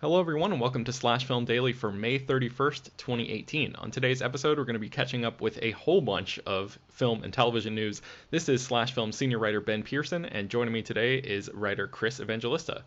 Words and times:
Hello, 0.00 0.18
everyone, 0.18 0.50
and 0.50 0.62
welcome 0.62 0.84
to 0.84 0.94
Slash 0.94 1.26
Film 1.26 1.44
Daily 1.44 1.74
for 1.74 1.92
May 1.92 2.18
31st, 2.18 2.84
2018. 2.96 3.76
On 3.76 3.90
today's 3.90 4.22
episode, 4.22 4.56
we're 4.56 4.64
going 4.64 4.72
to 4.72 4.78
be 4.78 4.88
catching 4.88 5.26
up 5.26 5.42
with 5.42 5.58
a 5.60 5.72
whole 5.72 6.00
bunch 6.00 6.38
of 6.46 6.78
film 6.88 7.22
and 7.22 7.30
television 7.30 7.74
news. 7.74 8.00
This 8.30 8.48
is 8.48 8.64
Slash 8.64 8.94
Film 8.94 9.12
senior 9.12 9.38
writer 9.38 9.60
Ben 9.60 9.82
Pearson, 9.82 10.24
and 10.24 10.48
joining 10.48 10.72
me 10.72 10.80
today 10.80 11.16
is 11.18 11.50
writer 11.52 11.86
Chris 11.86 12.18
Evangelista. 12.18 12.82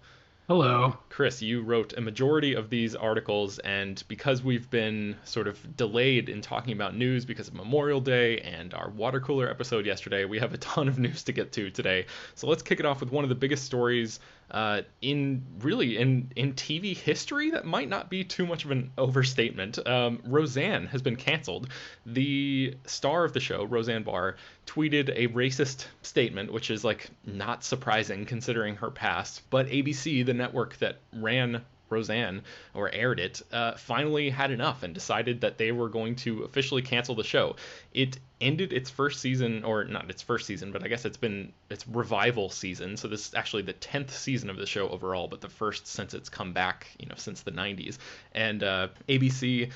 Hello. 0.50 0.98
Chris, 1.08 1.42
you 1.42 1.62
wrote 1.62 1.94
a 1.94 2.02
majority 2.02 2.54
of 2.54 2.70
these 2.70 2.96
articles, 2.96 3.60
and 3.60 4.04
because 4.10 4.44
we've 4.44 4.70
been 4.70 5.16
sort 5.24 5.48
of 5.48 5.78
delayed 5.78 6.28
in 6.28 6.42
talking 6.42 6.74
about 6.74 6.98
news 6.98 7.24
because 7.24 7.48
of 7.48 7.54
Memorial 7.54 8.02
Day 8.02 8.40
and 8.40 8.74
our 8.74 8.90
water 8.90 9.22
cooler 9.22 9.50
episode 9.50 9.86
yesterday, 9.86 10.26
we 10.26 10.40
have 10.40 10.54
a 10.54 10.58
ton 10.58 10.90
of 10.90 11.00
news 11.00 11.24
to 11.24 11.32
get 11.32 11.54
to 11.54 11.70
today. 11.70 12.08
So 12.36 12.48
let's 12.48 12.62
kick 12.62 12.82
it 12.82 12.86
off 12.86 13.00
with 13.00 13.10
one 13.10 13.24
of 13.24 13.30
the 13.30 13.36
biggest 13.36 13.64
stories 13.64 14.20
uh, 14.52 14.82
in 15.02 15.44
really 15.60 15.98
in 15.98 16.32
in 16.36 16.54
TV 16.54 16.96
history. 16.96 17.52
That 17.52 17.66
might 17.66 17.90
not 17.90 18.10
be 18.10 18.24
too 18.24 18.46
much 18.46 18.66
of 18.66 18.72
an 18.72 18.92
overstatement. 18.98 19.86
Um, 19.88 20.22
Roseanne 20.26 20.88
has 20.88 21.02
been 21.02 21.16
canceled. 21.16 21.70
The 22.06 22.76
star 22.86 23.24
of 23.24 23.34
the 23.34 23.40
show, 23.40 23.64
Roseanne 23.64 24.04
Barr, 24.04 24.36
tweeted 24.68 25.10
a 25.16 25.28
racist 25.30 25.86
statement, 26.02 26.52
which 26.52 26.70
is 26.70 26.84
like 26.84 27.10
not 27.26 27.64
surprising 27.64 28.26
considering 28.26 28.76
her 28.76 28.92
past. 28.92 29.42
But 29.50 29.68
ABC, 29.68 30.26
the 30.26 30.33
network 30.34 30.78
that 30.78 30.98
ran 31.14 31.64
Roseanne 31.94 32.42
or 32.74 32.92
aired 32.92 33.20
it, 33.20 33.42
uh, 33.52 33.74
finally 33.74 34.30
had 34.30 34.52
enough 34.52 34.84
and 34.84 34.94
decided 34.94 35.42
that 35.42 35.58
they 35.58 35.72
were 35.72 35.90
going 35.90 36.16
to 36.18 36.44
officially 36.44 36.82
cancel 36.82 37.16
the 37.16 37.24
show. 37.24 37.56
It 37.94 38.18
ended 38.42 38.74
its 38.74 38.90
first 38.90 39.22
season, 39.22 39.64
or 39.64 39.86
not 39.86 40.10
its 40.10 40.22
first 40.22 40.46
season, 40.48 40.72
but 40.72 40.84
I 40.84 40.88
guess 40.88 41.06
it's 41.06 41.18
been 41.18 41.54
its 41.70 41.88
revival 41.88 42.50
season. 42.50 42.98
So 42.98 43.08
this 43.08 43.28
is 43.28 43.36
actually 43.36 43.64
the 43.64 43.74
tenth 43.74 44.14
season 44.16 44.50
of 44.50 44.58
the 44.58 44.66
show 44.66 44.90
overall, 44.90 45.28
but 45.28 45.40
the 45.42 45.50
first 45.50 45.88
since 45.88 46.14
it's 46.14 46.30
come 46.30 46.52
back, 46.52 46.88
you 47.00 47.08
know, 47.08 47.16
since 47.16 47.42
the 47.42 47.52
90s. 47.52 47.98
And 48.34 48.64
uh, 48.64 48.90
ABC. 49.08 49.72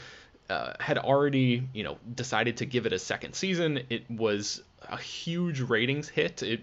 Uh, 0.49 0.71
had 0.79 0.97
already, 0.97 1.67
you 1.73 1.83
know, 1.83 1.97
decided 2.15 2.55
to 2.55 2.65
give 2.65 2.85
it 2.85 2.93
a 2.93 2.99
second 2.99 3.33
season. 3.33 3.81
It 3.89 4.09
was 4.09 4.63
a 4.87 4.95
huge 4.95 5.59
ratings 5.59 6.07
hit. 6.07 6.41
It, 6.41 6.61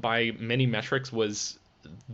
by 0.00 0.30
many 0.38 0.66
metrics, 0.66 1.12
was 1.12 1.58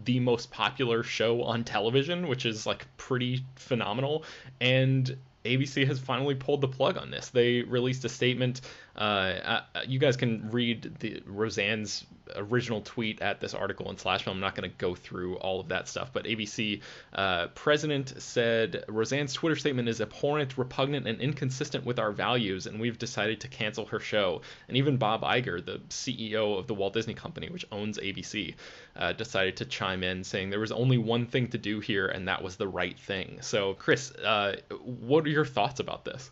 the 0.04 0.20
most 0.20 0.50
popular 0.50 1.02
show 1.02 1.42
on 1.42 1.64
television, 1.64 2.28
which 2.28 2.46
is 2.46 2.66
like 2.66 2.86
pretty 2.96 3.44
phenomenal. 3.56 4.24
And 4.60 5.16
ABC 5.44 5.86
has 5.86 5.98
finally 5.98 6.34
pulled 6.34 6.60
the 6.60 6.68
plug 6.68 6.96
on 6.96 7.10
this. 7.10 7.28
They 7.28 7.62
released 7.62 8.04
a 8.04 8.08
statement. 8.08 8.60
Uh, 8.96 9.60
you 9.86 9.98
guys 9.98 10.16
can 10.16 10.50
read 10.50 10.98
the 11.00 11.22
Roseanne's 11.26 12.04
original 12.36 12.80
tweet 12.80 13.20
at 13.22 13.40
this 13.40 13.54
article 13.54 13.90
in 13.90 13.98
Slash 13.98 14.24
Film. 14.24 14.36
I'm 14.36 14.40
not 14.40 14.54
going 14.54 14.70
to 14.70 14.76
go 14.76 14.94
through 14.94 15.36
all 15.36 15.60
of 15.60 15.68
that 15.68 15.88
stuff, 15.88 16.12
but 16.12 16.24
ABC 16.24 16.80
uh, 17.12 17.48
president 17.48 18.14
said 18.20 18.84
Roseanne's 18.88 19.32
Twitter 19.32 19.56
statement 19.56 19.88
is 19.88 20.00
abhorrent, 20.00 20.58
repugnant, 20.58 21.06
and 21.06 21.20
inconsistent 21.20 21.84
with 21.84 21.98
our 21.98 22.12
values, 22.12 22.66
and 22.66 22.80
we've 22.80 22.98
decided 22.98 23.40
to 23.40 23.48
cancel 23.48 23.86
her 23.86 24.00
show. 24.00 24.42
And 24.68 24.76
even 24.76 24.96
Bob 24.96 25.22
Iger, 25.22 25.64
the 25.64 25.80
CEO 25.88 26.58
of 26.58 26.66
the 26.66 26.74
Walt 26.74 26.94
Disney 26.94 27.14
Company, 27.14 27.48
which 27.48 27.66
owns 27.72 27.98
ABC, 27.98 28.54
uh, 28.96 29.12
decided 29.12 29.56
to 29.58 29.64
chime 29.64 30.02
in 30.02 30.24
saying 30.24 30.50
there 30.50 30.60
was 30.60 30.72
only 30.72 30.98
one 30.98 31.26
thing 31.26 31.48
to 31.48 31.58
do 31.58 31.80
here, 31.80 32.06
and 32.06 32.28
that 32.28 32.42
was 32.42 32.56
the 32.56 32.68
right 32.68 32.98
thing. 32.98 33.38
So, 33.40 33.74
Chris, 33.74 34.12
uh, 34.12 34.56
what 34.80 35.24
are 35.24 35.30
your 35.30 35.44
thoughts 35.44 35.80
about 35.80 36.04
this? 36.04 36.30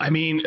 I 0.00 0.10
mean, 0.10 0.42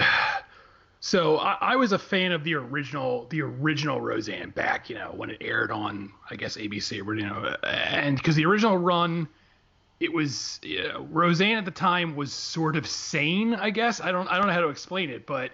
so 1.05 1.37
I, 1.37 1.57
I, 1.61 1.75
was 1.75 1.91
a 1.91 1.99
fan 1.99 2.31
of 2.31 2.43
the 2.43 2.55
original, 2.55 3.27
the 3.29 3.43
original 3.43 4.01
Roseanne 4.01 4.49
back, 4.49 4.89
you 4.89 4.95
know, 4.95 5.13
when 5.15 5.29
it 5.29 5.37
aired 5.39 5.69
on, 5.69 6.11
I 6.31 6.35
guess 6.35 6.57
ABC, 6.57 6.93
you 6.93 7.15
know, 7.17 7.55
and 7.63 8.17
because 8.17 8.35
the 8.35 8.47
original 8.47 8.75
run, 8.75 9.27
it 9.99 10.11
was 10.11 10.59
you 10.63 10.87
know, 10.87 11.07
Roseanne 11.11 11.59
at 11.59 11.65
the 11.65 11.69
time 11.69 12.15
was 12.15 12.33
sort 12.33 12.75
of 12.75 12.87
sane, 12.87 13.53
I 13.53 13.69
guess. 13.69 14.01
I 14.01 14.11
don't, 14.11 14.27
I 14.29 14.39
don't 14.39 14.47
know 14.47 14.53
how 14.53 14.61
to 14.61 14.69
explain 14.69 15.11
it, 15.11 15.27
but 15.27 15.51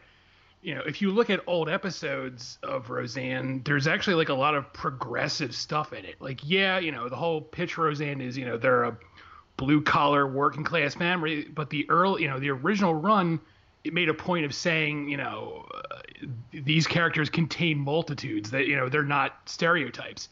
you 0.62 0.74
know, 0.74 0.84
if 0.86 1.02
you 1.02 1.12
look 1.12 1.30
at 1.30 1.42
old 1.48 1.68
episodes 1.68 2.58
of 2.64 2.90
Roseanne, 2.90 3.62
there's 3.66 3.88
actually 3.88 4.16
like 4.16 4.30
a 4.30 4.34
lot 4.34 4.56
of 4.56 4.72
progressive 4.72 5.54
stuff 5.54 5.92
in 5.92 6.06
it. 6.06 6.16
Like, 6.22 6.40
yeah, 6.46 6.80
you 6.80 6.94
know, 6.94 7.10
the 7.10 7.18
whole 7.18 7.42
pitch 7.42 7.78
Roseanne 7.78 8.22
is, 8.22 8.38
you 8.38 8.46
know, 8.46 8.56
they're 8.56 8.86
a 8.86 8.98
blue 9.58 9.82
collar 9.82 10.26
working 10.26 10.64
class 10.64 10.96
family, 10.96 11.44
but 11.44 11.70
the 11.70 11.90
early, 11.90 12.22
you 12.22 12.30
know, 12.30 12.40
the 12.40 12.52
original 12.52 12.96
run 12.96 13.42
it 13.84 13.94
made 13.94 14.10
a 14.10 14.14
point 14.14 14.46
of 14.46 14.54
saying, 14.54 15.10
you 15.10 15.18
know, 15.18 15.66
uh, 15.74 16.00
these 16.54 16.88
characters 16.88 17.30
contain 17.30 17.80
multitudes 17.80 18.52
that 18.52 18.68
you 18.68 18.76
know 18.76 18.90
they're 18.90 19.04
not 19.04 19.34
stereotypes. 19.46 20.30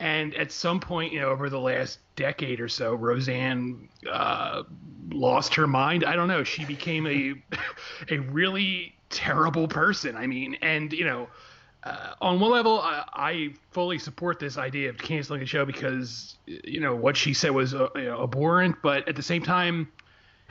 And 0.00 0.34
at 0.36 0.52
some 0.52 0.78
point, 0.78 1.12
you 1.12 1.20
know, 1.20 1.28
over 1.28 1.50
the 1.50 1.58
last 1.58 1.98
decade 2.14 2.60
or 2.60 2.68
so, 2.68 2.94
Roseanne 2.94 3.88
uh, 4.08 4.62
lost 5.10 5.56
her 5.56 5.66
mind. 5.66 6.04
I 6.04 6.14
don't 6.14 6.28
know. 6.28 6.44
She 6.44 6.64
became 6.64 7.06
a 7.06 7.34
a 8.10 8.18
really 8.18 8.94
terrible 9.10 9.68
person. 9.68 10.16
I 10.16 10.26
mean, 10.26 10.56
and 10.62 10.92
you 10.92 11.04
know, 11.04 11.28
uh, 11.84 12.14
on 12.20 12.40
one 12.40 12.50
level, 12.50 12.80
I, 12.80 13.04
I, 13.12 13.48
fully 13.70 13.98
support 13.98 14.40
this 14.40 14.58
idea 14.58 14.90
of 14.90 14.98
canceling 14.98 15.40
the 15.40 15.46
show 15.46 15.64
because 15.64 16.36
you 16.46 16.80
know 16.80 16.94
what 16.94 17.16
she 17.16 17.34
said 17.34 17.50
was 17.50 17.74
uh, 17.74 17.88
you 17.94 18.04
know, 18.04 18.22
abhorrent, 18.22 18.76
but 18.82 19.08
at 19.08 19.16
the 19.16 19.22
same 19.22 19.42
time, 19.42 19.88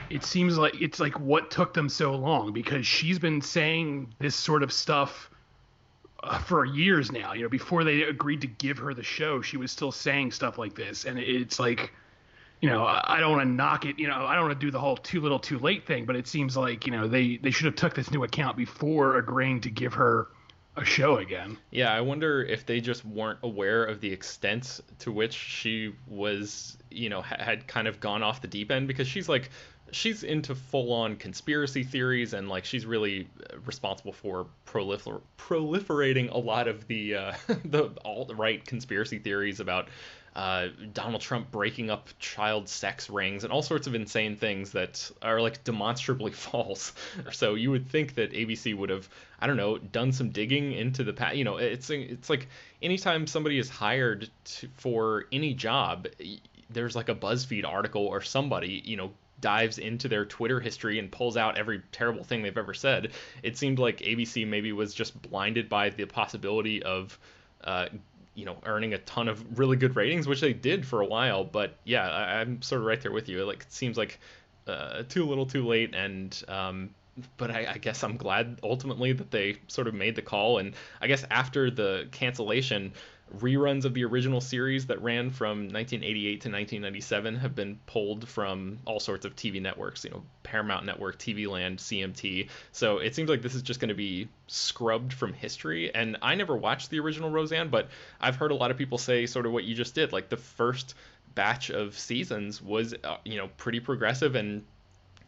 it 0.09 0.23
seems 0.23 0.57
like 0.57 0.81
it's 0.81 0.99
like 0.99 1.19
what 1.19 1.51
took 1.51 1.73
them 1.73 1.89
so 1.89 2.15
long 2.15 2.53
because 2.53 2.85
she's 2.85 3.19
been 3.19 3.41
saying 3.41 4.13
this 4.19 4.35
sort 4.35 4.63
of 4.63 4.71
stuff 4.71 5.29
uh, 6.23 6.39
for 6.39 6.65
years 6.65 7.11
now. 7.11 7.33
You 7.33 7.43
know, 7.43 7.49
before 7.49 7.83
they 7.83 8.03
agreed 8.03 8.41
to 8.41 8.47
give 8.47 8.77
her 8.79 8.93
the 8.93 9.03
show, 9.03 9.41
she 9.41 9.57
was 9.57 9.71
still 9.71 9.91
saying 9.91 10.31
stuff 10.31 10.57
like 10.57 10.75
this, 10.75 11.05
and 11.05 11.19
it's 11.19 11.59
like, 11.59 11.91
you 12.61 12.69
know, 12.69 12.85
I 12.85 13.19
don't 13.19 13.31
want 13.31 13.43
to 13.43 13.49
knock 13.49 13.85
it. 13.85 13.99
You 13.99 14.07
know, 14.07 14.25
I 14.25 14.35
don't 14.35 14.47
want 14.47 14.59
to 14.59 14.65
do 14.65 14.71
the 14.71 14.79
whole 14.79 14.97
too 14.97 15.21
little, 15.21 15.39
too 15.39 15.59
late 15.59 15.85
thing, 15.85 16.05
but 16.05 16.15
it 16.15 16.27
seems 16.27 16.55
like 16.55 16.85
you 16.85 16.91
know 16.91 17.07
they 17.07 17.37
they 17.37 17.51
should 17.51 17.65
have 17.65 17.75
took 17.75 17.95
this 17.95 18.07
into 18.07 18.23
account 18.23 18.57
before 18.57 19.17
agreeing 19.17 19.61
to 19.61 19.69
give 19.69 19.93
her 19.93 20.29
a 20.77 20.85
show 20.85 21.17
again. 21.17 21.57
Yeah, 21.71 21.91
I 21.91 22.01
wonder 22.01 22.43
if 22.43 22.65
they 22.65 22.79
just 22.79 23.03
weren't 23.03 23.39
aware 23.41 23.83
of 23.83 23.99
the 23.99 24.11
extent 24.13 24.79
to 24.99 25.11
which 25.11 25.33
she 25.33 25.93
was, 26.07 26.77
you 26.91 27.09
know, 27.09 27.21
had 27.21 27.67
kind 27.67 27.87
of 27.87 27.99
gone 27.99 28.21
off 28.21 28.41
the 28.41 28.47
deep 28.47 28.71
end 28.71 28.87
because 28.87 29.07
she's 29.07 29.27
like 29.27 29.49
she's 29.91 30.23
into 30.23 30.55
full-on 30.55 31.15
conspiracy 31.15 31.83
theories 31.83 32.33
and 32.33 32.49
like 32.49 32.65
she's 32.65 32.85
really 32.85 33.27
uh, 33.41 33.57
responsible 33.65 34.13
for 34.13 34.47
prolifer- 34.65 35.21
proliferating 35.37 36.31
a 36.31 36.37
lot 36.37 36.67
of 36.67 36.87
the 36.87 37.15
uh, 37.15 37.33
the 37.65 37.89
alt-right 38.03 38.65
conspiracy 38.65 39.19
theories 39.19 39.59
about 39.59 39.87
uh, 40.37 40.67
Donald 40.93 41.19
Trump 41.19 41.49
breaking 41.49 41.89
up 41.89 42.09
child 42.19 42.69
sex 42.69 43.09
rings 43.09 43.43
and 43.43 43.51
all 43.51 43.63
sorts 43.63 43.87
of 43.87 43.95
insane 43.95 44.35
things 44.35 44.71
that 44.71 45.09
are 45.23 45.41
like 45.41 45.63
demonstrably 45.63 46.31
false. 46.51 46.93
so 47.31 47.55
you 47.55 47.71
would 47.71 47.89
think 47.89 48.13
that 48.15 48.31
ABC 48.31 48.77
would 48.77 48.91
have, 48.91 49.09
I 49.39 49.47
don't 49.47 49.57
know, 49.57 49.79
done 49.79 50.11
some 50.11 50.29
digging 50.29 50.73
into 50.73 51.03
the 51.03 51.11
past. 51.11 51.35
You 51.37 51.43
know, 51.43 51.57
it's 51.57 51.89
it's 51.89 52.29
like 52.29 52.49
anytime 52.83 53.25
somebody 53.25 53.57
is 53.57 53.67
hired 53.67 54.29
to, 54.45 54.67
for 54.75 55.25
any 55.31 55.55
job, 55.55 56.07
there's 56.69 56.95
like 56.95 57.09
a 57.09 57.15
BuzzFeed 57.15 57.65
article 57.65 58.05
or 58.05 58.21
somebody, 58.21 58.83
you 58.85 58.95
know, 58.95 59.11
dives 59.39 59.77
into 59.77 60.07
their 60.07 60.25
Twitter 60.25 60.59
history 60.59 60.99
and 60.99 61.11
pulls 61.11 61.37
out 61.37 61.57
every 61.57 61.81
terrible 61.91 62.23
thing 62.23 62.41
they've 62.41 62.57
ever 62.57 62.73
said. 62.73 63.11
It 63.43 63.57
seemed 63.57 63.79
like 63.79 63.99
ABC 63.99 64.47
maybe 64.47 64.71
was 64.73 64.93
just 64.93 65.21
blinded 65.21 65.69
by 65.69 65.89
the 65.89 66.05
possibility 66.05 66.81
of, 66.83 67.17
uh, 67.63 67.87
you 68.35 68.45
know, 68.45 68.57
earning 68.65 68.93
a 68.93 68.97
ton 68.99 69.27
of 69.27 69.59
really 69.59 69.77
good 69.77 69.95
ratings, 69.95 70.27
which 70.27 70.41
they 70.41 70.53
did 70.53 70.85
for 70.85 71.01
a 71.01 71.05
while. 71.05 71.43
But 71.43 71.75
yeah, 71.83 72.07
I, 72.09 72.41
am 72.41 72.61
sort 72.61 72.81
of 72.81 72.87
right 72.87 73.01
there 73.01 73.11
with 73.11 73.29
you. 73.29 73.45
Like 73.45 73.63
it 73.63 73.71
seems 73.71 73.97
like 73.97 74.19
uh, 74.67 75.03
too 75.07 75.25
little, 75.25 75.45
too 75.45 75.65
late, 75.65 75.95
and 75.95 76.43
um, 76.47 76.89
but 77.37 77.51
I, 77.51 77.73
I, 77.73 77.77
guess 77.77 78.03
I'm 78.03 78.17
glad 78.17 78.59
ultimately 78.63 79.13
that 79.13 79.31
they 79.31 79.57
sort 79.67 79.87
of 79.87 79.93
made 79.93 80.15
the 80.15 80.21
call. 80.21 80.59
And 80.59 80.73
I 81.01 81.07
guess 81.07 81.25
after 81.31 81.71
the 81.71 82.07
cancellation, 82.11 82.93
reruns 83.35 83.85
of 83.85 83.93
the 83.93 84.05
original 84.05 84.39
series 84.39 84.87
that 84.87 85.01
ran 85.01 85.31
from 85.31 85.69
1988 85.69 86.41
to 86.41 86.49
1997 86.49 87.35
have 87.35 87.55
been 87.55 87.77
pulled 87.85 88.27
from 88.27 88.79
all 88.85 88.99
sorts 88.99 89.25
of 89.25 89.35
TV 89.35 89.61
networks, 89.61 90.03
you 90.03 90.09
know, 90.09 90.23
Paramount 90.43 90.85
Network, 90.85 91.19
TV 91.19 91.47
Land, 91.47 91.79
CMT. 91.79 92.49
So 92.71 92.99
it 92.99 93.15
seems 93.15 93.29
like 93.29 93.41
this 93.41 93.53
is 93.53 93.61
just 93.61 93.79
going 93.79 93.89
to 93.89 93.95
be 93.95 94.29
scrubbed 94.47 95.13
from 95.13 95.33
history. 95.33 95.93
And 95.93 96.17
I 96.21 96.35
never 96.35 96.55
watched 96.55 96.89
the 96.89 96.99
original 96.99 97.29
Roseanne, 97.29 97.69
but 97.69 97.89
I've 98.19 98.37
heard 98.37 98.51
a 98.51 98.55
lot 98.55 98.71
of 98.71 98.77
people 98.77 98.97
say 98.97 99.25
sort 99.25 99.45
of 99.45 99.51
what 99.51 99.65
you 99.65 99.75
just 99.75 99.93
did. 99.93 100.13
Like 100.13 100.29
the 100.29 100.37
first 100.37 100.95
batch 101.35 101.69
of 101.69 101.97
seasons 101.97 102.61
was, 102.61 102.95
uh, 103.03 103.17
you 103.25 103.37
know, 103.37 103.49
pretty 103.57 103.79
progressive 103.79 104.35
and 104.35 104.63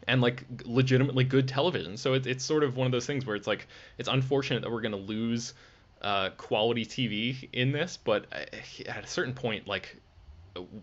and 0.08 0.22
like 0.22 0.44
legitimately 0.64 1.24
good 1.24 1.46
television. 1.46 1.96
So 1.96 2.14
it's 2.14 2.26
it's 2.26 2.44
sort 2.44 2.62
of 2.62 2.76
one 2.76 2.86
of 2.86 2.92
those 2.92 3.06
things 3.06 3.26
where 3.26 3.36
it's 3.36 3.46
like 3.46 3.66
it's 3.98 4.08
unfortunate 4.08 4.62
that 4.62 4.70
we're 4.70 4.80
going 4.80 4.92
to 4.92 4.98
lose 4.98 5.52
uh, 6.02 6.30
quality 6.36 6.86
TV 6.86 7.48
in 7.52 7.72
this, 7.72 7.98
but 8.02 8.26
uh, 8.32 8.56
at 8.86 9.04
a 9.04 9.06
certain 9.06 9.34
point, 9.34 9.66
like 9.66 9.96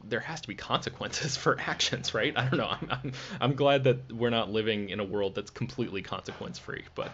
there 0.03 0.19
has 0.19 0.41
to 0.41 0.47
be 0.47 0.55
consequences 0.55 1.35
for 1.35 1.59
actions, 1.67 2.13
right? 2.13 2.33
I 2.37 2.47
don't 2.49 2.57
know. 2.57 2.67
I'm, 2.69 2.89
I'm, 2.89 3.11
I'm 3.41 3.53
glad 3.55 3.83
that 3.85 4.11
we're 4.11 4.29
not 4.29 4.51
living 4.51 4.89
in 4.89 4.99
a 4.99 5.03
world 5.03 5.35
that's 5.35 5.51
completely 5.51 6.01
consequence 6.01 6.57
free. 6.57 6.83
But 6.95 7.11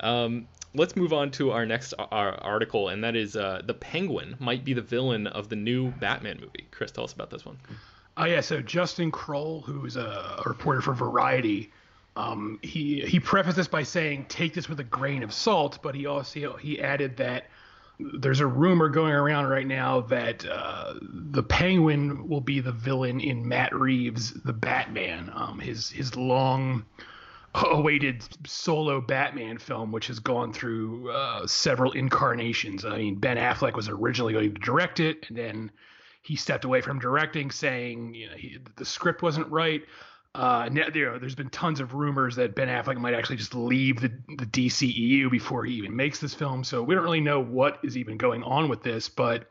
um, 0.00 0.48
let's 0.74 0.96
move 0.96 1.12
on 1.12 1.30
to 1.32 1.52
our 1.52 1.66
next 1.66 1.94
our 1.98 2.34
article, 2.42 2.88
and 2.88 3.04
that 3.04 3.16
is 3.16 3.36
uh, 3.36 3.62
the 3.64 3.74
Penguin 3.74 4.36
might 4.38 4.64
be 4.64 4.74
the 4.74 4.82
villain 4.82 5.26
of 5.26 5.48
the 5.48 5.56
new 5.56 5.90
Batman 5.92 6.38
movie. 6.40 6.66
Chris, 6.70 6.90
tell 6.90 7.04
us 7.04 7.12
about 7.12 7.30
this 7.30 7.44
one. 7.44 7.58
Oh 8.16 8.24
yeah, 8.24 8.40
so 8.40 8.60
Justin 8.60 9.10
Kroll, 9.10 9.60
who's 9.60 9.96
a 9.96 10.42
reporter 10.46 10.80
for 10.80 10.94
Variety, 10.94 11.70
um, 12.16 12.58
he 12.62 13.00
he 13.02 13.20
prefaced 13.20 13.56
this 13.56 13.68
by 13.68 13.82
saying, 13.82 14.26
"Take 14.28 14.54
this 14.54 14.68
with 14.68 14.80
a 14.80 14.84
grain 14.84 15.22
of 15.22 15.32
salt," 15.32 15.78
but 15.82 15.94
he 15.94 16.06
also 16.06 16.56
he 16.56 16.80
added 16.80 17.18
that 17.18 17.46
there's 17.98 18.40
a 18.40 18.46
rumor 18.46 18.88
going 18.88 19.12
around 19.12 19.46
right 19.46 19.66
now 19.66 20.02
that 20.02 20.44
uh, 20.46 20.94
the 21.00 21.42
Penguin 21.42 22.28
will 22.28 22.40
be 22.40 22.60
the 22.60 22.72
villain 22.72 23.20
in 23.20 23.46
Matt 23.48 23.74
Reeves' 23.74 24.32
The 24.32 24.52
Batman, 24.52 25.30
um, 25.34 25.58
his 25.58 25.90
his 25.90 26.16
long 26.16 26.84
awaited 27.54 28.22
solo 28.46 29.00
Batman 29.00 29.58
film, 29.58 29.92
which 29.92 30.08
has 30.08 30.18
gone 30.18 30.52
through 30.52 31.10
uh, 31.10 31.46
several 31.46 31.92
incarnations. 31.92 32.84
I 32.84 32.98
mean, 32.98 33.16
Ben 33.16 33.36
Affleck 33.36 33.74
was 33.74 33.88
originally 33.88 34.32
going 34.32 34.54
to 34.54 34.60
direct 34.60 35.00
it, 35.00 35.26
and 35.28 35.36
then 35.36 35.70
he 36.22 36.36
stepped 36.36 36.64
away 36.64 36.80
from 36.80 36.98
directing, 36.98 37.50
saying 37.50 38.14
you 38.14 38.28
know 38.28 38.36
he, 38.36 38.58
the 38.76 38.84
script 38.84 39.22
wasn't 39.22 39.50
right. 39.50 39.82
Uh, 40.36 40.68
there's 40.92 41.34
been 41.34 41.48
tons 41.48 41.80
of 41.80 41.94
rumors 41.94 42.36
that 42.36 42.54
Ben 42.54 42.68
Affleck 42.68 42.98
might 42.98 43.14
actually 43.14 43.36
just 43.36 43.54
leave 43.54 44.02
the, 44.02 44.08
the 44.36 44.44
DCEU 44.44 45.30
before 45.30 45.64
he 45.64 45.74
even 45.74 45.96
makes 45.96 46.20
this 46.20 46.34
film. 46.34 46.62
So 46.62 46.82
we 46.82 46.94
don't 46.94 47.04
really 47.04 47.22
know 47.22 47.40
what 47.40 47.78
is 47.82 47.96
even 47.96 48.18
going 48.18 48.42
on 48.42 48.68
with 48.68 48.82
this, 48.82 49.08
but 49.08 49.48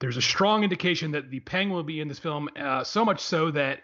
there's 0.00 0.16
a 0.16 0.22
strong 0.22 0.64
indication 0.64 1.12
that 1.12 1.30
the 1.30 1.38
Penguin 1.40 1.76
will 1.76 1.84
be 1.84 2.00
in 2.00 2.08
this 2.08 2.18
film. 2.18 2.48
Uh, 2.56 2.82
so 2.82 3.04
much 3.04 3.20
so 3.20 3.52
that 3.52 3.82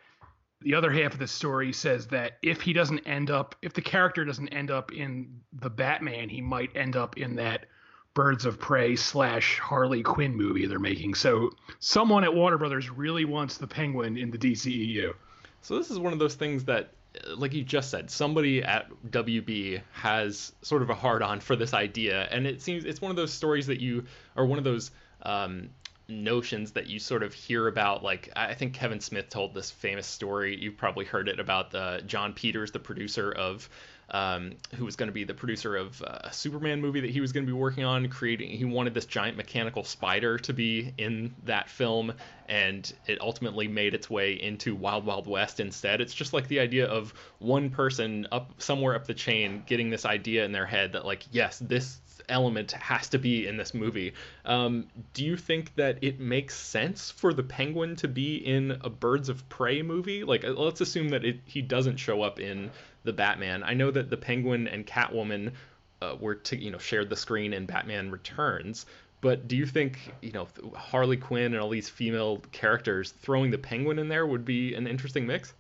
the 0.63 0.75
other 0.75 0.91
half 0.91 1.13
of 1.13 1.21
the 1.21 1.29
story 1.29 1.73
says 1.73 2.09
that 2.09 2.39
if 2.43 2.61
he 2.61 2.73
doesn't 2.73 3.07
end 3.07 3.31
up, 3.31 3.55
if 3.63 3.73
the 3.73 3.81
character 3.81 4.25
doesn't 4.25 4.49
end 4.49 4.73
up 4.73 4.93
in 4.93 5.41
the 5.53 5.71
Batman, 5.71 6.29
he 6.29 6.41
might 6.41 6.77
end 6.77 6.97
up 6.97 7.17
in 7.17 7.37
that 7.37 7.67
Birds 8.15 8.47
of 8.47 8.59
Prey 8.59 8.97
slash 8.97 9.61
Harley 9.61 10.03
Quinn 10.03 10.37
movie 10.37 10.67
they're 10.67 10.81
making. 10.81 11.15
So 11.15 11.51
someone 11.79 12.25
at 12.25 12.35
Warner 12.35 12.59
Brothers 12.59 12.91
really 12.91 13.25
wants 13.25 13.59
the 13.59 13.69
Penguin 13.69 14.17
in 14.17 14.33
the 14.33 14.39
DCEU. 14.39 15.15
So 15.63 15.79
this 15.79 15.91
is 15.91 15.99
one 15.99 16.13
of 16.13 16.19
those 16.19 16.35
things 16.35 16.65
that 16.65 16.93
like 17.37 17.53
you 17.53 17.63
just 17.63 17.91
said, 17.91 18.11
somebody 18.11 18.63
at 18.63 18.89
WB 19.11 19.83
has 19.93 20.53
sort 20.63 20.83
of 20.83 20.91
a 20.91 20.95
hard 20.95 21.23
on 21.23 21.41
for 21.41 21.57
this 21.57 21.75
idea, 21.75 22.27
and 22.31 22.47
it 22.47 22.63
seems 22.63 22.85
it's 22.85 23.01
one 23.01 23.11
of 23.11 23.17
those 23.17 23.33
stories 23.33 23.67
that 23.67 23.81
you 23.81 24.05
are 24.37 24.47
one 24.47 24.59
of 24.59 24.65
those 24.65 24.91
um, 25.23 25.71
notions 26.09 26.73
that 26.73 26.87
you 26.87 26.99
sort 26.99 27.23
of 27.23 27.35
hear 27.35 27.69
about. 27.69 28.03
Like 28.03 28.31
I 28.35 28.55
think 28.55 28.75
Kevin 28.75 29.01
Smith 29.01 29.29
told 29.29 29.55
this 29.55 29.71
famous 29.71 30.07
story. 30.07 30.57
You've 30.59 30.77
probably 30.77 31.05
heard 31.05 31.29
it 31.29 31.39
about 31.39 31.71
the 31.71 32.03
Jon 32.07 32.33
Peters, 32.33 32.73
the 32.73 32.79
producer 32.79 33.33
of 33.33 33.69
um, 34.13 34.53
who 34.77 34.85
was 34.85 34.95
going 34.95 35.09
to 35.09 35.13
be 35.13 35.25
the 35.25 35.35
producer 35.35 35.75
of 35.75 36.01
uh, 36.03 36.19
a 36.25 36.33
Superman 36.33 36.81
movie 36.81 37.01
that 37.01 37.11
he 37.11 37.21
was 37.21 37.33
going 37.33 37.47
to 37.47 37.51
be 37.51 37.59
working 37.59 37.85
on, 37.85 38.09
creating. 38.09 38.51
He 38.51 38.67
wanted 38.67 38.93
this 38.93 39.07
giant 39.07 39.39
mechanical 39.39 39.85
spider 39.85 40.39
to 40.39 40.53
be 40.53 40.93
in 40.99 41.35
that 41.45 41.71
film, 41.71 42.13
and 42.47 42.93
it 43.07 43.21
ultimately 43.23 43.69
made 43.69 43.95
its 43.95 44.11
way 44.11 44.35
into 44.35 44.75
Wild 44.75 45.07
Wild 45.07 45.27
West 45.27 45.61
instead. 45.61 46.03
It's 46.03 46.15
just 46.15 46.35
like 46.35 46.47
the 46.49 46.61
idea 46.61 46.87
of 46.87 47.15
one 47.39 47.71
person 47.71 48.29
up 48.31 48.53
somewhere 48.59 48.95
up 48.95 49.07
the 49.07 49.15
chain 49.15 49.63
getting 49.67 49.89
this 49.89 50.05
idea 50.05 50.45
in 50.45 50.53
their 50.53 50.67
head 50.67 50.93
that 50.93 51.07
like, 51.07 51.25
yes, 51.33 51.59
this 51.59 51.99
element 52.29 52.73
has 52.73 53.09
to 53.09 53.19
be 53.19 53.47
in 53.47 53.57
this 53.57 53.75
movie. 53.75 54.15
Um, 54.45 54.87
do 55.15 55.25
you 55.25 55.37
think 55.37 55.75
that 55.77 55.99
it 56.03 56.21
makes 56.21 56.57
sense 56.57 57.11
for 57.11 57.33
the 57.33 57.43
Penguin 57.43 57.97
to 57.97 58.09
be 58.09 58.37
in 58.37 58.79
a 58.83 58.91
Birds 58.91 59.29
of 59.29 59.49
Prey 59.49 59.83
movie? 59.83 60.25
Like, 60.25 60.45
uh, 60.45 60.51
let's 60.51 60.81
assume 60.81 61.11
that 61.11 61.25
it, 61.25 61.41
he 61.45 61.63
doesn't 61.63 61.97
show 61.97 62.23
up 62.23 62.41
in 62.41 62.71
the 63.05 63.13
Batman. 63.13 63.63
I 63.63 63.75
know 63.75 63.91
that 63.91 64.11
the 64.11 64.17
Penguin 64.17 64.69
and 64.69 64.87
Catwoman 64.87 65.53
uh, 66.01 66.17
were 66.19 66.35
to 66.35 66.57
you 66.57 66.71
know 66.71 66.79
shared 66.79 67.11
the 67.11 67.17
screen 67.17 67.53
in 67.53 67.67
Batman 67.67 68.11
Returns. 68.11 68.87
But 69.21 69.47
do 69.47 69.57
you 69.57 69.67
think 69.67 70.13
you 70.21 70.33
know 70.33 70.49
Harley 70.75 71.17
Quinn 71.17 71.53
and 71.55 71.59
all 71.63 71.71
these 71.71 71.89
female 71.89 72.39
characters 72.53 73.13
throwing 73.23 73.51
the 73.51 73.59
Penguin 73.59 73.99
in 73.99 74.09
there 74.09 74.27
would 74.27 74.45
be 74.45 74.75
an 74.75 74.87
interesting 74.87 75.27
mix? 75.27 75.55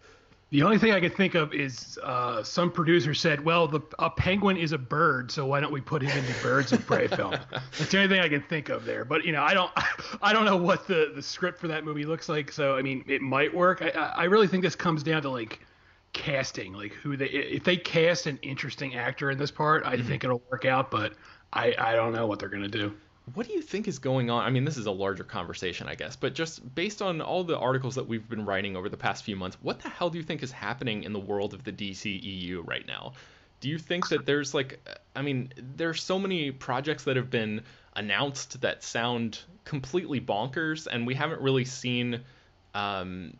The 0.52 0.62
only 0.64 0.76
thing 0.76 0.92
I 0.92 1.00
could 1.00 1.14
think 1.14 1.34
of 1.34 1.54
is 1.54 1.99
uh, 2.02 2.42
some 2.42 2.70
producer 2.70 3.14
said, 3.14 3.42
"Well, 3.42 3.66
the 3.68 3.80
a 3.99 4.11
penguin 4.11 4.58
is 4.58 4.72
a 4.72 4.78
bird, 4.78 5.30
so 5.30 5.46
why 5.46 5.61
don't 5.61 5.72
we 5.72 5.80
put 5.80 6.02
him 6.02 6.11
in 6.11 6.26
the 6.26 6.34
Birds 6.42 6.72
of 6.72 6.84
Prey 6.87 7.06
film?" 7.08 7.30
That's 7.50 7.90
the 7.90 7.96
only 7.96 8.14
thing 8.14 8.20
I 8.20 8.28
can 8.28 8.42
think 8.42 8.68
of 8.68 8.84
there. 8.84 9.06
But 9.06 9.25
you 9.25 9.32
know, 9.32 9.42
I 9.42 9.54
don't, 9.54 9.70
I 10.22 10.34
don't 10.34 10.44
know 10.44 10.58
what 10.58 10.87
the 10.87 11.11
the 11.14 11.22
script 11.22 11.58
for 11.58 11.68
that 11.68 11.84
movie 11.84 12.04
looks 12.04 12.28
like. 12.28 12.52
So 12.52 12.76
I 12.76 12.82
mean, 12.82 13.02
it 13.08 13.22
might 13.22 13.54
work. 13.54 13.80
I, 13.80 13.88
I 13.88 14.25
really 14.25 14.46
think 14.46 14.62
this 14.62 14.76
comes 14.76 15.02
down 15.02 15.22
to 15.22 15.30
like 15.30 15.61
casting, 16.12 16.73
like 16.73 16.92
who 16.92 17.16
they 17.16 17.26
if 17.26 17.64
they 17.64 17.76
cast 17.76 18.26
an 18.26 18.38
interesting 18.42 18.95
actor 18.95 19.31
in 19.31 19.38
this 19.38 19.50
part, 19.50 19.85
I 19.85 19.97
mm-hmm. 19.97 20.09
think 20.09 20.25
it'll 20.25 20.42
work 20.50 20.64
out. 20.64 20.90
But 20.90 21.14
I 21.52 21.75
I 21.78 21.95
don't 21.95 22.12
know 22.12 22.26
what 22.26 22.38
they're 22.38 22.49
gonna 22.49 22.69
do. 22.69 22.95
what 23.35 23.47
do 23.47 23.52
you 23.52 23.62
think 23.62 23.88
is 23.88 23.99
going 23.99 24.31
on? 24.31 24.45
I 24.45 24.50
mean, 24.50 24.64
this 24.64 24.76
is 24.76 24.87
a 24.87 24.90
larger 24.90 25.25
conversation, 25.25 25.88
I 25.88 25.95
guess, 25.95 26.16
but 26.16 26.35
just 26.35 26.75
based 26.75 27.00
on 27.00 27.21
all 27.21 27.45
the 27.45 27.59
articles 27.59 27.95
that 27.95 28.07
we've 28.07 28.28
been 28.28 28.45
writing 28.45 28.76
over 28.76 28.88
the 28.88 28.97
past 28.97 29.25
few 29.25 29.37
months, 29.37 29.57
what 29.62 29.81
the 29.81 29.88
hell 29.88 30.11
do 30.11 30.19
you 30.19 30.25
think 30.25 30.42
is 30.42 30.52
happening 30.52 31.04
in 31.04 31.12
the 31.12 31.21
world 31.21 31.54
of 31.54 31.64
the 31.64 31.73
DCEU 31.73 32.66
right 32.66 32.87
now? 32.87 33.12
Do 33.61 33.69
you 33.69 33.78
think 33.78 34.09
that 34.09 34.26
there's 34.26 34.54
like, 34.54 34.81
I 35.14 35.23
mean, 35.23 35.52
there's 35.76 36.02
so 36.02 36.19
many 36.19 36.50
projects 36.50 37.04
that 37.04 37.14
have 37.14 37.31
been 37.31 37.62
announced 37.95 38.61
that 38.61 38.83
sound 38.83 39.38
completely 39.64 40.21
bonkers, 40.21 40.88
and 40.88 41.07
we 41.07 41.14
haven't 41.14 41.40
really 41.40 41.64
seen 41.64 42.21
um, 42.75 43.35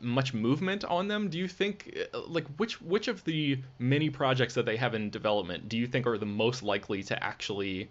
much 0.00 0.34
movement 0.34 0.84
on 0.84 1.08
them. 1.08 1.28
Do 1.28 1.38
you 1.38 1.48
think, 1.48 1.96
like, 2.28 2.46
which 2.56 2.80
which 2.80 3.08
of 3.08 3.24
the 3.24 3.58
many 3.78 4.10
projects 4.10 4.54
that 4.54 4.66
they 4.66 4.76
have 4.76 4.94
in 4.94 5.10
development 5.10 5.68
do 5.68 5.76
you 5.76 5.86
think 5.86 6.06
are 6.06 6.18
the 6.18 6.26
most 6.26 6.62
likely 6.62 7.02
to 7.04 7.22
actually 7.22 7.88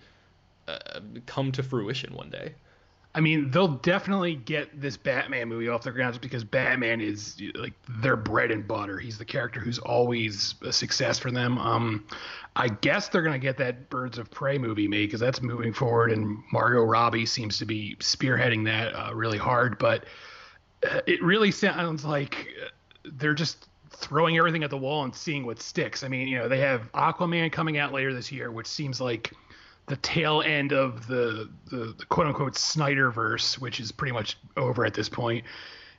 uh, 0.68 1.00
come 1.26 1.52
to 1.54 1.64
fruition 1.64 2.14
one 2.14 2.30
day? 2.30 2.54
I 3.16 3.22
mean, 3.22 3.50
they'll 3.50 3.70
definitely 3.70 4.36
get 4.36 4.82
this 4.82 4.98
Batman 4.98 5.48
movie 5.48 5.70
off 5.70 5.84
the 5.84 5.92
ground 5.92 6.20
because 6.20 6.44
Batman 6.44 7.00
is 7.00 7.42
like 7.56 7.72
their 8.02 8.18
bread 8.18 8.52
and 8.52 8.68
butter. 8.68 9.00
He's 9.00 9.18
the 9.18 9.24
character 9.24 9.62
who's 9.62 9.80
always 9.80 10.56
a 10.62 10.74
success 10.74 11.18
for 11.18 11.32
them. 11.32 11.58
Um, 11.58 12.06
I 12.58 12.68
guess 12.68 13.08
they're 13.08 13.22
gonna 13.22 13.40
get 13.40 13.58
that 13.60 13.90
Birds 13.90 14.18
of 14.18 14.30
Prey 14.32 14.58
movie 14.58 14.90
made 14.90 15.06
because 15.06 15.22
that's 15.22 15.42
moving 15.42 15.72
forward, 15.72 16.12
and 16.12 16.44
Margot 16.52 16.84
Robbie 16.84 17.26
seems 17.26 17.58
to 17.60 17.66
be 17.66 17.96
spearheading 18.02 18.66
that 18.66 18.94
uh, 18.94 19.16
really 19.16 19.38
hard. 19.38 19.78
But 19.80 20.04
uh, 20.04 20.08
it 21.06 21.22
really 21.24 21.52
sounds 21.52 22.06
like 22.06 22.48
they're 23.04 23.34
just 23.34 23.68
throwing 23.90 24.38
everything 24.38 24.64
at 24.64 24.70
the 24.70 24.78
wall 24.78 25.04
and 25.04 25.16
seeing 25.16 25.46
what 25.46 25.62
sticks. 25.62 26.04
I 26.04 26.08
mean, 26.08 26.28
you 26.28 26.38
know, 26.38 26.48
they 26.48 26.60
have 26.60 26.92
Aquaman 26.94 27.52
coming 27.52 27.78
out 27.78 27.94
later 27.94 28.14
this 28.14 28.32
year, 28.32 28.52
which 28.52 28.68
seems 28.68 29.00
like 29.00 29.32
the 29.88 29.96
tail 29.98 30.42
end 30.42 30.74
of 30.74 31.08
the, 31.08 31.50
the, 31.70 31.96
the 31.98 32.06
quote 32.10 32.28
unquote 32.28 32.54
Snyderverse, 32.54 33.60
which 33.60 33.80
is 33.80 33.92
pretty 33.92 34.14
much 34.14 34.38
over 34.58 34.86
at 34.86 34.94
this 34.94 35.10
point. 35.10 35.46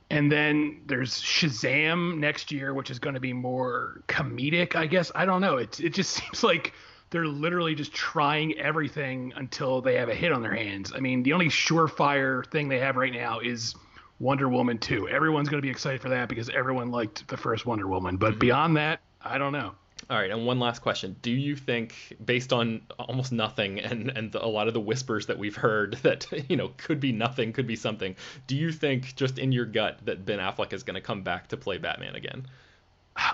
And 0.09 0.31
then 0.31 0.81
there's 0.85 1.21
Shazam 1.21 2.17
next 2.17 2.51
year, 2.51 2.73
which 2.73 2.89
is 2.89 2.99
going 2.99 3.15
to 3.15 3.19
be 3.19 3.33
more 3.33 4.01
comedic, 4.07 4.75
I 4.75 4.85
guess. 4.85 5.11
I 5.15 5.25
don't 5.25 5.41
know. 5.41 5.57
It 5.57 5.79
it 5.79 5.89
just 5.89 6.11
seems 6.15 6.43
like 6.43 6.73
they're 7.09 7.27
literally 7.27 7.75
just 7.75 7.93
trying 7.93 8.57
everything 8.57 9.33
until 9.35 9.81
they 9.81 9.95
have 9.95 10.09
a 10.09 10.15
hit 10.15 10.31
on 10.31 10.41
their 10.41 10.55
hands. 10.55 10.91
I 10.93 10.99
mean, 10.99 11.23
the 11.23 11.33
only 11.33 11.47
surefire 11.47 12.45
thing 12.51 12.67
they 12.67 12.79
have 12.79 12.95
right 12.95 13.13
now 13.13 13.39
is 13.39 13.75
Wonder 14.19 14.49
Woman 14.49 14.77
2. 14.77 15.09
Everyone's 15.09 15.49
going 15.49 15.61
to 15.61 15.65
be 15.65 15.69
excited 15.69 16.01
for 16.01 16.09
that 16.09 16.29
because 16.29 16.49
everyone 16.49 16.89
liked 16.89 17.27
the 17.27 17.37
first 17.37 17.65
Wonder 17.65 17.87
Woman. 17.87 18.17
But 18.17 18.31
mm-hmm. 18.31 18.39
beyond 18.39 18.77
that, 18.77 19.01
I 19.21 19.37
don't 19.37 19.51
know. 19.53 19.75
All 20.09 20.17
right, 20.17 20.31
and 20.31 20.45
one 20.45 20.59
last 20.59 20.81
question: 20.81 21.17
Do 21.21 21.31
you 21.31 21.55
think, 21.55 22.15
based 22.23 22.53
on 22.53 22.81
almost 22.97 23.31
nothing 23.31 23.79
and 23.79 24.09
and 24.15 24.33
a 24.35 24.47
lot 24.47 24.67
of 24.67 24.73
the 24.73 24.79
whispers 24.79 25.25
that 25.25 25.37
we've 25.37 25.55
heard 25.55 25.93
that 26.03 26.27
you 26.49 26.55
know 26.55 26.71
could 26.77 26.99
be 26.99 27.11
nothing, 27.11 27.51
could 27.51 27.67
be 27.67 27.75
something, 27.75 28.15
do 28.45 28.55
you 28.55 28.71
think 28.71 29.15
just 29.15 29.37
in 29.37 29.51
your 29.51 29.65
gut 29.65 29.99
that 30.05 30.25
Ben 30.25 30.39
Affleck 30.39 30.71
is 30.71 30.83
going 30.83 30.95
to 30.95 31.01
come 31.01 31.23
back 31.23 31.47
to 31.49 31.57
play 31.57 31.77
Batman 31.77 32.15
again? 32.15 32.45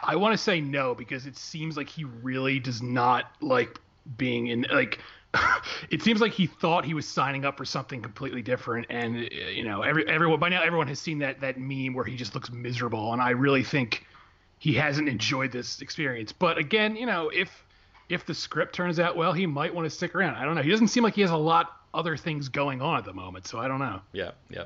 I 0.02 0.16
want 0.16 0.34
to 0.34 0.38
say 0.38 0.62
no 0.62 0.96
because 0.96 1.26
it 1.26 1.38
seems 1.38 1.76
like 1.76 1.90
he 1.90 2.06
really 2.06 2.60
does 2.60 2.82
not 2.82 3.32
like 3.42 3.80
being 4.18 4.48
in 4.48 4.66
like. 4.72 5.00
it 5.90 6.02
seems 6.02 6.22
like 6.22 6.32
he 6.32 6.48
thought 6.48 6.86
he 6.86 6.94
was 6.94 7.08
signing 7.08 7.46
up 7.46 7.58
for 7.58 7.66
something 7.66 8.02
completely 8.02 8.42
different, 8.42 8.86
and 8.90 9.18
uh, 9.18 9.50
you 9.50 9.64
know, 9.64 9.82
every 9.82 10.08
everyone 10.08 10.40
by 10.40 10.50
now 10.50 10.62
everyone 10.62 10.88
has 10.88 11.00
seen 11.00 11.20
that 11.20 11.42
that 11.42 11.58
meme 11.58 11.94
where 11.94 12.06
he 12.06 12.16
just 12.16 12.36
looks 12.36 12.52
miserable, 12.52 13.14
and 13.14 13.22
I 13.22 13.32
really 13.32 13.64
think 13.64 14.06
he 14.60 14.74
hasn't 14.74 15.10
enjoyed 15.10 15.52
this 15.52 15.82
experience. 15.82 16.32
But 16.32 16.58
again, 16.58 16.96
you 16.96 17.06
know, 17.06 17.30
if 17.30 17.66
if 18.10 18.26
the 18.26 18.34
script 18.34 18.76
turns 18.76 19.00
out 19.00 19.16
well, 19.16 19.34
he 19.34 19.46
might 19.46 19.74
want 19.74 19.86
to 19.86 19.90
stick 19.90 20.16
around. 20.16 20.36
I 20.36 20.46
don't 20.46 20.56
know. 20.56 20.62
He 20.62 20.70
doesn't 20.70 20.90
seem 20.90 21.04
like 21.04 21.16
he 21.16 21.22
has 21.22 21.32
a 21.32 21.38
lot 21.38 21.83
other 21.94 22.18
things 22.18 22.50
going 22.50 22.82
on 22.82 22.98
at 22.98 23.06
the 23.06 23.14
moment, 23.14 23.48
so 23.48 23.60
I 23.60 23.68
don't 23.68 23.80
know. 23.80 24.02
Yeah, 24.12 24.32
yeah. 24.50 24.66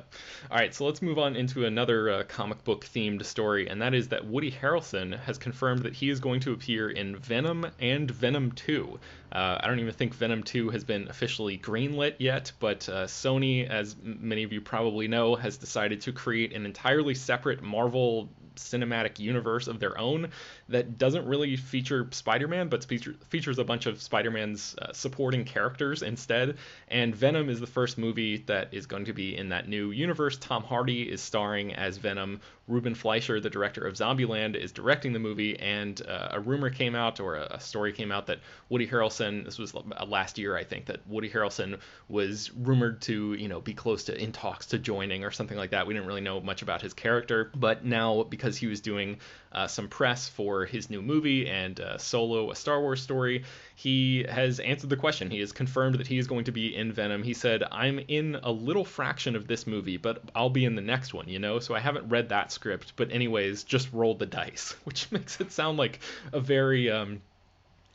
All 0.50 0.56
right, 0.56 0.74
so 0.74 0.86
let's 0.86 1.02
move 1.02 1.18
on 1.18 1.36
into 1.36 1.66
another 1.66 2.10
uh, 2.10 2.22
comic 2.24 2.64
book 2.64 2.84
themed 2.84 3.24
story, 3.24 3.68
and 3.68 3.82
that 3.82 3.94
is 3.94 4.08
that 4.08 4.26
Woody 4.26 4.50
Harrelson 4.50 5.18
has 5.20 5.38
confirmed 5.38 5.82
that 5.82 5.94
he 5.94 6.10
is 6.10 6.20
going 6.20 6.40
to 6.40 6.52
appear 6.52 6.90
in 6.90 7.16
Venom 7.16 7.66
and 7.80 8.10
Venom 8.10 8.52
2. 8.52 8.98
Uh, 9.30 9.58
I 9.60 9.66
don't 9.66 9.78
even 9.80 9.92
think 9.92 10.14
Venom 10.14 10.42
2 10.42 10.70
has 10.70 10.84
been 10.84 11.08
officially 11.08 11.58
greenlit 11.58 12.14
yet, 12.18 12.52
but 12.60 12.88
uh, 12.88 13.06
Sony, 13.06 13.68
as 13.68 13.96
many 14.02 14.42
of 14.42 14.52
you 14.52 14.60
probably 14.60 15.08
know, 15.08 15.34
has 15.34 15.58
decided 15.58 16.00
to 16.02 16.12
create 16.12 16.54
an 16.54 16.64
entirely 16.64 17.14
separate 17.14 17.62
Marvel 17.62 18.28
cinematic 18.58 19.18
universe 19.18 19.68
of 19.68 19.80
their 19.80 19.98
own 19.98 20.28
that 20.68 20.98
doesn't 20.98 21.26
really 21.26 21.56
feature 21.56 22.06
Spider-Man, 22.10 22.68
but 22.68 22.84
feature, 22.84 23.14
features 23.28 23.58
a 23.58 23.64
bunch 23.64 23.86
of 23.86 24.02
Spider-Man's 24.02 24.76
uh, 24.80 24.92
supporting 24.92 25.44
characters 25.44 26.02
instead. 26.02 26.58
And 26.88 27.14
Venom 27.14 27.48
is 27.48 27.60
the 27.60 27.66
first 27.66 27.96
movie 27.96 28.38
that 28.46 28.72
is 28.72 28.86
going 28.86 29.06
to 29.06 29.12
be 29.12 29.36
in 29.36 29.48
that 29.48 29.68
new 29.68 29.90
universe. 29.90 30.36
Tom 30.36 30.62
Hardy 30.62 31.02
is 31.02 31.20
starring 31.20 31.74
as 31.74 31.96
Venom. 31.96 32.40
Ruben 32.66 32.94
Fleischer, 32.94 33.40
the 33.40 33.48
director 33.48 33.86
of 33.86 33.94
Zombieland, 33.94 34.54
is 34.54 34.72
directing 34.72 35.14
the 35.14 35.18
movie. 35.18 35.58
And 35.58 36.00
uh, 36.06 36.28
a 36.32 36.40
rumor 36.40 36.68
came 36.68 36.94
out, 36.94 37.18
or 37.18 37.36
a, 37.36 37.46
a, 37.52 37.60
story 37.60 37.94
came 37.94 38.12
out, 38.12 38.26
that 38.26 38.40
Woody 38.68 38.86
Harrelson. 38.86 39.46
This 39.46 39.58
was 39.58 39.72
last 40.06 40.36
year, 40.36 40.54
I 40.54 40.64
think, 40.64 40.84
that 40.86 41.00
Woody 41.08 41.30
Harrelson 41.30 41.80
was 42.08 42.52
rumored 42.52 43.00
to, 43.02 43.32
you 43.34 43.48
know, 43.48 43.62
be 43.62 43.72
close 43.72 44.04
to 44.04 44.22
in 44.22 44.32
talks 44.32 44.66
to 44.66 44.78
joining 44.78 45.24
or 45.24 45.30
something 45.30 45.56
like 45.56 45.70
that. 45.70 45.86
We 45.86 45.94
didn't 45.94 46.06
really 46.06 46.20
know 46.20 46.40
much 46.40 46.60
about 46.60 46.82
his 46.82 46.92
character, 46.92 47.50
but 47.56 47.86
now 47.86 48.24
because 48.24 48.58
he 48.58 48.66
was 48.66 48.82
doing 48.82 49.18
uh, 49.52 49.66
some 49.66 49.88
press 49.88 50.28
for 50.28 50.64
his 50.64 50.90
new 50.90 51.02
movie 51.02 51.48
and 51.48 51.80
uh, 51.80 51.98
Solo, 51.98 52.50
a 52.50 52.56
Star 52.56 52.80
Wars 52.80 53.02
story, 53.02 53.44
he 53.74 54.24
has 54.28 54.60
answered 54.60 54.90
the 54.90 54.96
question. 54.96 55.30
He 55.30 55.40
has 55.40 55.52
confirmed 55.52 55.98
that 55.98 56.06
he 56.06 56.18
is 56.18 56.26
going 56.26 56.44
to 56.44 56.52
be 56.52 56.74
in 56.74 56.92
Venom. 56.92 57.22
He 57.22 57.34
said, 57.34 57.62
I'm 57.70 57.98
in 58.08 58.36
a 58.42 58.50
little 58.50 58.84
fraction 58.84 59.36
of 59.36 59.46
this 59.46 59.66
movie, 59.66 59.96
but 59.96 60.22
I'll 60.34 60.50
be 60.50 60.64
in 60.64 60.74
the 60.74 60.82
next 60.82 61.14
one, 61.14 61.28
you 61.28 61.38
know? 61.38 61.58
So 61.58 61.74
I 61.74 61.80
haven't 61.80 62.08
read 62.08 62.28
that 62.30 62.52
script, 62.52 62.94
but, 62.96 63.10
anyways, 63.12 63.64
just 63.64 63.92
roll 63.92 64.14
the 64.14 64.26
dice, 64.26 64.74
which 64.84 65.10
makes 65.12 65.40
it 65.40 65.52
sound 65.52 65.78
like 65.78 66.00
a 66.32 66.40
very. 66.40 66.90
Um, 66.90 67.22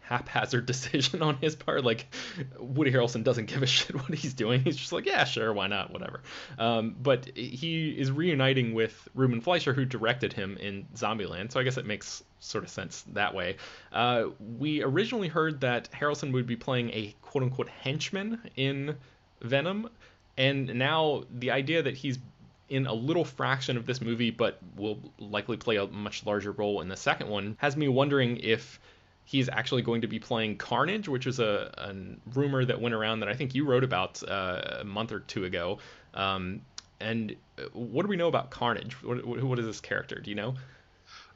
haphazard 0.04 0.66
decision 0.68 1.22
on 1.22 1.38
his 1.38 1.56
part. 1.56 1.84
Like 1.84 2.14
Woody 2.60 2.92
Harrelson 2.92 3.24
doesn't 3.24 3.46
give 3.46 3.64
a 3.64 3.66
shit 3.66 3.96
what 3.96 4.14
he's 4.14 4.34
doing. 4.34 4.62
He's 4.62 4.78
just 4.78 4.92
like, 4.92 5.06
yeah, 5.06 5.24
sure, 5.24 5.52
why 5.54 5.68
not, 5.68 5.92
whatever. 5.92 6.22
Um, 6.58 6.96
but 7.02 7.30
he 7.36 7.90
is 7.90 8.12
reuniting 8.12 8.74
with 8.74 9.08
Ruben 9.16 9.42
Fleischer, 9.42 9.74
who 9.74 9.86
directed 9.86 10.34
him 10.34 10.58
in 10.58 10.86
Zombieland. 10.96 11.52
So 11.52 11.60
I 11.60 11.64
guess 11.64 11.78
it 11.78 11.86
makes 11.86 12.24
sort 12.40 12.64
of 12.64 12.70
sense 12.70 13.04
that 13.14 13.34
way. 13.34 13.58
Uh, 13.92 14.26
we 14.58 14.84
originally 14.84 15.28
heard 15.30 15.62
that 15.62 15.90
Harrelson 15.92 16.32
would 16.34 16.48
be 16.48 16.56
playing 16.56 16.90
a 16.92 17.16
quote 17.22 17.44
unquote 17.44 17.70
henchman 17.70 18.40
in 18.56 18.96
Venom, 19.42 19.90
and 20.38 20.76
now 20.76 21.24
the 21.32 21.52
idea 21.52 21.84
that 21.84 21.96
he's 21.96 22.20
in 22.70 22.88
a 22.88 22.94
little 22.94 23.26
fraction 23.26 23.78
of 23.78 23.86
this 23.86 24.02
movie, 24.02 24.32
but 24.32 24.58
will 24.76 24.98
likely 25.20 25.58
play 25.58 25.76
a 25.76 25.86
much 25.88 26.26
larger 26.26 26.52
role 26.52 26.82
in 26.82 26.88
the 26.88 26.98
second 26.98 27.30
one, 27.30 27.56
has 27.60 27.78
me 27.78 27.88
wondering 27.88 28.38
if 28.38 28.80
he's 29.26 29.50
actually 29.50 29.82
going 29.82 30.02
to 30.02 30.08
be 30.08 30.20
playing 30.20 30.58
Carnage, 30.58 31.08
which 31.08 31.28
is 31.28 31.40
a, 31.40 31.74
a 31.78 31.94
rumor 32.34 32.66
that 32.66 32.82
went 32.82 32.94
around 32.94 33.22
that 33.22 33.30
I 33.30 33.34
think 33.34 33.56
you 33.56 33.66
wrote 33.66 33.84
about 33.84 34.22
uh, 34.28 34.80
a 34.82 34.84
month 34.84 35.12
or 35.12 35.20
two 35.20 35.46
ago. 35.46 35.80
Um, 36.14 36.62
and 37.00 37.36
uh, 37.58 37.64
what 37.74 38.04
do 38.04 38.10
we 38.10 38.16
know 38.16 38.28
about 38.28 38.50
Carnage? 38.50 38.94
What, 39.04 39.26
what 39.44 39.60
is 39.60 39.66
this 39.66 39.82
character? 39.82 40.20
Do 40.20 40.30
you 40.30 40.36
know? 40.36 40.56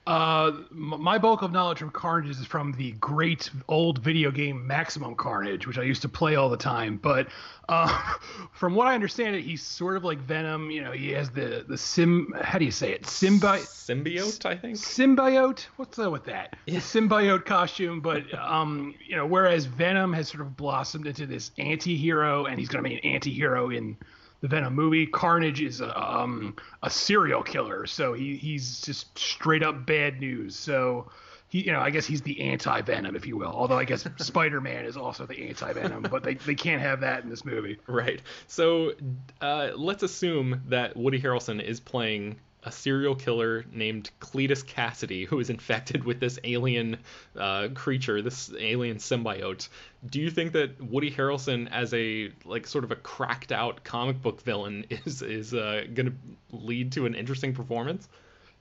Uh, 0.07 0.53
my 0.71 1.17
bulk 1.17 1.41
of 1.41 1.51
knowledge 1.51 1.79
from 1.79 1.89
Carnage 1.89 2.29
is 2.29 2.45
from 2.45 2.71
the 2.71 2.91
great 2.93 3.49
old 3.67 3.99
video 3.99 4.31
game 4.31 4.65
Maximum 4.65 5.15
Carnage, 5.15 5.67
which 5.67 5.77
I 5.77 5.83
used 5.83 6.01
to 6.03 6.07
play 6.07 6.37
all 6.37 6.47
the 6.47 6.55
time. 6.55 6.95
But 6.95 7.27
uh, 7.67 8.13
from 8.53 8.73
what 8.73 8.87
I 8.87 8.95
understand, 8.95 9.35
it 9.35 9.41
he's 9.41 9.61
sort 9.61 9.97
of 9.97 10.05
like 10.05 10.19
Venom. 10.19 10.71
You 10.71 10.81
know, 10.81 10.93
he 10.93 11.11
has 11.11 11.29
the 11.29 11.65
the 11.67 11.77
sim. 11.77 12.33
How 12.41 12.57
do 12.57 12.63
you 12.63 12.71
say 12.71 12.93
it? 12.93 13.03
Symbi- 13.03 13.65
symbiote, 13.65 14.45
I 14.45 14.55
think. 14.55 14.77
Symbiote. 14.77 15.67
What's 15.75 15.99
up 15.99 16.13
with 16.13 16.23
that? 16.23 16.55
Yeah. 16.67 16.79
Symbiote 16.79 17.43
costume. 17.43 17.99
But 17.99 18.33
um, 18.39 18.95
you 19.05 19.17
know, 19.17 19.25
whereas 19.25 19.65
Venom 19.65 20.13
has 20.13 20.29
sort 20.29 20.39
of 20.39 20.55
blossomed 20.55 21.07
into 21.07 21.25
this 21.25 21.51
anti-hero, 21.57 22.45
and 22.45 22.57
he's 22.57 22.69
going 22.69 22.81
to 22.81 22.89
be 22.89 22.95
an 22.95 23.03
anti-hero 23.03 23.71
in 23.71 23.97
the 24.41 24.47
Venom 24.47 24.73
movie. 24.73 25.05
Carnage 25.05 25.61
is 25.61 25.81
a, 25.81 25.99
um, 25.99 26.55
a 26.83 26.89
serial 26.89 27.43
killer, 27.43 27.85
so 27.85 28.13
he, 28.13 28.35
he's 28.35 28.81
just 28.81 29.17
straight 29.17 29.63
up 29.63 29.85
bad 29.85 30.19
news. 30.19 30.55
So 30.55 31.09
he, 31.49 31.61
you 31.61 31.71
know, 31.71 31.79
I 31.79 31.89
guess 31.89 32.05
he's 32.05 32.21
the 32.21 32.41
anti 32.41 32.81
Venom, 32.81 33.15
if 33.15 33.25
you 33.25 33.37
will. 33.37 33.51
Although 33.51 33.77
I 33.77 33.85
guess 33.85 34.07
Spider 34.17 34.61
Man 34.61 34.85
is 34.85 34.97
also 34.97 35.25
the 35.25 35.47
anti 35.47 35.71
Venom, 35.73 36.03
but 36.03 36.23
they, 36.23 36.35
they 36.35 36.55
can't 36.55 36.81
have 36.81 37.01
that 37.01 37.23
in 37.23 37.29
this 37.29 37.45
movie. 37.45 37.79
Right. 37.87 38.21
So 38.47 38.93
uh, 39.41 39.71
let's 39.75 40.03
assume 40.03 40.63
that 40.67 40.95
Woody 40.95 41.21
Harrelson 41.21 41.63
is 41.63 41.79
playing 41.79 42.39
a 42.67 42.71
serial 42.71 43.15
killer 43.15 43.65
named 43.71 44.11
Cletus 44.19 44.63
Kasady 44.63 45.25
who 45.25 45.39
is 45.39 45.49
infected 45.49 46.03
with 46.03 46.19
this 46.19 46.37
alien 46.43 46.97
uh, 47.37 47.69
creature, 47.73 48.21
this 48.21 48.51
alien 48.59 48.97
symbiote. 48.97 49.69
Do 50.09 50.19
you 50.19 50.29
think 50.29 50.51
that 50.51 50.81
Woody 50.81 51.09
Harrelson, 51.09 51.71
as 51.71 51.93
a 51.93 52.31
like 52.43 52.67
sort 52.67 52.83
of 52.83 52.91
a 52.91 52.97
cracked 52.97 53.53
out 53.53 53.83
comic 53.85 54.21
book 54.21 54.41
villain, 54.41 54.85
is 54.89 55.21
is 55.21 55.53
uh, 55.53 55.85
going 55.93 56.07
to 56.07 56.57
lead 56.57 56.91
to 56.91 57.05
an 57.05 57.15
interesting 57.15 57.53
performance? 57.53 58.09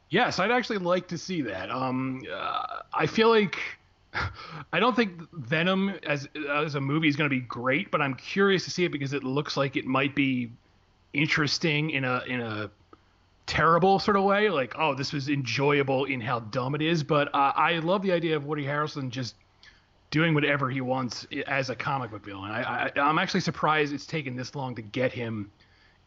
Yes, 0.08 0.38
I'd 0.38 0.52
actually 0.52 0.78
like 0.78 1.08
to 1.08 1.18
see 1.18 1.42
that. 1.42 1.68
Um, 1.68 2.22
uh, 2.32 2.82
I 2.94 3.06
feel 3.06 3.28
like 3.28 3.58
I 4.72 4.78
don't 4.78 4.94
think 4.94 5.20
Venom 5.32 5.94
as 6.06 6.28
as 6.48 6.76
a 6.76 6.80
movie 6.80 7.08
is 7.08 7.16
going 7.16 7.28
to 7.28 7.36
be 7.36 7.42
great, 7.42 7.90
but 7.90 8.00
I'm 8.00 8.14
curious 8.14 8.64
to 8.64 8.70
see 8.70 8.84
it 8.84 8.92
because 8.92 9.12
it 9.12 9.24
looks 9.24 9.56
like 9.56 9.76
it 9.76 9.84
might 9.84 10.14
be 10.14 10.52
interesting 11.12 11.90
in 11.90 12.04
a 12.04 12.22
in 12.28 12.40
a 12.40 12.70
terrible 13.46 13.98
sort 13.98 14.16
of 14.16 14.24
way. 14.24 14.50
Like, 14.50 14.74
oh, 14.78 14.94
this 14.94 15.12
was 15.12 15.28
enjoyable 15.28 16.04
in 16.04 16.20
how 16.20 16.40
dumb 16.40 16.74
it 16.74 16.82
is. 16.82 17.02
But 17.02 17.28
uh, 17.34 17.52
I 17.54 17.78
love 17.78 18.02
the 18.02 18.12
idea 18.12 18.36
of 18.36 18.44
Woody 18.44 18.64
Harrelson 18.64 19.10
just 19.10 19.34
doing 20.10 20.34
whatever 20.34 20.70
he 20.70 20.80
wants 20.80 21.26
as 21.46 21.70
a 21.70 21.74
comic 21.74 22.10
book 22.10 22.24
villain. 22.24 22.50
I, 22.50 22.86
I 22.86 23.00
I'm 23.00 23.18
actually 23.18 23.40
surprised 23.40 23.92
it's 23.92 24.06
taken 24.06 24.36
this 24.36 24.54
long 24.54 24.74
to 24.74 24.82
get 24.82 25.12
him 25.12 25.50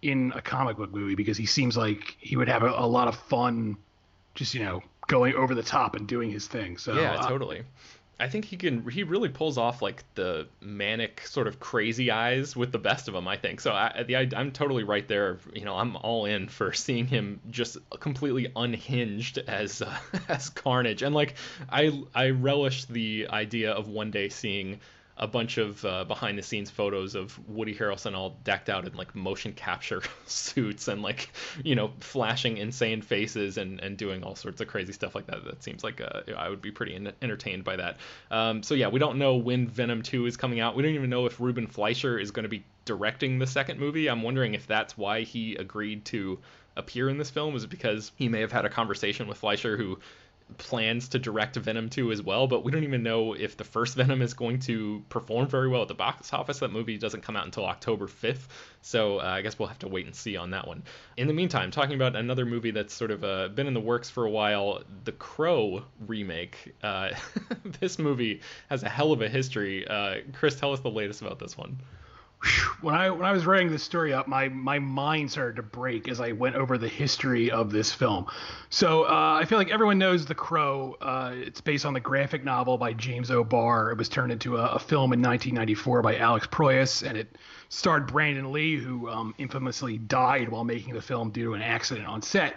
in 0.02 0.32
a 0.36 0.42
comic 0.42 0.78
book 0.78 0.94
movie 0.94 1.16
because 1.16 1.38
he 1.38 1.46
seems 1.46 1.76
like 1.76 2.16
he 2.20 2.38
would 2.38 2.48
have 2.48 2.64
a, 2.64 2.70
a 2.70 2.88
lot 2.88 3.08
of 3.08 3.16
fun, 3.16 3.78
just 4.36 4.54
you 4.54 4.64
know, 4.64 4.82
going 5.08 5.36
over 5.36 5.54
the 5.54 5.64
top 5.64 5.96
and 5.96 6.08
doing 6.08 6.32
his 6.32 6.48
thing. 6.48 6.78
So 6.78 6.94
yeah, 6.94 7.16
uh, 7.16 7.28
totally. 7.28 7.64
I 8.20 8.28
think 8.28 8.46
he 8.46 8.58
can. 8.58 8.88
He 8.90 9.04
really 9.04 9.30
pulls 9.30 9.58
off 9.58 9.82
like 9.82 10.04
the 10.16 10.48
manic 10.60 11.26
sort 11.26 11.48
of 11.48 11.60
crazy 11.60 12.12
eyes 12.12 12.56
with 12.56 12.72
the 12.72 12.78
best 12.78 13.08
of 13.08 13.14
them. 13.14 13.28
I 13.28 13.38
think 13.38 13.62
so. 13.62 13.72
I, 13.72 14.04
the, 14.06 14.18
I, 14.18 14.30
I'm 14.36 14.52
totally 14.52 14.84
right 14.84 15.08
there. 15.08 15.40
You 15.54 15.64
know, 15.64 15.76
I'm 15.76 15.96
all 15.96 16.26
in 16.26 16.50
for 16.50 16.74
seeing 16.86 17.08
him 17.08 17.40
just 17.50 17.78
completely 18.00 18.52
unhinged 18.56 19.38
as 19.38 19.82
uh, 19.82 19.98
as 20.28 20.50
Carnage, 20.50 21.02
and 21.02 21.16
like 21.16 21.36
I 21.70 22.04
I 22.14 22.32
relish 22.32 22.86
the 22.86 23.28
idea 23.30 23.72
of 23.72 23.88
one 23.88 24.12
day 24.12 24.30
seeing 24.30 24.80
a 25.20 25.28
bunch 25.28 25.58
of 25.58 25.84
uh, 25.84 26.06
behind 26.06 26.38
the 26.38 26.42
scenes 26.42 26.72
photos 26.72 27.14
of 27.14 27.38
Woody 27.48 27.76
Harrelson 27.76 28.16
all 28.16 28.38
decked 28.44 28.70
out 28.70 28.88
in 28.88 28.94
like 28.94 29.14
motion 29.14 29.54
capture 29.54 30.02
suits 30.26 30.88
and 30.88 31.02
like 31.02 31.30
you 31.64 31.76
know 31.76 31.92
flashing 32.00 32.58
insane 32.58 33.02
faces 33.02 33.58
and 33.58 33.80
and 33.82 33.98
doing 33.98 34.24
all 34.24 34.36
sorts 34.36 34.62
of 34.62 34.68
crazy 34.68 34.94
stuff 34.94 35.16
like 35.16 35.28
that. 35.28 35.44
That 35.44 35.62
seems 35.62 35.84
like 35.84 36.02
uh, 36.02 36.22
I 36.38 36.50
would 36.50 36.62
be 36.62 36.72
pretty 36.72 36.96
in- 36.96 37.12
entertained 37.22 37.66
by 37.66 37.76
that. 37.76 37.98
Um, 38.32 38.64
so 38.64 38.74
yeah, 38.74 38.88
we 38.88 39.00
don't 39.00 39.18
know 39.18 39.36
when 39.36 39.68
Venom 39.68 40.02
2 40.02 40.26
is 40.26 40.38
coming 40.38 40.62
out. 40.62 40.76
We 40.76 40.84
don't 40.84 40.96
even 40.96 41.10
know 41.10 41.26
if 41.26 41.40
Ruben 41.40 41.68
Fleischer 41.68 42.18
is 42.18 42.32
going 42.32 42.44
to 42.44 42.50
be 42.50 42.64
directing 42.86 43.40
the 43.40 43.48
second 43.48 43.80
movie. 43.80 44.08
I'm 44.10 44.24
wondering 44.24 44.54
if 44.54 44.66
that's 44.66 44.98
why 44.98 45.22
he 45.22 45.56
agreed 45.56 46.06
to 46.06 46.40
appear 46.78 47.10
in 47.10 47.18
this 47.18 47.30
film 47.30 47.54
was 47.54 47.66
because 47.66 48.12
he 48.16 48.30
may 48.30 48.40
have 48.40 48.52
had 48.52 48.66
a 48.66 48.70
conversation 48.70 49.28
with 49.28 49.38
Fleischer 49.38 49.76
who 49.76 50.00
plans 50.58 51.10
to 51.10 51.20
direct 51.20 51.56
Venom 51.56 51.90
2 51.90 52.12
as 52.12 52.22
well, 52.22 52.48
but 52.48 52.64
we 52.64 52.72
don't 52.72 52.84
even 52.84 53.04
know 53.04 53.34
if 53.34 53.58
the 53.58 53.64
first 53.64 53.96
Venom 53.98 54.22
is 54.22 54.34
going 54.34 54.60
to 54.60 55.04
perform 55.10 55.48
very 55.48 55.68
well 55.68 55.82
at 55.82 55.88
the 55.88 55.94
box 55.94 56.34
office. 56.34 56.60
That 56.60 56.72
movie 56.72 56.98
doesn't 56.98 57.22
come 57.22 57.36
out 57.36 57.46
until 57.46 57.66
October 57.66 58.08
5th, 58.08 58.48
so 58.82 59.20
uh, 59.20 59.24
I 59.24 59.42
guess 59.42 59.58
we'll 59.58 59.68
have 59.68 59.80
to 59.80 59.88
wait 59.88 60.06
and 60.06 60.16
see 60.16 60.38
on 60.38 60.52
that 60.52 60.68
one. 60.68 60.84
In 61.18 61.28
the 61.28 61.34
meantime, 61.34 61.72
talking 61.72 61.96
about 61.96 62.16
another 62.16 62.46
movie 62.46 62.72
that's 62.72 62.94
sort 62.94 63.12
of 63.12 63.24
uh, 63.24 63.50
been 63.50 63.68
in 63.68 63.74
the 63.74 63.80
works 63.80 64.10
for 64.10 64.26
a 64.26 64.30
while, 64.30 64.84
The 65.04 65.12
Crow 65.14 65.84
remake. 66.08 66.74
Uh, 66.84 67.12
this 67.80 68.00
movie 68.00 68.42
has 68.70 68.84
a 68.84 68.90
hell 68.90 69.12
of 69.12 69.22
a 69.22 69.30
history. 69.30 69.88
Uh, 69.88 70.16
Chris, 70.34 70.60
tell 70.60 70.74
us 70.74 70.80
the 70.80 70.92
latest 70.92 71.22
about 71.22 71.40
this 71.40 71.58
one 71.58 71.80
when 72.82 72.96
I 72.96 73.10
when 73.10 73.26
I 73.26 73.32
was 73.32 73.46
writing 73.46 73.70
this 73.70 73.84
story 73.84 74.14
up, 74.14 74.28
my 74.28 74.48
my 74.48 74.80
mind 74.80 75.32
started 75.32 75.58
to 75.58 75.64
break 75.64 76.08
as 76.08 76.22
I 76.22 76.32
went 76.32 76.56
over 76.56 76.78
the 76.78 76.88
history 76.88 77.52
of 77.52 77.72
this 77.72 77.92
film. 77.92 78.28
So 78.70 79.04
uh, 79.04 79.40
I 79.42 79.46
feel 79.46 79.58
like 79.58 79.70
everyone 79.70 79.98
knows 79.98 80.26
The 80.26 80.36
Crow. 80.36 80.96
Uh, 81.02 81.34
it's 81.36 81.60
based 81.60 81.86
on 81.86 81.94
the 81.94 82.00
graphic 82.00 82.46
novel 82.46 82.78
by 82.78 82.94
James 82.94 83.30
O'Barr. 83.30 83.92
It 83.92 83.98
was 83.98 84.08
turned 84.08 84.32
into 84.32 84.56
a, 84.56 84.68
a 84.68 84.80
film 84.80 85.12
in 85.12 85.22
1994 85.22 86.02
by 86.02 86.18
Alex 86.18 86.48
Proyas, 86.48 87.06
and 87.08 87.18
it 87.18 87.38
starred 87.68 88.08
Brandon 88.08 88.52
Lee, 88.54 88.78
who 88.78 89.10
um, 89.10 89.36
infamously 89.38 89.98
died 89.98 90.48
while 90.48 90.64
making 90.64 90.94
the 90.94 91.02
film 91.02 91.32
due 91.32 91.46
to 91.46 91.54
an 91.56 91.62
accident 91.62 92.08
on 92.08 92.22
set. 92.22 92.56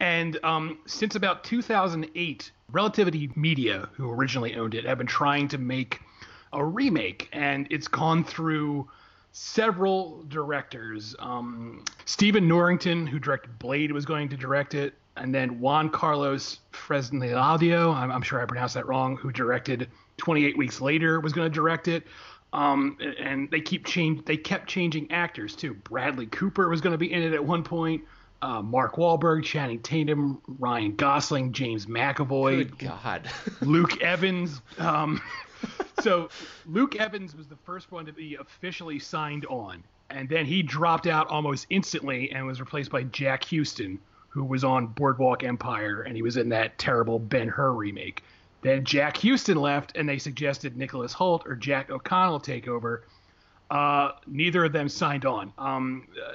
And 0.00 0.38
um, 0.42 0.78
since 0.86 1.14
about 1.14 1.44
2008, 1.44 2.50
Relativity 2.72 3.30
Media, 3.36 3.88
who 3.92 4.10
originally 4.10 4.56
owned 4.56 4.74
it, 4.74 4.84
have 4.86 4.98
been 4.98 5.06
trying 5.06 5.46
to 5.48 5.58
make 5.58 6.00
a 6.52 6.64
remake, 6.64 7.28
and 7.32 7.68
it's 7.70 7.86
gone 7.86 8.24
through 8.24 8.88
several 9.32 10.24
directors. 10.28 11.14
Um, 11.18 11.84
Stephen 12.04 12.48
Norrington, 12.48 13.06
who 13.06 13.18
directed 13.18 13.58
Blade, 13.58 13.92
was 13.92 14.04
going 14.04 14.28
to 14.30 14.36
direct 14.36 14.74
it, 14.74 14.94
and 15.16 15.34
then 15.34 15.60
Juan 15.60 15.90
Carlos 15.90 16.60
Fresnadillo, 16.72 17.94
I'm, 17.94 18.10
I'm 18.10 18.22
sure 18.22 18.40
I 18.40 18.46
pronounced 18.46 18.74
that 18.74 18.86
wrong, 18.86 19.16
who 19.16 19.30
directed 19.30 19.88
28 20.16 20.56
Weeks 20.56 20.80
Later, 20.80 21.20
was 21.20 21.32
going 21.32 21.50
to 21.50 21.54
direct 21.54 21.88
it. 21.88 22.06
Um, 22.52 22.98
and 23.20 23.50
they 23.50 23.60
keep 23.60 23.86
change. 23.86 24.24
They 24.24 24.36
kept 24.36 24.68
changing 24.68 25.10
actors 25.12 25.54
too. 25.54 25.74
Bradley 25.74 26.26
Cooper 26.26 26.68
was 26.68 26.80
going 26.80 26.92
to 26.92 26.98
be 26.98 27.12
in 27.12 27.22
it 27.22 27.32
at 27.32 27.44
one 27.44 27.62
point. 27.62 28.02
Uh, 28.42 28.62
Mark 28.62 28.96
Wahlberg, 28.96 29.44
Channing 29.44 29.80
Tatum, 29.80 30.40
Ryan 30.58 30.96
Gosling, 30.96 31.52
James 31.52 31.86
McAvoy, 31.86 32.56
Good 32.56 32.78
God, 32.78 33.30
Luke 33.60 34.00
Evans. 34.00 34.62
Um, 34.78 35.20
so 36.00 36.28
Luke 36.66 36.96
Evans 36.96 37.34
was 37.34 37.46
the 37.46 37.56
first 37.64 37.92
one 37.92 38.06
to 38.06 38.12
be 38.12 38.36
officially 38.36 38.98
signed 38.98 39.46
on, 39.46 39.82
and 40.10 40.28
then 40.28 40.46
he 40.46 40.62
dropped 40.62 41.06
out 41.06 41.28
almost 41.28 41.66
instantly 41.70 42.30
and 42.32 42.46
was 42.46 42.60
replaced 42.60 42.90
by 42.90 43.04
Jack 43.04 43.44
Huston, 43.44 43.98
who 44.28 44.44
was 44.44 44.64
on 44.64 44.86
Boardwalk 44.86 45.44
Empire, 45.44 46.02
and 46.02 46.16
he 46.16 46.22
was 46.22 46.36
in 46.36 46.48
that 46.50 46.78
terrible 46.78 47.18
Ben 47.18 47.48
Hur 47.48 47.72
remake. 47.72 48.22
Then 48.62 48.84
Jack 48.84 49.16
Huston 49.16 49.56
left, 49.56 49.96
and 49.96 50.08
they 50.08 50.18
suggested 50.18 50.76
Nicholas 50.76 51.14
Hoult 51.14 51.46
or 51.46 51.56
Jack 51.56 51.90
O'Connell 51.90 52.40
take 52.40 52.68
over. 52.68 53.04
Uh, 53.70 54.12
neither 54.26 54.64
of 54.64 54.72
them 54.72 54.88
signed 54.88 55.24
on. 55.24 55.52
Um, 55.56 56.08
uh, 56.20 56.32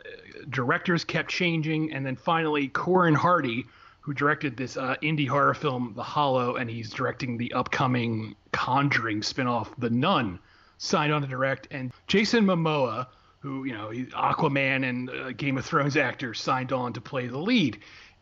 directors 0.49 1.03
kept 1.03 1.29
changing, 1.29 1.93
and 1.93 2.05
then 2.05 2.15
finally, 2.15 2.69
Corin 2.69 3.13
Hardy, 3.13 3.65
who 4.05 4.13
directed 4.13 4.55
this 4.55 4.77
uh, 4.77 4.95
indie 5.01 5.27
horror 5.27 5.55
film, 5.55 5.91
The 5.95 6.03
Hollow, 6.03 6.57
and 6.57 6.69
he's 6.69 6.91
directing 6.91 7.39
the 7.39 7.51
upcoming 7.53 8.35
Conjuring 8.51 9.21
spinoff, 9.21 9.69
The 9.79 9.89
Nun, 9.89 10.37
signed 10.77 11.11
on 11.11 11.23
to 11.23 11.27
direct. 11.27 11.67
And 11.71 11.91
Jason 12.05 12.45
Momoa, 12.45 13.07
who, 13.39 13.65
you 13.65 13.73
know, 13.73 13.89
Aquaman 13.89 14.87
and 14.87 15.09
uh, 15.09 15.31
Game 15.31 15.57
of 15.57 15.65
Thrones 15.65 15.97
actor, 15.97 16.35
signed 16.35 16.71
on 16.71 16.93
to 16.93 17.01
play 17.01 17.25
the 17.25 17.39
lead. 17.39 17.79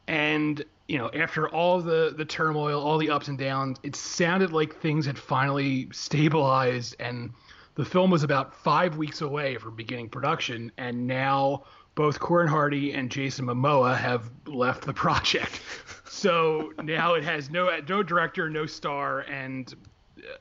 And, 0.08 0.64
you 0.88 0.98
know, 0.98 1.12
after 1.14 1.50
all 1.50 1.82
the, 1.82 2.14
the 2.16 2.24
turmoil, 2.24 2.82
all 2.82 2.98
the 2.98 3.10
ups 3.10 3.28
and 3.28 3.38
downs, 3.38 3.78
it 3.84 3.98
sounded 3.98 4.54
like 4.54 4.80
things 4.80 5.06
had 5.06 5.20
finally 5.20 5.90
stabilized 5.92 6.96
and 6.98 7.34
the 7.76 7.84
film 7.84 8.10
was 8.10 8.24
about 8.24 8.56
five 8.56 8.96
weeks 8.96 9.20
away 9.20 9.58
from 9.58 9.76
beginning 9.76 10.08
production. 10.08 10.72
And 10.78 11.08
now 11.08 11.66
both 11.96 12.20
Corin 12.20 12.48
Hardy 12.48 12.94
and 12.94 13.10
Jason 13.10 13.46
Momoa 13.46 13.96
have 13.98 14.30
left 14.46 14.86
the 14.86 14.94
project. 14.94 15.62
so 16.06 16.74
now 16.84 17.14
it 17.14 17.24
has 17.24 17.50
no 17.50 17.70
no 17.88 18.04
director, 18.04 18.50
no 18.50 18.66
star, 18.66 19.22
and 19.22 19.74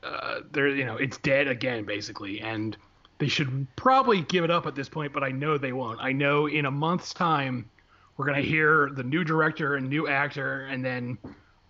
uh, 0.03 0.41
they're 0.51 0.69
you 0.69 0.85
know 0.85 0.95
it's 0.95 1.17
dead 1.19 1.47
again 1.47 1.83
basically. 1.83 2.41
And 2.41 2.75
they 3.19 3.27
should 3.27 3.67
probably 3.75 4.21
give 4.21 4.43
it 4.43 4.51
up 4.51 4.65
at 4.65 4.75
this 4.75 4.89
point, 4.89 5.13
but 5.13 5.23
I 5.23 5.29
know 5.29 5.57
they 5.57 5.73
won't. 5.73 5.99
I 6.01 6.11
know 6.11 6.47
in 6.47 6.65
a 6.65 6.71
month's 6.71 7.13
time 7.13 7.69
we're 8.17 8.25
gonna 8.25 8.41
hear 8.41 8.89
the 8.93 9.03
new 9.03 9.23
director 9.23 9.75
and 9.75 9.89
new 9.89 10.07
actor, 10.07 10.65
and 10.65 10.83
then 10.83 11.17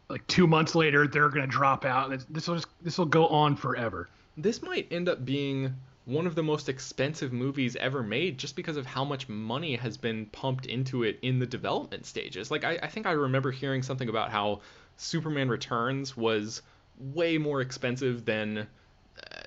like 0.09 0.25
two 0.27 0.47
months 0.47 0.75
later 0.75 1.07
they're 1.07 1.29
gonna 1.29 1.47
drop 1.47 1.85
out. 1.85 2.11
This 2.29 2.47
will 2.47 2.55
just 2.55 2.67
this 2.81 2.97
will 2.97 3.05
go 3.05 3.27
on 3.27 3.55
forever. 3.55 4.09
This 4.37 4.61
might 4.61 4.87
end 4.91 5.09
up 5.09 5.25
being 5.25 5.75
one 6.05 6.27
of 6.27 6.35
the 6.35 6.43
most 6.43 6.67
expensive 6.67 7.31
movies 7.31 7.75
ever 7.77 8.03
made 8.03 8.37
just 8.37 8.55
because 8.55 8.75
of 8.75 8.85
how 8.85 9.05
much 9.05 9.29
money 9.29 9.75
has 9.75 9.97
been 9.97 10.25
pumped 10.27 10.65
into 10.65 11.03
it 11.03 11.17
in 11.21 11.39
the 11.39 11.45
development 11.45 12.05
stages. 12.05 12.51
Like, 12.51 12.63
I, 12.63 12.77
I 12.83 12.87
think 12.87 13.05
I 13.05 13.11
remember 13.11 13.51
hearing 13.51 13.83
something 13.83 14.09
about 14.09 14.29
how 14.29 14.61
Superman 14.97 15.49
Returns 15.49 16.17
was 16.17 16.61
way 16.97 17.37
more 17.37 17.61
expensive 17.61 18.25
than 18.25 18.67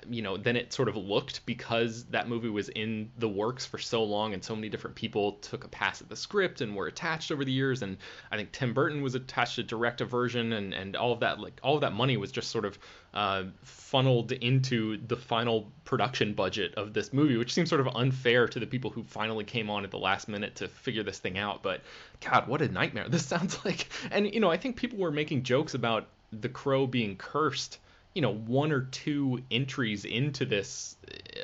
you 0.09 0.21
know 0.21 0.37
than 0.37 0.55
it 0.55 0.71
sort 0.71 0.87
of 0.87 0.95
looked 0.95 1.45
because 1.45 2.05
that 2.05 2.29
movie 2.29 2.49
was 2.49 2.69
in 2.69 3.11
the 3.17 3.27
works 3.27 3.65
for 3.65 3.77
so 3.77 4.03
long 4.03 4.33
and 4.33 4.43
so 4.43 4.55
many 4.55 4.69
different 4.69 4.95
people 4.95 5.33
took 5.33 5.63
a 5.63 5.67
pass 5.67 6.01
at 6.01 6.09
the 6.09 6.15
script 6.15 6.61
and 6.61 6.75
were 6.75 6.87
attached 6.87 7.31
over 7.31 7.43
the 7.43 7.51
years. 7.51 7.81
And 7.81 7.97
I 8.31 8.37
think 8.37 8.51
Tim 8.51 8.73
Burton 8.73 9.01
was 9.01 9.15
attached 9.15 9.55
to 9.55 9.63
direct 9.63 10.01
a 10.01 10.05
version 10.05 10.53
and 10.53 10.73
and 10.73 10.95
all 10.95 11.11
of 11.11 11.19
that 11.21 11.39
like 11.39 11.59
all 11.63 11.75
of 11.75 11.81
that 11.81 11.93
money 11.93 12.17
was 12.17 12.31
just 12.31 12.49
sort 12.49 12.65
of 12.65 12.79
uh, 13.13 13.43
funneled 13.63 14.31
into 14.31 14.97
the 15.07 15.17
final 15.17 15.71
production 15.85 16.33
budget 16.33 16.75
of 16.75 16.93
this 16.93 17.11
movie 17.11 17.37
which 17.37 17.53
seems 17.53 17.69
sort 17.69 17.81
of 17.81 17.87
unfair 17.95 18.47
to 18.47 18.59
the 18.59 18.67
people 18.67 18.91
who 18.91 19.03
finally 19.03 19.43
came 19.43 19.69
on 19.69 19.83
at 19.83 19.91
the 19.91 19.97
last 19.97 20.27
minute 20.27 20.55
to 20.55 20.67
figure 20.67 21.03
this 21.03 21.19
thing 21.19 21.37
out. 21.37 21.63
But 21.63 21.81
god 22.21 22.47
what 22.47 22.61
a 22.61 22.69
nightmare 22.69 23.09
this 23.09 23.25
sounds 23.25 23.63
like. 23.65 23.87
And 24.11 24.33
you 24.33 24.39
know 24.39 24.49
I 24.49 24.57
think 24.57 24.77
people 24.77 24.99
were 24.99 25.11
making 25.11 25.43
jokes 25.43 25.73
about 25.73 26.07
the 26.31 26.49
crow 26.49 26.87
being 26.87 27.15
cursed 27.15 27.79
you 28.17 28.21
know 28.21 28.33
one 28.33 28.71
or 28.71 28.81
two 28.81 29.43
entries 29.51 30.03
into 30.03 30.43
this 30.43 30.97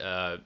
uh, 0.03 0.38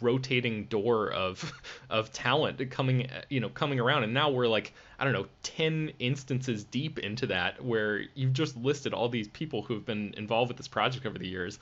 rotating 0.00 0.64
door 0.64 1.12
of 1.12 1.52
of 1.90 2.12
talent 2.12 2.68
coming 2.72 3.08
you 3.28 3.38
know 3.38 3.48
coming 3.48 3.78
around. 3.78 4.02
And 4.02 4.12
now 4.12 4.30
we're 4.30 4.48
like 4.48 4.74
I 4.98 5.04
don't 5.04 5.12
know 5.12 5.26
10 5.44 5.92
instances 6.00 6.64
deep 6.64 6.98
into 6.98 7.28
that 7.28 7.64
where 7.64 8.00
you've 8.16 8.32
just 8.32 8.56
listed 8.56 8.94
all 8.94 9.08
these 9.08 9.28
people 9.28 9.62
who 9.62 9.74
have 9.74 9.86
been 9.86 10.12
involved 10.16 10.48
with 10.48 10.56
this 10.56 10.66
project 10.66 11.06
over 11.06 11.18
the 11.18 11.28
years. 11.28 11.60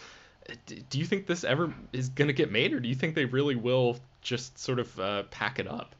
Do 0.88 0.98
you 0.98 1.04
think 1.04 1.26
this 1.26 1.44
ever 1.44 1.74
is 1.92 2.08
going 2.08 2.28
to 2.28 2.34
get 2.34 2.50
made 2.50 2.72
or 2.72 2.80
do 2.80 2.88
you 2.88 2.94
think 2.94 3.14
they 3.14 3.26
really 3.26 3.56
will 3.56 3.98
just 4.22 4.58
sort 4.58 4.78
of 4.78 4.98
uh, 4.98 5.24
pack 5.24 5.58
it 5.58 5.68
up? 5.68 5.94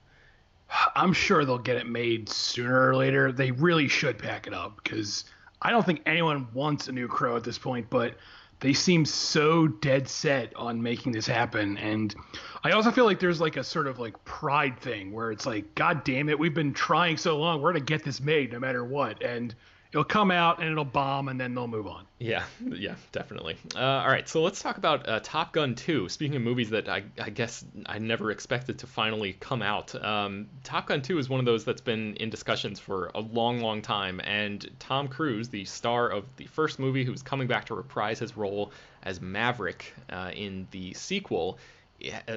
I'm 0.97 1.13
sure 1.13 1.45
they'll 1.45 1.59
get 1.59 1.77
it 1.77 1.87
made 1.87 2.31
sooner 2.31 2.89
or 2.89 2.97
later. 2.97 3.33
They 3.33 3.51
really 3.51 3.89
should 3.89 4.19
pack 4.19 4.47
it 4.47 4.55
up 4.55 4.83
because 4.83 5.27
I 5.65 5.71
don't 5.71 5.85
think 5.85 6.03
anyone 6.07 6.47
wants 6.53 6.89
a 6.89 6.93
new 6.93 7.09
Crow 7.09 7.37
at 7.37 7.43
this 7.43 7.59
point, 7.59 7.89
but 7.89 8.17
they 8.61 8.73
seem 8.73 9.05
so 9.05 9.67
dead 9.67 10.09
set 10.09 10.55
on 10.57 10.83
making 10.83 11.13
this 11.13 11.27
happen. 11.27 11.77
And 11.79 12.15
i 12.63 12.71
also 12.71 12.91
feel 12.91 13.05
like 13.05 13.19
there's 13.19 13.41
like 13.41 13.57
a 13.57 13.65
sort 13.65 13.87
of 13.87 13.99
like 13.99 14.23
pride 14.25 14.79
thing 14.79 15.13
where 15.13 15.31
it's 15.31 15.45
like 15.45 15.75
god 15.75 16.03
damn 16.03 16.31
it 16.31 16.39
we've 16.39 16.55
been 16.55 16.73
trying 16.73 17.17
so 17.17 17.39
long. 17.39 17.61
We're 17.61 17.73
to 17.73 17.81
get 17.81 18.05
this 18.05 18.21
made 18.21 18.53
no 18.53 18.59
matter 18.59 18.85
what. 18.85 19.23
And 19.23 19.55
it'll 19.95 20.03
come 20.03 20.33
out 20.33 20.59
and 20.59 20.69
it'll 20.69 20.85
bomb 20.85 21.29
and 21.29 21.41
then 21.41 21.55
they'll 21.55 21.69
move 21.69 21.87
on. 21.87 22.05
Yeah, 22.19 22.43
yeah, 22.61 22.97
definitely. 23.13 23.57
Uh, 23.77 23.79
all 23.79 24.09
right, 24.09 24.29
so 24.29 24.43
let's 24.43 24.61
talk 24.61 24.77
about 24.77 25.09
uh, 25.09 25.21
Top 25.23 25.53
Gun 25.53 25.77
2. 25.77 26.09
Speaking 26.09 26.35
of 26.35 26.43
movies 26.43 26.71
that 26.71 26.89
I, 26.89 27.05
I, 27.23 27.31
guess 27.31 27.65
I 27.87 27.99
never 27.99 28.33
expected 28.33 28.81
to 28.81 28.89
finally 28.89 29.37
come 29.39 29.63
out, 29.63 29.95
um, 30.05 30.49
Top 30.65 30.89
Gun 30.89 31.01
2 31.01 31.19
is 31.19 31.29
one 31.29 31.39
of 31.39 31.47
those 31.47 31.65
that's 31.65 31.81
been 31.81 32.17
in 32.17 32.29
discussions 32.29 32.81
for 32.81 33.13
a 33.15 33.21
long, 33.21 33.61
long 33.61 33.83
time. 33.83 34.21
And 34.25 34.69
Tom 34.81 35.07
Cruise, 35.07 35.49
the 35.49 35.65
star 35.65 36.09
of 36.11 36.25
the 36.39 36.47
first 36.47 36.81
movie, 36.81 37.05
who's 37.05 37.23
coming 37.23 37.47
back 37.47 37.67
to 37.67 37.77
reprise 37.77 38.19
his 38.19 38.37
role 38.37 38.73
as 39.05 39.21
Maverick 39.21 39.95
uh, 40.11 40.33
in 40.35 40.67
the 40.73 40.93
sequel, 40.95 41.57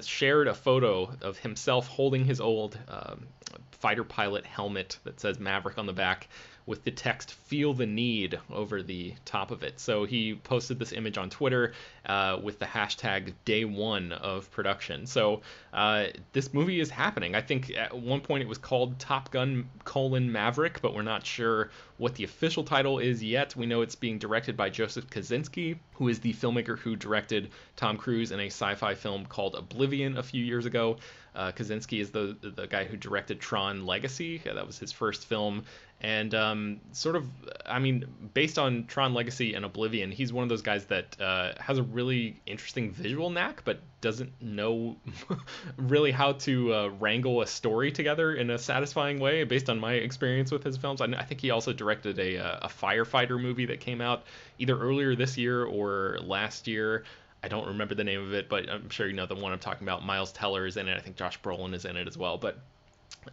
shared 0.02 0.48
a 0.48 0.54
photo 0.54 1.12
of 1.24 1.40
himself 1.40 1.88
holding 1.88 2.24
his 2.24 2.40
old 2.40 2.78
um, 2.88 3.26
fighter 3.72 4.04
pilot 4.04 4.46
helmet 4.46 5.00
that 5.04 5.20
says 5.20 5.40
Maverick 5.40 5.80
on 5.80 5.88
the 5.88 5.94
back 5.94 6.28
with 6.68 6.84
the 6.84 6.92
text 6.92 7.34
feel 7.34 7.74
the 7.74 7.86
need 7.88 8.40
over 8.52 8.84
the 8.84 9.16
top 9.26 9.50
of 9.50 9.64
it. 9.64 9.80
So 9.80 10.06
he 10.06 10.36
posted 10.36 10.78
this 10.78 10.92
image 10.92 11.18
on 11.18 11.32
Twitter 11.32 11.74
uh, 12.08 12.40
with 12.42 12.58
the 12.58 12.66
hashtag 12.66 13.34
day 13.46 13.66
one 13.66 14.14
of 14.14 14.50
production. 14.52 15.06
So 15.06 15.42
uh, 15.74 16.06
this 16.32 16.54
movie 16.54 16.80
is 16.80 16.90
happening. 16.90 17.36
I 17.36 17.42
think 17.42 17.76
at 17.76 17.96
one 17.96 18.22
point 18.22 18.42
it 18.42 18.48
was 18.48 18.58
called 18.58 18.98
Top 18.98 19.30
Gun 19.30 19.70
colon 19.84 20.32
Maverick, 20.32 20.82
but 20.82 20.96
we're 20.96 21.02
not 21.02 21.26
sure 21.26 21.70
what 21.98 22.16
the 22.16 22.24
official 22.24 22.64
title 22.64 23.00
is 23.00 23.24
yet. 23.24 23.56
We 23.56 23.66
know 23.66 23.82
it's 23.82 23.96
being 23.96 24.18
directed 24.18 24.56
by 24.56 24.70
Joseph 24.70 25.08
Kosinski, 25.10 25.78
who 25.94 26.08
is 26.08 26.20
the 26.20 26.34
filmmaker 26.34 26.78
who 26.78 26.96
directed 26.96 27.52
Tom 27.76 27.98
Cruise 27.98 28.32
in 28.32 28.40
a 28.40 28.48
sci-fi 28.48 28.96
film 28.96 29.26
called 29.26 29.56
Oblivion 29.56 30.18
a 30.18 30.24
few 30.24 30.44
years 30.44 30.66
ago. 30.66 30.98
Uh, 31.36 31.52
Kosinski 31.52 32.02
is 32.02 32.10
the 32.10 32.36
the 32.42 32.66
guy 32.66 32.84
who 32.84 32.98
directed 32.98 33.40
Tron 33.40 33.86
Legacy. 33.86 34.40
That 34.40 34.66
was 34.66 34.80
his 34.80 34.92
first 34.92 35.26
film, 35.26 35.66
and 36.02 36.34
um, 36.36 36.82
sort 36.92 37.16
of, 37.16 37.28
I 37.66 37.80
mean, 37.80 38.06
based 38.34 38.60
on 38.60 38.86
Tron 38.86 39.14
Legacy 39.14 39.56
and 39.56 39.66
Oblivion, 39.66 40.12
he's 40.12 40.32
one 40.32 40.44
of 40.44 40.50
those 40.50 40.62
guys 40.62 40.86
that 40.86 41.20
uh, 41.20 41.54
has 41.60 41.80
a 41.80 41.84
really 41.98 42.40
interesting 42.46 42.92
visual 42.92 43.32
knack, 43.32 43.64
but 43.66 43.80
doesn't 44.02 44.32
know 44.40 44.96
really 45.78 46.12
how 46.12 46.34
to 46.34 46.72
uh, 46.72 46.88
wrangle 47.00 47.42
a 47.42 47.48
story 47.48 47.92
together 47.92 48.36
in 48.36 48.52
a 48.52 48.58
satisfying 48.60 49.20
way. 49.20 49.44
Based 49.44 49.68
on 49.68 49.80
my 49.80 49.94
experience 49.94 50.52
with 50.52 50.64
his 50.64 50.78
films, 50.78 51.02
I, 51.02 51.06
I 51.06 51.24
think 51.24 51.42
he 51.42 51.50
also 51.50 51.74
directed 51.74 52.20
a, 52.20 52.38
uh, 52.38 52.60
a 52.62 52.68
firefighter 52.68 53.42
movie 53.42 53.66
that 53.66 53.80
came 53.80 54.00
out 54.00 54.26
either 54.60 54.78
earlier 54.78 55.16
this 55.16 55.40
year 55.40 55.66
or 55.66 56.20
last 56.22 56.68
year. 56.68 57.04
I 57.42 57.48
don't 57.48 57.68
remember 57.68 57.96
the 57.96 58.04
name 58.04 58.22
of 58.22 58.34
it, 58.36 58.48
but 58.48 58.70
I'm 58.70 58.90
sure 58.90 59.08
you 59.08 59.14
know 59.14 59.26
the 59.26 59.36
one 59.36 59.52
I'm 59.52 59.60
talking 59.60 59.88
about. 59.88 60.06
Miles 60.06 60.32
Teller 60.32 60.68
is 60.68 60.78
in 60.78 60.88
it. 60.88 60.96
I 60.96 61.00
think 61.00 61.16
Josh 61.16 61.42
Brolin 61.42 61.74
is 61.74 61.86
in 61.86 61.98
it 61.98 62.08
as 62.08 62.16
well. 62.16 62.38
But 62.38 62.60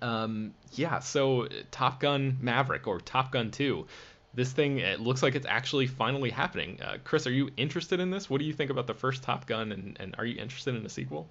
um, 0.01 0.55
yeah, 0.73 1.01
so 1.01 1.49
Top 1.71 2.01
Gun 2.01 2.39
Maverick 2.41 2.87
or 2.87 3.01
Top 3.01 3.31
Gun 3.33 3.51
2. 3.51 3.87
This 4.35 4.53
thing 4.53 4.79
it 4.79 5.01
looks 5.01 5.23
like 5.23 5.35
it's 5.35 5.47
actually 5.47 5.87
finally 5.87 6.31
happening. 6.31 6.81
Uh, 6.83 6.99
Chris, 7.05 7.27
are 7.27 7.33
you 7.33 7.51
interested 7.57 8.01
in 8.01 8.11
this? 8.11 8.29
What 8.29 8.39
do 8.39 8.45
you 8.45 8.53
think 8.53 8.71
about 8.71 8.87
the 8.87 8.95
first 8.95 9.23
Top 9.23 9.47
Gun, 9.47 9.73
and, 9.73 9.97
and 10.01 10.15
are 10.19 10.25
you 10.25 10.41
interested 10.41 10.75
in 10.75 10.85
a 10.85 10.89
sequel? 10.89 11.29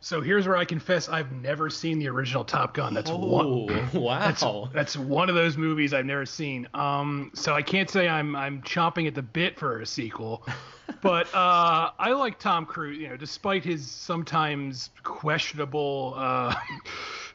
So 0.00 0.20
here's 0.20 0.46
where 0.46 0.56
I 0.56 0.64
confess 0.64 1.08
I've 1.08 1.32
never 1.32 1.68
seen 1.68 1.98
the 1.98 2.08
original 2.08 2.44
Top 2.44 2.72
Gun. 2.72 2.94
That's 2.94 3.10
oh, 3.10 3.16
one. 3.66 3.92
Wow. 3.92 4.18
That's, 4.20 4.44
that's, 4.72 4.96
one 4.96 5.28
of 5.28 5.34
those 5.34 5.56
movies 5.56 5.92
I've 5.92 6.06
never 6.06 6.24
seen. 6.24 6.68
Um, 6.72 7.32
so 7.34 7.52
I 7.52 7.62
can't 7.62 7.90
say 7.90 8.08
I'm 8.08 8.36
I'm 8.36 8.62
chomping 8.62 9.08
at 9.08 9.14
the 9.14 9.22
bit 9.22 9.58
for 9.58 9.80
a 9.80 9.86
sequel, 9.86 10.46
but 11.02 11.26
uh, 11.34 11.90
I 11.98 12.12
like 12.12 12.38
Tom 12.38 12.64
Cruise. 12.64 12.98
You 12.98 13.08
know, 13.08 13.16
despite 13.16 13.64
his 13.64 13.90
sometimes 13.90 14.90
questionable. 15.02 16.14
Uh, 16.16 16.54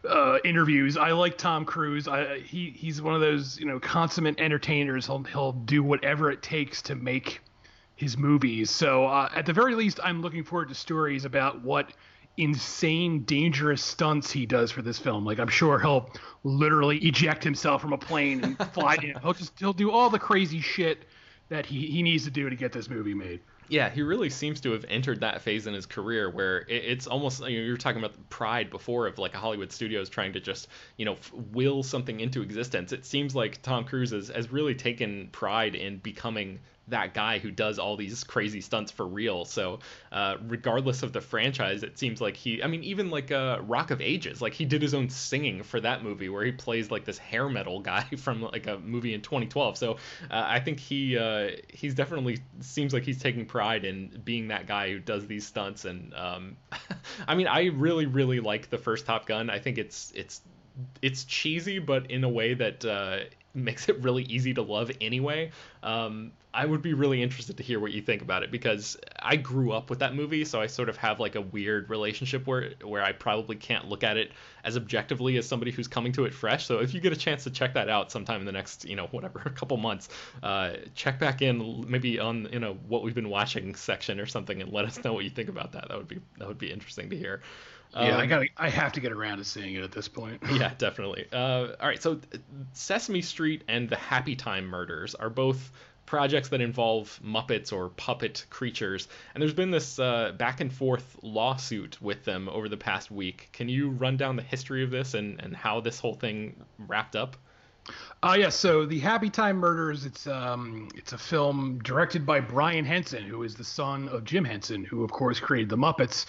uh, 0.07 0.37
interviews. 0.43 0.97
I 0.97 1.11
like 1.11 1.37
Tom 1.37 1.65
Cruise. 1.65 2.07
I, 2.07 2.39
he 2.39 2.71
he's 2.71 3.01
one 3.01 3.15
of 3.15 3.21
those 3.21 3.59
you 3.59 3.65
know 3.65 3.79
consummate 3.79 4.39
entertainers. 4.39 5.05
He'll 5.05 5.23
he'll 5.23 5.53
do 5.53 5.83
whatever 5.83 6.31
it 6.31 6.41
takes 6.41 6.81
to 6.83 6.95
make 6.95 7.41
his 7.95 8.17
movies. 8.17 8.69
So 8.69 9.05
uh, 9.05 9.29
at 9.33 9.45
the 9.45 9.53
very 9.53 9.75
least, 9.75 9.99
I'm 10.03 10.21
looking 10.21 10.43
forward 10.43 10.69
to 10.69 10.75
stories 10.75 11.25
about 11.25 11.63
what 11.63 11.93
insane, 12.37 13.23
dangerous 13.23 13.83
stunts 13.83 14.31
he 14.31 14.45
does 14.45 14.71
for 14.71 14.81
this 14.81 14.97
film. 14.97 15.25
Like 15.25 15.39
I'm 15.39 15.47
sure 15.47 15.79
he'll 15.79 16.09
literally 16.43 16.97
eject 16.97 17.43
himself 17.43 17.81
from 17.81 17.93
a 17.93 17.97
plane 17.97 18.43
and 18.43 18.57
fly. 18.73 18.97
in. 19.03 19.15
He'll 19.21 19.33
just 19.33 19.57
he'll 19.59 19.73
do 19.73 19.91
all 19.91 20.09
the 20.09 20.19
crazy 20.19 20.59
shit 20.59 21.05
that 21.49 21.65
he, 21.65 21.87
he 21.87 22.01
needs 22.01 22.23
to 22.25 22.31
do 22.31 22.49
to 22.49 22.55
get 22.55 22.71
this 22.71 22.89
movie 22.89 23.13
made. 23.13 23.41
Yeah, 23.67 23.89
he 23.89 24.01
really 24.01 24.29
seems 24.29 24.61
to 24.61 24.71
have 24.71 24.85
entered 24.87 25.21
that 25.21 25.41
phase 25.41 25.67
in 25.67 25.73
his 25.73 25.85
career 25.85 26.29
where 26.29 26.65
it's 26.67 27.07
almost 27.07 27.39
you, 27.39 27.45
know, 27.45 27.65
you 27.65 27.71
were 27.71 27.77
talking 27.77 28.03
about 28.03 28.29
pride 28.29 28.69
before 28.69 29.07
of 29.07 29.17
like 29.17 29.33
a 29.33 29.37
Hollywood 29.37 29.71
studios 29.71 30.09
trying 30.09 30.33
to 30.33 30.39
just 30.39 30.67
you 30.97 31.05
know 31.05 31.17
will 31.51 31.83
something 31.83 32.19
into 32.19 32.41
existence. 32.41 32.91
It 32.91 33.05
seems 33.05 33.35
like 33.35 33.61
Tom 33.61 33.85
Cruise 33.85 34.11
has, 34.11 34.27
has 34.29 34.51
really 34.51 34.75
taken 34.75 35.29
pride 35.31 35.75
in 35.75 35.97
becoming 35.97 36.59
that 36.89 37.13
guy 37.13 37.39
who 37.39 37.49
does 37.49 37.79
all 37.79 37.95
these 37.95 38.23
crazy 38.23 38.59
stunts 38.59 38.91
for 38.91 39.05
real. 39.05 39.45
So 39.45 39.79
uh, 40.11 40.35
regardless 40.47 41.01
of 41.03 41.13
the 41.13 41.21
franchise, 41.21 41.83
it 41.83 41.97
seems 41.97 42.19
like 42.19 42.35
he. 42.35 42.61
I 42.61 42.67
mean, 42.67 42.83
even 42.83 43.09
like 43.09 43.31
uh, 43.31 43.59
Rock 43.61 43.91
of 43.91 44.01
Ages, 44.01 44.41
like 44.41 44.53
he 44.53 44.65
did 44.65 44.81
his 44.81 44.93
own 44.93 45.09
singing 45.09 45.63
for 45.63 45.79
that 45.79 46.03
movie 46.03 46.29
where 46.29 46.43
he 46.43 46.51
plays 46.51 46.91
like 46.91 47.05
this 47.05 47.17
hair 47.17 47.47
metal 47.47 47.79
guy 47.79 48.03
from 48.17 48.41
like 48.41 48.67
a 48.67 48.77
movie 48.79 49.13
in 49.13 49.21
2012. 49.21 49.77
So 49.77 49.93
uh, 49.93 49.95
I 50.29 50.59
think 50.59 50.79
he 50.79 51.17
uh, 51.17 51.51
he's 51.69 51.95
definitely 51.95 52.39
seems 52.59 52.93
like 52.93 53.03
he's 53.03 53.19
taking 53.19 53.45
pride 53.45 53.85
in 53.85 54.21
being 54.25 54.49
that 54.49 54.67
guy 54.67 54.91
who 54.91 54.99
does 54.99 55.25
these 55.25 55.47
stunts. 55.47 55.85
And 55.85 56.13
um, 56.13 56.57
I 57.27 57.35
mean, 57.35 57.47
I 57.47 57.65
really 57.67 58.05
really 58.05 58.39
like 58.39 58.69
the 58.69 58.77
first 58.77 59.05
Top 59.05 59.25
Gun. 59.25 59.49
I 59.49 59.59
think 59.59 59.77
it's 59.77 60.11
it's 60.15 60.41
it's 61.01 61.23
cheesy, 61.23 61.79
but 61.79 62.09
in 62.09 62.23
a 62.23 62.29
way 62.29 62.53
that 62.55 62.83
uh, 62.83 63.19
makes 63.53 63.89
it 63.89 64.01
really 64.01 64.23
easy 64.23 64.53
to 64.53 64.61
love 64.61 64.91
anyway. 64.99 65.51
Um, 65.81 66.31
I 66.53 66.65
would 66.65 66.83
be 66.83 66.93
really 66.93 67.23
interested 67.23 67.57
to 67.57 67.63
hear 67.63 67.79
what 67.79 67.91
you 67.93 68.01
think 68.01 68.21
about 68.21 68.43
it 68.43 68.51
because 68.51 68.95
I 69.19 69.37
grew 69.37 69.71
up 69.71 69.89
with 69.89 69.99
that 69.99 70.13
movie, 70.13 70.45
so 70.45 70.61
I 70.61 70.67
sort 70.67 70.87
of 70.87 70.97
have 70.97 71.19
like 71.19 71.33
a 71.35 71.41
weird 71.41 71.89
relationship 71.89 72.45
where 72.45 72.73
where 72.83 73.03
I 73.03 73.11
probably 73.11 73.55
can't 73.55 73.87
look 73.89 74.03
at 74.03 74.17
it 74.17 74.31
as 74.63 74.77
objectively 74.77 75.37
as 75.37 75.47
somebody 75.47 75.71
who's 75.71 75.87
coming 75.87 76.11
to 76.13 76.25
it 76.25 76.33
fresh. 76.33 76.65
So 76.65 76.79
if 76.79 76.93
you 76.93 77.01
get 77.01 77.11
a 77.11 77.17
chance 77.17 77.43
to 77.45 77.49
check 77.49 77.73
that 77.73 77.89
out 77.89 78.11
sometime 78.11 78.39
in 78.39 78.45
the 78.45 78.51
next, 78.51 78.85
you 78.85 78.95
know, 78.95 79.07
whatever, 79.07 79.41
a 79.45 79.49
couple 79.49 79.77
months, 79.77 80.09
uh, 80.43 80.73
check 80.93 81.19
back 81.19 81.41
in 81.41 81.85
maybe 81.89 82.19
on 82.19 82.47
you 82.51 82.59
know 82.59 82.77
what 82.87 83.01
we've 83.01 83.15
been 83.15 83.29
watching 83.29 83.73
section 83.73 84.19
or 84.19 84.27
something 84.27 84.61
and 84.61 84.71
let 84.71 84.85
us 84.85 85.03
know 85.03 85.13
what 85.13 85.23
you 85.23 85.31
think 85.31 85.49
about 85.49 85.71
that. 85.71 85.87
That 85.89 85.97
would 85.97 86.07
be 86.07 86.19
that 86.37 86.47
would 86.47 86.59
be 86.59 86.71
interesting 86.71 87.09
to 87.09 87.17
hear. 87.17 87.41
Yeah, 87.95 88.15
um, 88.15 88.21
I 88.21 88.25
got. 88.25 88.45
I 88.57 88.69
have 88.69 88.91
to 88.93 88.99
get 88.99 89.11
around 89.11 89.37
to 89.37 89.43
seeing 89.43 89.75
it 89.75 89.83
at 89.83 89.91
this 89.91 90.07
point. 90.07 90.41
yeah, 90.51 90.73
definitely. 90.77 91.27
Uh, 91.31 91.69
all 91.79 91.87
right, 91.87 92.01
so 92.01 92.19
Sesame 92.73 93.21
Street 93.21 93.63
and 93.67 93.89
the 93.89 93.95
Happy 93.95 94.35
Time 94.35 94.65
Murders 94.65 95.13
are 95.15 95.29
both 95.29 95.71
projects 96.05 96.49
that 96.49 96.61
involve 96.61 97.19
Muppets 97.23 97.71
or 97.73 97.89
puppet 97.89 98.45
creatures, 98.49 99.07
and 99.33 99.41
there's 99.41 99.53
been 99.53 99.71
this 99.71 99.99
uh, 99.99 100.33
back 100.37 100.61
and 100.61 100.71
forth 100.71 101.17
lawsuit 101.21 102.01
with 102.01 102.25
them 102.25 102.49
over 102.49 102.69
the 102.69 102.77
past 102.77 103.11
week. 103.11 103.49
Can 103.53 103.69
you 103.69 103.89
run 103.89 104.17
down 104.17 104.35
the 104.35 104.43
history 104.43 104.83
of 104.83 104.91
this 104.91 105.13
and 105.13 105.41
and 105.41 105.55
how 105.55 105.79
this 105.79 105.99
whole 105.99 106.15
thing 106.15 106.55
wrapped 106.77 107.15
up? 107.15 107.37
Uh, 108.21 108.37
yeah, 108.39 108.49
so 108.49 108.85
the 108.85 108.99
Happy 108.99 109.29
Time 109.29 109.57
Murders, 109.57 110.05
it's 110.05 110.27
um, 110.27 110.87
it's 110.95 111.11
a 111.11 111.17
film 111.17 111.79
directed 111.83 112.25
by 112.25 112.39
Brian 112.39 112.85
Henson, 112.85 113.23
who 113.23 113.43
is 113.43 113.55
the 113.55 113.63
son 113.63 114.07
of 114.09 114.23
Jim 114.23 114.45
Henson, 114.45 114.85
who 114.85 115.03
of 115.03 115.11
course 115.11 115.39
created 115.39 115.69
the 115.69 115.77
Muppets, 115.77 116.25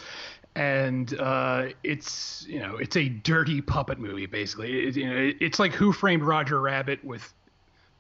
and 0.56 1.18
uh, 1.20 1.66
it's 1.84 2.44
you 2.48 2.58
know 2.58 2.76
it's 2.76 2.96
a 2.96 3.08
dirty 3.08 3.60
puppet 3.60 3.98
movie 3.98 4.26
basically. 4.26 4.88
It, 4.88 4.96
you 4.96 5.08
know, 5.08 5.32
it's 5.40 5.60
like 5.60 5.72
Who 5.72 5.92
Framed 5.92 6.24
Roger 6.24 6.60
Rabbit 6.60 7.04
with 7.04 7.32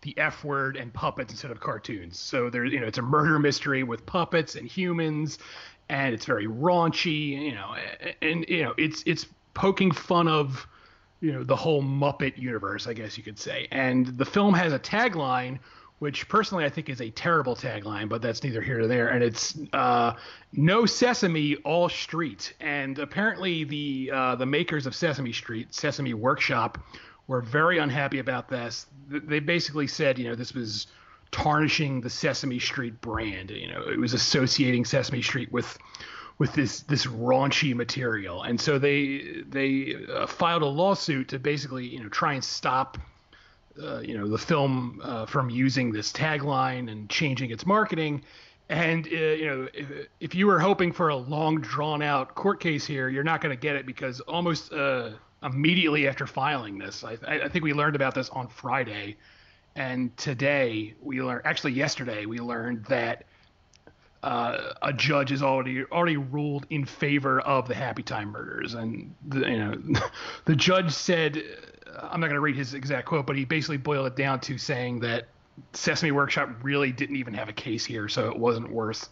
the 0.04 0.16
F 0.18 0.44
word 0.44 0.76
and 0.76 0.92
puppets 0.92 1.32
instead 1.32 1.50
of 1.50 1.58
cartoons. 1.58 2.18
So 2.18 2.48
there's 2.50 2.72
you 2.72 2.78
know 2.78 2.86
it's 2.86 2.98
a 2.98 3.02
murder 3.02 3.38
mystery 3.38 3.82
with 3.82 4.06
puppets 4.06 4.54
and 4.54 4.66
humans, 4.66 5.38
and 5.88 6.14
it's 6.14 6.26
very 6.26 6.46
raunchy. 6.46 7.30
You 7.30 7.54
know, 7.54 7.74
and, 8.22 8.44
you 8.48 8.62
know 8.62 8.74
it's 8.78 9.02
it's 9.06 9.26
poking 9.54 9.90
fun 9.90 10.28
of 10.28 10.66
you 11.20 11.32
know 11.32 11.42
the 11.42 11.56
whole 11.56 11.82
Muppet 11.82 12.38
universe, 12.38 12.86
I 12.86 12.92
guess 12.92 13.18
you 13.18 13.24
could 13.24 13.38
say. 13.38 13.66
And 13.72 14.06
the 14.06 14.24
film 14.24 14.54
has 14.54 14.72
a 14.72 14.78
tagline 14.78 15.58
which 16.00 16.28
personally 16.28 16.64
I 16.64 16.68
think 16.68 16.90
is 16.90 17.00
a 17.00 17.08
terrible 17.08 17.56
tagline, 17.56 18.08
but 18.08 18.20
that's 18.20 18.42
neither 18.42 18.60
here 18.60 18.78
nor 18.78 18.88
there. 18.88 19.08
And 19.08 19.24
it's 19.24 19.56
uh, 19.72 20.14
"No 20.52 20.84
Sesame, 20.84 21.56
all 21.64 21.88
street." 21.88 22.52
And 22.60 22.98
apparently, 22.98 23.64
the 23.64 24.10
uh, 24.12 24.34
the 24.34 24.44
makers 24.44 24.86
of 24.86 24.94
Sesame 24.94 25.32
Street, 25.32 25.72
Sesame 25.72 26.12
Workshop, 26.12 26.78
were 27.26 27.40
very 27.40 27.78
unhappy 27.78 28.18
about 28.18 28.48
this. 28.48 28.86
They 29.08 29.40
basically 29.40 29.86
said, 29.86 30.18
you 30.18 30.28
know, 30.28 30.34
this 30.34 30.54
was 30.54 30.86
tarnishing 31.30 32.00
the 32.00 32.10
Sesame 32.10 32.58
Street 32.58 33.00
brand. 33.00 33.50
You 33.50 33.72
know, 33.72 33.82
it 33.82 33.98
was 33.98 34.12
associating 34.14 34.84
Sesame 34.84 35.22
Street 35.22 35.50
with 35.52 35.78
with 36.38 36.52
this 36.54 36.80
this 36.80 37.06
raunchy 37.06 37.74
material, 37.74 38.42
and 38.42 38.60
so 38.60 38.78
they 38.78 39.42
they 39.48 39.96
uh, 40.12 40.26
filed 40.26 40.62
a 40.62 40.66
lawsuit 40.66 41.28
to 41.28 41.38
basically 41.38 41.86
you 41.86 42.02
know 42.02 42.08
try 42.08 42.34
and 42.34 42.44
stop 42.44 42.98
uh, 43.82 44.00
you 44.00 44.16
know 44.18 44.28
the 44.28 44.38
film 44.38 45.00
uh, 45.02 45.26
from 45.26 45.50
using 45.50 45.92
this 45.92 46.12
tagline 46.12 46.90
and 46.90 47.08
changing 47.08 47.50
its 47.50 47.64
marketing 47.66 48.22
And 48.68 49.06
uh, 49.06 49.10
you 49.10 49.46
know, 49.46 49.68
if, 49.74 50.08
if, 50.20 50.34
you 50.34 50.46
were 50.46 50.58
hoping 50.58 50.90
for 50.92 51.10
a 51.10 51.16
long, 51.16 51.60
drawn-out 51.60 52.34
court 52.34 52.60
case 52.60 52.86
here, 52.86 53.10
you're 53.10 53.24
not 53.24 53.42
going 53.42 53.54
to 53.54 53.60
get 53.60 53.76
it 53.76 53.84
because 53.84 54.20
almost 54.20 54.72
uh, 54.72 55.10
immediately 55.44 56.08
after 56.08 56.26
filing 56.26 56.78
this, 56.78 57.04
I, 57.04 57.18
I, 57.26 57.48
think 57.48 57.64
we 57.64 57.72
learned 57.72 57.96
about 57.96 58.14
this 58.14 58.30
on 58.30 58.48
Friday, 58.48 59.16
and 59.76 60.16
today 60.16 60.94
we 61.02 61.22
learned, 61.22 61.42
actually 61.44 61.72
yesterday 61.72 62.26
we 62.26 62.38
learned 62.38 62.84
that 62.86 63.24
uh, 64.22 64.72
a 64.80 64.92
judge 64.92 65.28
has 65.28 65.42
already 65.42 65.84
already 65.84 66.16
ruled 66.16 66.66
in 66.70 66.86
favor 66.86 67.40
of 67.40 67.68
the 67.68 67.74
Happy 67.74 68.02
Time 68.02 68.30
murders, 68.30 68.74
and 68.74 69.14
the, 69.28 69.40
you 69.40 69.58
know, 69.58 70.00
the 70.46 70.56
judge 70.56 70.90
said, 70.90 71.42
I'm 72.00 72.20
not 72.20 72.28
going 72.28 72.36
to 72.36 72.40
read 72.40 72.56
his 72.56 72.72
exact 72.72 73.06
quote, 73.06 73.26
but 73.26 73.36
he 73.36 73.44
basically 73.44 73.76
boiled 73.76 74.06
it 74.06 74.16
down 74.16 74.40
to 74.40 74.56
saying 74.56 75.00
that 75.00 75.28
Sesame 75.74 76.10
Workshop 76.10 76.48
really 76.62 76.90
didn't 76.90 77.16
even 77.16 77.34
have 77.34 77.50
a 77.50 77.52
case 77.52 77.84
here, 77.84 78.08
so 78.08 78.28
it 78.28 78.38
wasn't 78.38 78.70
worth 78.70 79.08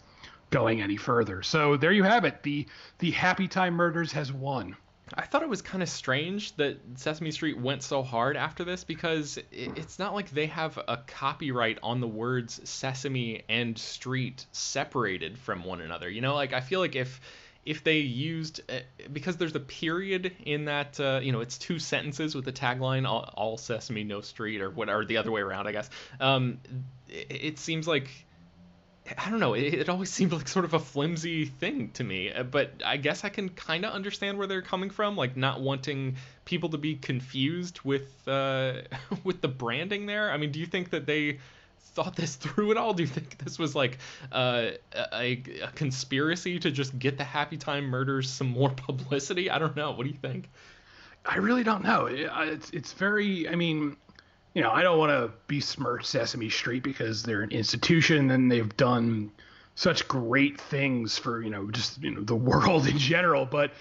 going 0.49 0.81
any 0.81 0.97
further. 0.97 1.43
So 1.43 1.77
there 1.77 1.91
you 1.91 2.03
have 2.03 2.25
it. 2.25 2.41
The 2.41 2.65
the 2.97 3.11
Happy 3.11 3.47
Time 3.47 3.75
Murders 3.75 4.11
has 4.13 4.33
won. 4.33 4.75
I 5.15 5.23
thought 5.23 5.43
it 5.43 5.49
was 5.49 5.61
kind 5.61 5.83
of 5.83 5.89
strange 5.89 6.55
that 6.55 6.77
Sesame 6.95 7.31
Street 7.31 7.57
went 7.59 7.83
so 7.83 8.03
hard 8.03 8.37
after 8.37 8.63
this 8.63 8.83
because 8.83 9.37
it's 9.51 9.99
not 9.99 10.13
like 10.13 10.29
they 10.31 10.47
have 10.47 10.77
a 10.87 10.97
copyright 11.05 11.77
on 11.83 11.99
the 11.99 12.07
words 12.07 12.61
Sesame 12.63 13.43
and 13.49 13.77
Street 13.77 14.45
separated 14.51 15.37
from 15.37 15.63
one 15.63 15.81
another. 15.81 16.09
You 16.09 16.21
know, 16.21 16.35
like 16.35 16.53
I 16.53 16.61
feel 16.61 16.79
like 16.79 16.95
if 16.95 17.19
if 17.65 17.83
they 17.83 17.99
used 17.99 18.61
uh, 18.69 18.79
because 19.11 19.37
there's 19.37 19.55
a 19.55 19.59
period 19.59 20.33
in 20.45 20.65
that 20.65 20.99
uh, 20.99 21.19
you 21.21 21.31
know 21.31 21.41
it's 21.41 21.57
two 21.57 21.79
sentences 21.79 22.35
with 22.35 22.45
the 22.45 22.51
tagline 22.51 23.07
all, 23.07 23.29
all, 23.35 23.57
sesame 23.57 24.03
no 24.03 24.21
street 24.21 24.61
or 24.61 24.69
whatever 24.69 25.05
the 25.05 25.17
other 25.17 25.31
way 25.31 25.41
around 25.41 25.67
i 25.67 25.71
guess 25.71 25.89
um, 26.19 26.59
it, 27.07 27.27
it, 27.29 27.59
seems 27.59 27.87
like 27.87 28.09
i 29.17 29.29
don't 29.29 29.39
know 29.39 29.53
it, 29.53 29.73
it, 29.73 29.89
always 29.89 30.09
seemed 30.13 30.31
like 30.31 30.47
sort 30.47 30.65
of 30.65 30.73
a 30.73 30.79
flimsy 30.79 31.45
thing 31.45 31.89
to 31.91 32.03
me 32.03 32.31
uh, 32.31 32.43
but 32.43 32.71
i 32.85 32.97
guess 32.97 33.23
i 33.23 33.29
can 33.29 33.49
kind 33.49 33.85
of 33.85 33.93
understand 33.93 34.37
where 34.37 34.47
they're 34.47 34.61
coming 34.61 34.89
from 34.89 35.15
like 35.15 35.35
not 35.35 35.61
wanting 35.61 36.15
people 36.45 36.69
to 36.69 36.77
be 36.77 36.95
confused 36.95 37.79
with 37.83 38.27
uh, 38.27 38.73
with 39.23 39.41
the 39.41 39.47
branding 39.47 40.05
there 40.05 40.31
i 40.31 40.37
mean 40.37 40.51
do 40.51 40.59
you 40.59 40.65
think 40.65 40.89
that 40.89 41.05
they 41.05 41.37
thought 41.93 42.15
this 42.15 42.35
through 42.37 42.71
at 42.71 42.77
all? 42.77 42.93
Do 42.93 43.03
you 43.03 43.07
think 43.07 43.37
this 43.37 43.57
was 43.57 43.75
like 43.75 43.97
uh, 44.31 44.71
a, 45.13 45.43
a, 45.63 45.67
conspiracy 45.75 46.59
to 46.59 46.71
just 46.71 46.97
get 46.97 47.17
the 47.17 47.23
Happy 47.23 47.57
Time 47.57 47.85
murders 47.85 48.29
some 48.29 48.47
more 48.47 48.69
publicity? 48.69 49.49
I 49.49 49.59
don't 49.59 49.75
know. 49.75 49.91
What 49.91 50.03
do 50.03 50.09
you 50.09 50.17
think? 50.17 50.49
I 51.25 51.37
really 51.37 51.63
don't 51.63 51.83
know. 51.83 52.07
It's 52.07 52.69
it's 52.71 52.91
very. 52.93 53.47
I 53.47 53.55
mean, 53.55 53.95
you 54.53 54.61
know, 54.61 54.71
I 54.71 54.83
don't 54.83 54.97
want 54.99 55.11
to 55.11 55.31
besmirch 55.47 56.05
Sesame 56.05 56.49
Street 56.49 56.83
because 56.83 57.23
they're 57.23 57.41
an 57.41 57.51
institution 57.51 58.29
and 58.31 58.51
they've 58.51 58.75
done 58.77 59.31
such 59.75 60.07
great 60.07 60.61
things 60.61 61.17
for 61.17 61.41
you 61.41 61.49
know 61.49 61.69
just 61.71 62.01
you 62.01 62.11
know 62.11 62.21
the 62.21 62.35
world 62.51 62.87
in 62.87 62.97
general, 62.97 63.45
but 63.45 63.71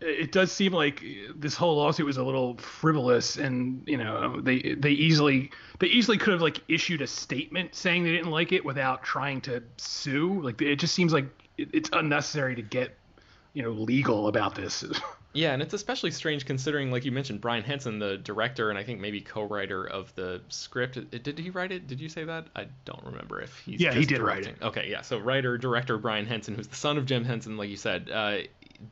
it 0.00 0.30
does 0.30 0.52
seem 0.52 0.72
like 0.72 1.02
this 1.34 1.56
whole 1.56 1.76
lawsuit 1.76 2.06
was 2.06 2.18
a 2.18 2.24
little 2.24 2.56
frivolous 2.58 3.36
and 3.36 3.82
you 3.86 3.96
know 3.96 4.40
they 4.40 4.74
they 4.78 4.90
easily 4.90 5.50
they 5.80 5.88
easily 5.88 6.18
could 6.18 6.32
have 6.32 6.42
like 6.42 6.60
issued 6.68 7.02
a 7.02 7.06
statement 7.06 7.74
saying 7.74 8.04
they 8.04 8.12
didn't 8.12 8.30
like 8.30 8.52
it 8.52 8.64
without 8.64 9.02
trying 9.02 9.40
to 9.40 9.62
sue. 9.76 10.40
Like 10.42 10.60
it 10.62 10.76
just 10.76 10.94
seems 10.94 11.12
like 11.12 11.26
it's 11.56 11.90
unnecessary 11.92 12.54
to 12.54 12.62
get 12.62 12.96
you 13.54 13.62
know 13.62 13.70
legal 13.70 14.28
about 14.28 14.54
this 14.54 14.84
yeah 15.38 15.52
and 15.52 15.62
it's 15.62 15.74
especially 15.74 16.10
strange 16.10 16.44
considering 16.44 16.90
like 16.90 17.04
you 17.04 17.12
mentioned 17.12 17.40
brian 17.40 17.62
henson 17.62 17.98
the 17.98 18.18
director 18.18 18.70
and 18.70 18.78
i 18.78 18.82
think 18.82 19.00
maybe 19.00 19.20
co-writer 19.20 19.84
of 19.84 20.14
the 20.16 20.40
script 20.48 20.98
did 21.22 21.38
he 21.38 21.50
write 21.50 21.70
it 21.70 21.86
did 21.86 22.00
you 22.00 22.08
say 22.08 22.24
that 22.24 22.46
i 22.56 22.66
don't 22.84 23.04
remember 23.04 23.40
if 23.40 23.56
he's 23.60 23.80
yeah 23.80 23.92
he 23.92 24.04
did 24.04 24.16
directing. 24.16 24.52
write 24.52 24.60
it 24.60 24.62
okay 24.62 24.90
yeah 24.90 25.00
so 25.00 25.18
writer 25.18 25.56
director 25.56 25.96
brian 25.96 26.26
henson 26.26 26.54
who's 26.54 26.68
the 26.68 26.76
son 26.76 26.98
of 26.98 27.06
jim 27.06 27.24
henson 27.24 27.56
like 27.56 27.68
you 27.68 27.76
said 27.76 28.10
uh, 28.10 28.38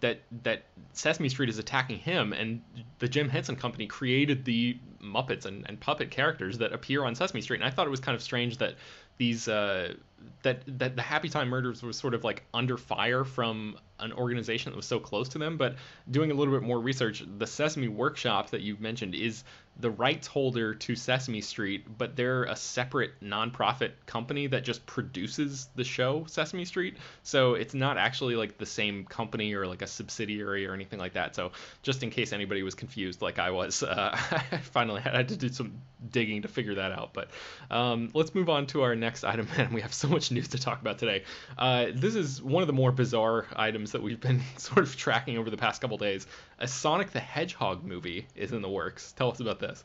that 0.00 0.20
that 0.42 0.64
Sesame 0.92 1.28
Street 1.28 1.48
is 1.48 1.58
attacking 1.58 1.98
him, 1.98 2.32
and 2.32 2.62
the 2.98 3.08
Jim 3.08 3.28
Henson 3.28 3.56
Company 3.56 3.86
created 3.86 4.44
the 4.44 4.78
Muppets 5.00 5.44
and, 5.44 5.64
and 5.68 5.78
puppet 5.78 6.10
characters 6.10 6.58
that 6.58 6.72
appear 6.72 7.04
on 7.04 7.14
Sesame 7.14 7.40
Street. 7.40 7.60
And 7.60 7.64
I 7.64 7.70
thought 7.70 7.86
it 7.86 7.90
was 7.90 8.00
kind 8.00 8.16
of 8.16 8.22
strange 8.22 8.58
that 8.58 8.74
these 9.18 9.48
uh, 9.48 9.94
that 10.42 10.62
that 10.78 10.96
the 10.96 11.02
Happy 11.02 11.28
Time 11.28 11.48
Murders 11.48 11.82
was 11.82 11.96
sort 11.96 12.14
of 12.14 12.24
like 12.24 12.44
under 12.54 12.76
fire 12.76 13.24
from 13.24 13.76
an 13.98 14.12
organization 14.12 14.72
that 14.72 14.76
was 14.76 14.86
so 14.86 14.98
close 14.98 15.28
to 15.30 15.38
them. 15.38 15.56
But 15.56 15.76
doing 16.10 16.30
a 16.30 16.34
little 16.34 16.52
bit 16.52 16.62
more 16.62 16.80
research, 16.80 17.24
the 17.38 17.46
Sesame 17.46 17.88
Workshop 17.88 18.50
that 18.50 18.60
you've 18.60 18.80
mentioned 18.80 19.14
is 19.14 19.44
the 19.78 19.90
rights 19.90 20.26
holder 20.26 20.74
to 20.74 20.96
Sesame 20.96 21.40
Street, 21.40 21.98
but 21.98 22.16
they're 22.16 22.44
a 22.44 22.56
separate 22.56 23.20
nonprofit 23.22 23.92
company 24.06 24.46
that 24.46 24.64
just 24.64 24.86
produces 24.86 25.68
the 25.74 25.84
show 25.84 26.24
Sesame 26.26 26.64
Street. 26.64 26.96
So 27.22 27.54
it's 27.54 27.74
not 27.74 27.98
actually 27.98 28.36
like 28.36 28.56
the 28.56 28.66
same 28.66 29.04
company 29.04 29.54
or 29.54 29.66
like 29.66 29.82
a 29.82 29.86
subsidiary 29.86 30.66
or 30.66 30.72
anything 30.72 30.98
like 30.98 31.12
that. 31.14 31.34
So 31.34 31.52
just 31.82 32.02
in 32.02 32.10
case 32.10 32.32
anybody 32.32 32.62
was 32.62 32.74
confused, 32.74 33.20
like 33.20 33.38
I 33.38 33.50
was, 33.50 33.82
uh, 33.82 34.16
I 34.52 34.58
finally 34.58 35.02
had 35.02 35.28
to 35.28 35.36
do 35.36 35.48
some 35.50 35.80
digging 36.10 36.42
to 36.42 36.48
figure 36.48 36.76
that 36.76 36.92
out. 36.92 37.12
But 37.12 37.28
um, 37.70 38.10
let's 38.14 38.34
move 38.34 38.48
on 38.48 38.66
to 38.68 38.82
our 38.82 38.94
next 38.94 39.24
item, 39.24 39.46
man. 39.56 39.72
We 39.74 39.82
have 39.82 39.92
so 39.92 40.08
much 40.08 40.30
news 40.30 40.48
to 40.48 40.58
talk 40.58 40.80
about 40.80 40.98
today. 40.98 41.24
Uh, 41.58 41.86
this 41.94 42.14
is 42.14 42.42
one 42.42 42.62
of 42.62 42.66
the 42.66 42.72
more 42.72 42.92
bizarre 42.92 43.46
items 43.54 43.92
that 43.92 44.02
we've 44.02 44.20
been 44.20 44.40
sort 44.56 44.80
of 44.86 44.96
tracking 44.96 45.36
over 45.36 45.50
the 45.50 45.56
past 45.56 45.82
couple 45.82 45.98
days. 45.98 46.26
A 46.58 46.66
Sonic 46.66 47.10
the 47.10 47.20
Hedgehog 47.20 47.84
movie 47.84 48.26
is 48.34 48.52
in 48.52 48.62
the 48.62 48.70
works. 48.70 49.12
Tell 49.12 49.30
us 49.30 49.40
about 49.40 49.60
this. 49.66 49.84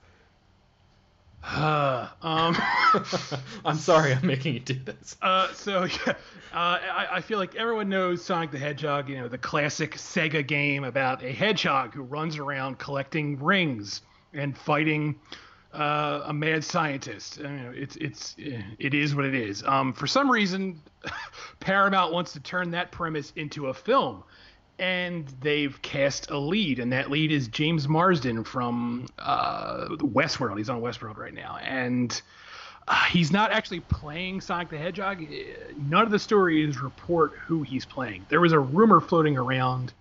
Um, 2.24 2.56
I'm 3.66 3.78
sorry, 3.78 4.14
I'm 4.14 4.26
making 4.26 4.54
you 4.54 4.60
do 4.60 4.76
this. 4.76 5.16
Uh, 5.22 5.52
so 5.54 5.84
yeah, 6.06 6.14
uh, 6.54 6.78
I, 6.94 7.08
I, 7.14 7.22
feel 7.22 7.40
like 7.40 7.56
everyone 7.56 7.90
knows 7.90 8.24
Sonic 8.24 8.52
the 8.52 8.60
Hedgehog. 8.60 9.10
You 9.10 9.20
know, 9.20 9.28
the 9.28 9.40
classic 9.40 9.96
Sega 9.96 10.46
game 10.46 10.84
about 10.84 11.24
a 11.24 11.32
hedgehog 11.32 11.96
who 11.96 12.04
runs 12.04 12.38
around 12.38 12.78
collecting 12.78 13.42
rings 13.44 14.02
and 14.34 14.56
fighting 14.56 15.20
uh, 15.74 16.22
a 16.26 16.34
mad 16.34 16.64
scientist. 16.64 17.38
You 17.38 17.50
know, 17.50 17.72
it's 17.74 17.96
it's 17.96 18.36
it 18.38 18.94
is 18.94 19.16
what 19.16 19.26
it 19.26 19.34
is. 19.34 19.64
Um, 19.64 19.94
for 19.94 20.06
some 20.06 20.30
reason, 20.30 20.80
Paramount 21.60 22.14
wants 22.14 22.34
to 22.34 22.40
turn 22.40 22.72
that 22.72 22.92
premise 22.92 23.34
into 23.36 23.68
a 23.68 23.74
film 23.74 24.24
and 24.80 25.28
they've 25.42 25.80
cast 25.82 26.30
a 26.32 26.38
lead, 26.38 26.80
and 26.80 26.92
that 26.92 27.12
lead 27.12 27.32
is 27.32 27.48
James 27.48 27.88
Marsden 27.88 28.44
from 28.44 29.08
uh, 29.20 29.88
Westworld. 29.98 30.58
He's 30.58 30.70
on 30.70 30.82
Westworld 30.82 31.18
right 31.18 31.34
now, 31.34 31.58
and 31.58 32.22
uh, 32.88 33.06
he's 33.06 33.32
not 33.32 33.52
actually 33.52 33.82
playing 33.82 34.42
Sonic 34.42 34.70
the 34.70 34.78
Hedgehog. 34.78 35.24
None 35.78 36.04
of 36.04 36.12
the 36.12 36.20
stories 36.20 36.82
report 36.82 37.34
who 37.34 37.62
he's 37.62 37.86
playing. 37.86 38.26
There 38.30 38.42
was 38.42 38.54
a 38.54 38.60
rumor 38.60 39.00
floating 39.00 39.38
around 39.38 39.94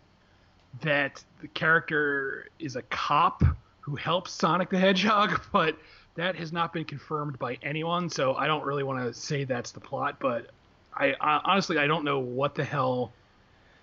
that 0.83 1.23
the 1.41 1.49
character 1.49 2.49
is 2.59 2.77
a 2.77 2.83
cop 2.83 3.43
who 3.81 3.97
helps 3.97 4.33
Sonic 4.33 4.71
the 4.71 4.79
Hedgehog, 4.79 5.41
but 5.53 5.77
that 6.15 6.37
has 6.37 6.53
not 6.53 6.73
been 6.73 6.85
confirmed 6.85 7.39
by 7.39 7.59
anyone. 7.63 8.09
So 8.09 8.35
I 8.35 8.47
don't 8.47 8.65
really 8.65 8.83
want 8.83 9.05
to 9.05 9.15
say 9.15 9.45
that's 9.45 9.73
the 9.73 9.81
plot, 9.81 10.17
but 10.21 10.51
I, 10.95 11.15
I 11.21 11.41
honestly 11.45 11.79
I 11.79 11.87
don't 11.87 12.05
know 12.05 12.19
what 12.19 12.55
the 12.55 12.65
hell 12.65 13.13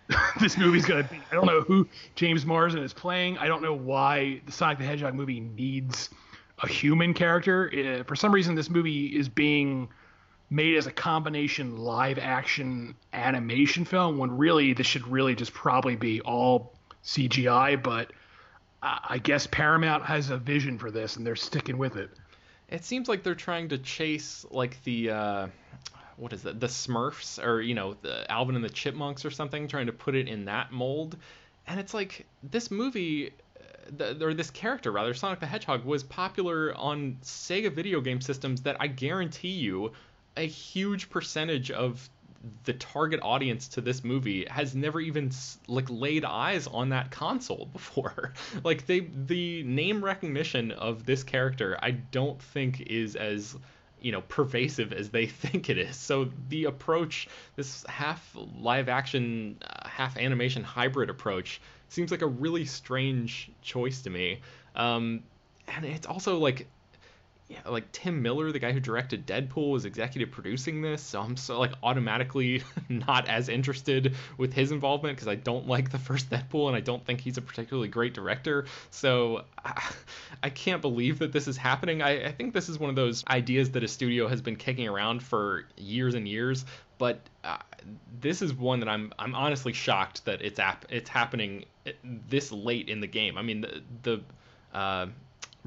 this 0.39 0.57
movie's 0.57 0.85
gonna 0.85 1.03
be. 1.03 1.19
I 1.31 1.35
don't 1.35 1.45
know 1.45 1.61
who 1.61 1.87
James 2.15 2.45
Marsden 2.45 2.83
is 2.83 2.93
playing. 2.93 3.37
I 3.37 3.47
don't 3.47 3.61
know 3.61 3.73
why 3.73 4.41
the 4.45 4.51
Sonic 4.51 4.77
the 4.77 4.85
Hedgehog 4.85 5.13
movie 5.13 5.39
needs 5.39 6.09
a 6.63 6.67
human 6.67 7.13
character. 7.13 7.71
Uh, 7.73 8.03
for 8.03 8.15
some 8.15 8.33
reason, 8.33 8.55
this 8.55 8.69
movie 8.69 9.07
is 9.07 9.27
being 9.27 9.89
made 10.49 10.77
as 10.77 10.87
a 10.87 10.91
combination 10.91 11.77
live 11.77 12.17
action 12.17 12.95
animation 13.11 13.83
film 13.83 14.17
when 14.17 14.35
really 14.37 14.73
this 14.73 14.87
should 14.87 15.05
really 15.07 15.35
just 15.35 15.53
probably 15.53 15.95
be 15.97 16.21
all 16.21 16.73
CGI. 17.03 17.81
But 17.81 18.13
I 18.81 19.17
guess 19.17 19.45
Paramount 19.47 20.05
has 20.05 20.29
a 20.29 20.37
vision 20.37 20.77
for 20.77 20.89
this 20.89 21.17
and 21.17 21.27
they're 21.27 21.35
sticking 21.35 21.77
with 21.77 21.97
it. 21.97 22.09
It 22.69 22.85
seems 22.85 23.09
like 23.09 23.23
they're 23.23 23.35
trying 23.35 23.69
to 23.69 23.77
chase 23.77 24.45
like 24.51 24.81
the. 24.83 25.09
Uh 25.11 25.47
what 26.17 26.33
is 26.33 26.43
that? 26.43 26.59
The 26.59 26.67
Smurfs 26.67 27.43
or 27.43 27.61
you 27.61 27.75
know 27.75 27.95
the 28.01 28.29
Alvin 28.29 28.55
and 28.55 28.65
the 28.65 28.69
Chipmunks 28.69 29.23
or 29.23 29.31
something, 29.31 29.67
trying 29.67 29.85
to 29.85 29.93
put 29.93 30.15
it 30.15 30.27
in 30.27 30.45
that 30.45 30.71
mold. 30.71 31.15
And 31.67 31.79
it's 31.79 31.93
like 31.93 32.25
this 32.43 32.71
movie, 32.71 33.31
uh, 33.99 34.13
or 34.21 34.33
this 34.33 34.49
character 34.49 34.91
rather, 34.91 35.13
Sonic 35.13 35.39
the 35.39 35.45
Hedgehog, 35.45 35.85
was 35.85 36.03
popular 36.03 36.73
on 36.75 37.17
Sega 37.23 37.71
video 37.71 38.01
game 38.01 38.21
systems 38.21 38.61
that 38.61 38.77
I 38.79 38.87
guarantee 38.87 39.49
you, 39.49 39.91
a 40.35 40.47
huge 40.47 41.09
percentage 41.09 41.71
of 41.71 42.09
the 42.63 42.73
target 42.73 43.19
audience 43.23 43.67
to 43.67 43.81
this 43.81 44.03
movie 44.03 44.45
has 44.49 44.75
never 44.75 45.01
even 45.01 45.31
like 45.67 45.89
laid 45.89 46.23
eyes 46.23 46.67
on 46.67 46.89
that 46.89 47.11
console 47.11 47.65
before. 47.73 48.33
like 48.63 48.85
they 48.85 49.01
the 49.25 49.63
name 49.63 50.03
recognition 50.03 50.71
of 50.71 51.05
this 51.05 51.23
character 51.23 51.77
I 51.81 51.91
don't 51.91 52.41
think 52.41 52.81
is 52.81 53.15
as 53.15 53.55
you 54.01 54.11
know 54.11 54.21
pervasive 54.21 54.93
as 54.93 55.09
they 55.09 55.25
think 55.43 55.69
it 55.69 55.77
is. 55.77 55.95
So 55.95 56.29
the 56.49 56.65
approach 56.65 57.27
this 57.55 57.85
half 57.87 58.35
live 58.59 58.89
action 58.89 59.57
uh, 59.61 59.87
half 59.87 60.17
animation 60.17 60.63
hybrid 60.63 61.09
approach 61.09 61.61
seems 61.89 62.11
like 62.11 62.21
a 62.21 62.27
really 62.27 62.65
strange 62.65 63.51
choice 63.61 64.01
to 64.03 64.09
me. 64.09 64.41
Um, 64.75 65.23
and 65.67 65.85
it's 65.85 66.07
also 66.07 66.37
like 66.37 66.67
yeah, 67.49 67.59
like 67.65 67.89
Tim 67.93 68.21
Miller, 68.21 68.51
the 68.51 68.59
guy 68.59 68.73
who 68.73 68.81
directed 68.81 69.25
Deadpool, 69.25 69.77
is 69.77 69.85
executive 69.85 70.31
producing 70.31 70.81
this, 70.81 71.01
so 71.01 71.21
I'm 71.21 71.37
so 71.37 71.57
like 71.57 71.71
automatically 71.81 72.61
not 72.89 73.29
as 73.29 73.47
interested 73.47 74.15
with 74.37 74.51
his 74.51 74.73
involvement 74.73 75.15
because 75.15 75.29
I 75.29 75.35
don't 75.35 75.65
like 75.65 75.89
the 75.89 75.97
first 75.97 76.29
Deadpool 76.29 76.67
and 76.67 76.75
I 76.75 76.81
don't 76.81 77.05
think 77.05 77.21
he's 77.21 77.37
a 77.37 77.41
particularly 77.41 77.87
great 77.87 78.13
director. 78.13 78.65
So 78.89 79.45
I, 79.63 79.81
I 80.43 80.49
can't 80.49 80.81
believe 80.81 81.19
that 81.19 81.31
this 81.31 81.47
is 81.47 81.55
happening. 81.55 82.01
I, 82.01 82.25
I 82.27 82.31
think 82.33 82.53
this 82.53 82.67
is 82.67 82.79
one 82.79 82.89
of 82.89 82.97
those 82.97 83.23
ideas 83.29 83.71
that 83.71 83.83
a 83.83 83.87
studio 83.87 84.27
has 84.27 84.41
been 84.41 84.57
kicking 84.57 84.87
around 84.87 85.23
for 85.23 85.67
years 85.77 86.15
and 86.15 86.27
years, 86.27 86.65
but 86.97 87.21
uh, 87.45 87.59
this 88.19 88.41
is 88.41 88.53
one 88.53 88.81
that 88.81 88.89
I'm 88.89 89.13
I'm 89.19 89.35
honestly 89.35 89.71
shocked 89.71 90.25
that 90.25 90.41
it's 90.41 90.59
ap- 90.59 90.85
it's 90.89 91.09
happening 91.09 91.63
this 92.03 92.51
late 92.51 92.89
in 92.89 92.99
the 92.99 93.07
game. 93.07 93.37
I 93.37 93.41
mean 93.41 93.61
the 93.61 93.83
the 94.03 94.21
uh, 94.77 95.07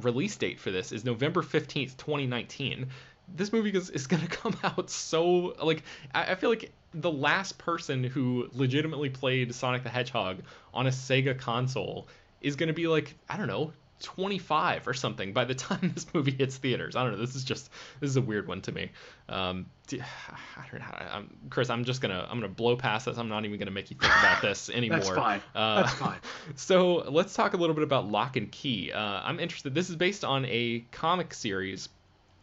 release 0.00 0.36
date 0.36 0.58
for 0.60 0.70
this 0.70 0.92
is 0.92 1.04
November 1.04 1.42
15th, 1.42 1.96
2019. 1.96 2.88
This 3.34 3.52
movie 3.52 3.70
is, 3.70 3.90
is 3.90 4.06
going 4.06 4.22
to 4.26 4.28
come 4.28 4.56
out 4.62 4.90
so 4.90 5.54
like 5.62 5.82
I, 6.14 6.32
I 6.32 6.34
feel 6.34 6.50
like 6.50 6.72
the 6.92 7.10
last 7.10 7.58
person 7.58 8.02
who 8.02 8.48
legitimately 8.52 9.10
played 9.10 9.54
Sonic 9.54 9.82
the 9.82 9.88
Hedgehog 9.88 10.42
on 10.74 10.86
a 10.86 10.90
Sega 10.90 11.38
console 11.38 12.08
is 12.40 12.56
going 12.56 12.68
to 12.68 12.74
be 12.74 12.88
like 12.88 13.14
I 13.28 13.36
don't 13.36 13.48
know 13.48 13.72
25 14.00 14.88
or 14.88 14.94
something 14.94 15.32
by 15.32 15.44
the 15.44 15.54
time 15.66 15.92
this 15.94 16.06
movie 16.12 16.32
hits 16.32 16.56
theaters. 16.56 16.96
I 16.96 17.02
don't 17.02 17.12
know. 17.12 17.18
This 17.18 17.36
is 17.36 17.44
just 17.44 17.70
this 18.00 18.10
is 18.10 18.16
a 18.16 18.20
weird 18.20 18.48
one 18.48 18.60
to 18.62 18.72
me. 18.72 18.90
Um, 19.28 19.66
I 19.92 20.66
don't 20.70 20.80
know. 20.80 20.86
I'm, 21.12 21.36
Chris, 21.50 21.70
I'm 21.70 21.84
just 21.84 22.00
gonna 22.00 22.26
I'm 22.28 22.40
gonna 22.40 22.52
blow 22.52 22.76
past 22.76 23.06
this. 23.06 23.18
I'm 23.18 23.28
not 23.28 23.44
even 23.44 23.58
gonna 23.58 23.70
make 23.70 23.90
you 23.90 23.96
think 23.96 24.12
about 24.12 24.42
this 24.42 24.68
anymore. 24.74 24.98
That's 24.98 25.10
fine. 25.10 25.42
Uh, 25.54 25.82
That's 25.82 25.94
fine. 25.94 26.18
So 26.56 26.96
let's 27.10 27.34
talk 27.34 27.54
a 27.54 27.56
little 27.56 27.74
bit 27.74 27.84
about 27.84 28.10
Locke 28.10 28.36
and 28.36 28.50
Key. 28.50 28.92
Uh, 28.92 29.20
I'm 29.22 29.38
interested. 29.40 29.74
This 29.74 29.90
is 29.90 29.96
based 29.96 30.24
on 30.24 30.44
a 30.46 30.84
comic 30.90 31.32
series, 31.32 31.88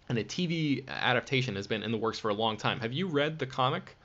and 0.09 0.17
a 0.17 0.23
TV 0.23 0.87
adaptation 0.87 1.55
has 1.55 1.67
been 1.67 1.83
in 1.83 1.91
the 1.91 1.97
works 1.97 2.19
for 2.19 2.29
a 2.29 2.33
long 2.33 2.57
time. 2.57 2.79
Have 2.79 2.93
you 2.93 3.07
read 3.07 3.39
the 3.39 3.45
comic? 3.45 3.95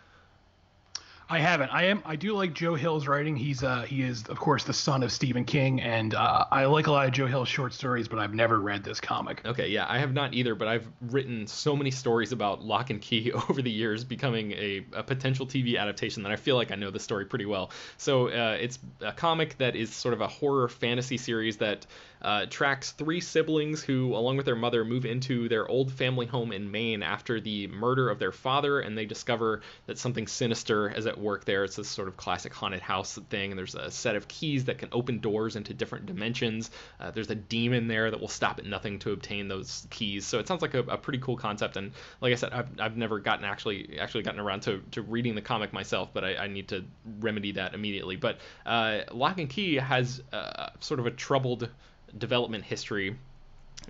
I 1.32 1.38
haven't. 1.38 1.70
I 1.70 1.84
am. 1.84 2.02
I 2.04 2.16
do 2.16 2.34
like 2.34 2.52
Joe 2.52 2.74
Hill's 2.74 3.06
writing. 3.06 3.36
He's 3.36 3.62
uh 3.62 3.86
he 3.88 4.02
is 4.02 4.28
of 4.28 4.38
course 4.38 4.64
the 4.64 4.74
son 4.74 5.02
of 5.02 5.10
Stephen 5.10 5.46
King, 5.46 5.80
and 5.80 6.12
uh, 6.12 6.44
I 6.50 6.66
like 6.66 6.88
a 6.88 6.90
lot 6.90 7.06
of 7.06 7.12
Joe 7.14 7.26
Hill's 7.26 7.48
short 7.48 7.72
stories, 7.72 8.06
but 8.06 8.18
I've 8.18 8.34
never 8.34 8.60
read 8.60 8.84
this 8.84 9.00
comic. 9.00 9.40
Okay, 9.46 9.68
yeah, 9.68 9.86
I 9.88 9.98
have 9.98 10.12
not 10.12 10.34
either, 10.34 10.54
but 10.54 10.68
I've 10.68 10.86
written 11.00 11.46
so 11.46 11.74
many 11.74 11.90
stories 11.90 12.32
about 12.32 12.62
Locke 12.62 12.90
and 12.90 13.00
Key 13.00 13.32
over 13.48 13.62
the 13.62 13.70
years, 13.70 14.04
becoming 14.04 14.52
a, 14.52 14.84
a 14.92 15.02
potential 15.02 15.46
TV 15.46 15.78
adaptation 15.78 16.22
that 16.24 16.32
I 16.32 16.36
feel 16.36 16.56
like 16.56 16.70
I 16.70 16.74
know 16.74 16.90
the 16.90 17.00
story 17.00 17.24
pretty 17.24 17.46
well. 17.46 17.70
So 17.96 18.28
uh, 18.28 18.58
it's 18.60 18.78
a 19.00 19.12
comic 19.12 19.56
that 19.56 19.74
is 19.74 19.90
sort 19.90 20.12
of 20.12 20.20
a 20.20 20.28
horror 20.28 20.68
fantasy 20.68 21.16
series 21.16 21.56
that 21.56 21.86
uh, 22.22 22.46
tracks 22.48 22.92
three 22.92 23.20
siblings 23.20 23.82
who, 23.82 24.14
along 24.14 24.36
with 24.36 24.46
their 24.46 24.56
mother, 24.56 24.84
move 24.84 25.04
into 25.04 25.48
their 25.48 25.68
old 25.68 25.92
family 25.92 26.26
home 26.26 26.52
in 26.52 26.70
Maine 26.70 27.02
after 27.02 27.40
the 27.40 27.66
murder 27.66 28.08
of 28.08 28.18
their 28.18 28.32
father, 28.32 28.80
and 28.80 28.96
they 28.96 29.04
discover 29.04 29.60
that 29.86 29.98
something 29.98 30.26
sinister 30.26 30.90
is 30.90 31.06
at 31.06 31.18
work 31.18 31.44
there. 31.44 31.64
It's 31.64 31.76
this 31.76 31.88
sort 31.88 32.08
of 32.08 32.16
classic 32.16 32.54
haunted 32.54 32.80
house 32.80 33.18
thing, 33.28 33.50
and 33.50 33.58
there's 33.58 33.74
a 33.74 33.90
set 33.90 34.16
of 34.16 34.28
keys 34.28 34.64
that 34.66 34.78
can 34.78 34.88
open 34.92 35.18
doors 35.18 35.56
into 35.56 35.74
different 35.74 36.06
dimensions. 36.06 36.70
Uh, 37.00 37.10
there's 37.10 37.30
a 37.30 37.34
demon 37.34 37.88
there 37.88 38.10
that 38.10 38.20
will 38.20 38.28
stop 38.28 38.58
at 38.58 38.66
nothing 38.66 38.98
to 39.00 39.12
obtain 39.12 39.48
those 39.48 39.86
keys. 39.90 40.26
So 40.26 40.38
it 40.38 40.46
sounds 40.46 40.62
like 40.62 40.74
a, 40.74 40.80
a 40.80 40.96
pretty 40.96 41.18
cool 41.18 41.36
concept, 41.36 41.76
and 41.76 41.92
like 42.20 42.32
I 42.32 42.36
said, 42.36 42.52
I've, 42.52 42.68
I've 42.80 42.96
never 42.96 43.18
gotten 43.18 43.44
actually 43.44 43.98
actually 43.98 44.22
gotten 44.22 44.40
around 44.40 44.60
to, 44.62 44.80
to 44.92 45.02
reading 45.02 45.34
the 45.34 45.42
comic 45.42 45.72
myself, 45.72 46.10
but 46.12 46.24
I, 46.24 46.36
I 46.36 46.46
need 46.46 46.68
to 46.68 46.84
remedy 47.20 47.52
that 47.52 47.74
immediately. 47.74 48.16
But 48.16 48.38
uh, 48.64 49.00
Locke 49.12 49.38
and 49.38 49.50
Key 49.50 49.76
has 49.76 50.22
uh, 50.32 50.70
sort 50.80 51.00
of 51.00 51.06
a 51.06 51.10
troubled 51.10 51.68
development 52.18 52.64
history, 52.64 53.16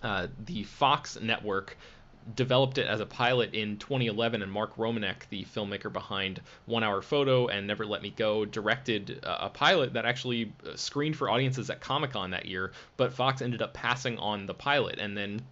uh, 0.03 0.29
the 0.47 0.63
Fox 0.65 1.19
network 1.21 1.77
developed 2.37 2.79
it 2.79 2.87
as 2.87 3.01
a 3.01 3.07
pilot 3.07 3.55
in 3.55 3.77
2011, 3.79 4.43
and 4.43 4.53
Mark 4.53 4.77
Romanek, 4.77 5.29
the 5.29 5.45
filmmaker 5.45 5.93
behind 5.93 6.41
One 6.67 6.85
Hour 6.85 7.03
Photo 7.03 7.49
and 7.49 7.67
Never 7.67 7.85
Let 7.85 8.03
Me 8.03 8.11
Go, 8.11 8.45
directed 8.45 9.21
a 9.23 9.51
pilot 9.51 9.95
that 9.95 10.05
actually 10.05 10.53
uh, 10.65 10.77
screened 10.77 11.17
for 11.17 11.29
audiences 11.29 11.69
at 11.71 11.81
Comic 11.81 12.13
Con 12.13 12.31
that 12.31 12.47
year. 12.47 12.73
But 12.97 13.13
Fox 13.13 13.43
ended 13.43 13.61
up 13.61 13.75
passing 13.75 14.19
on 14.19 14.47
the 14.47 14.55
pilot, 14.55 14.99
and 14.99 15.17
then 15.17 15.43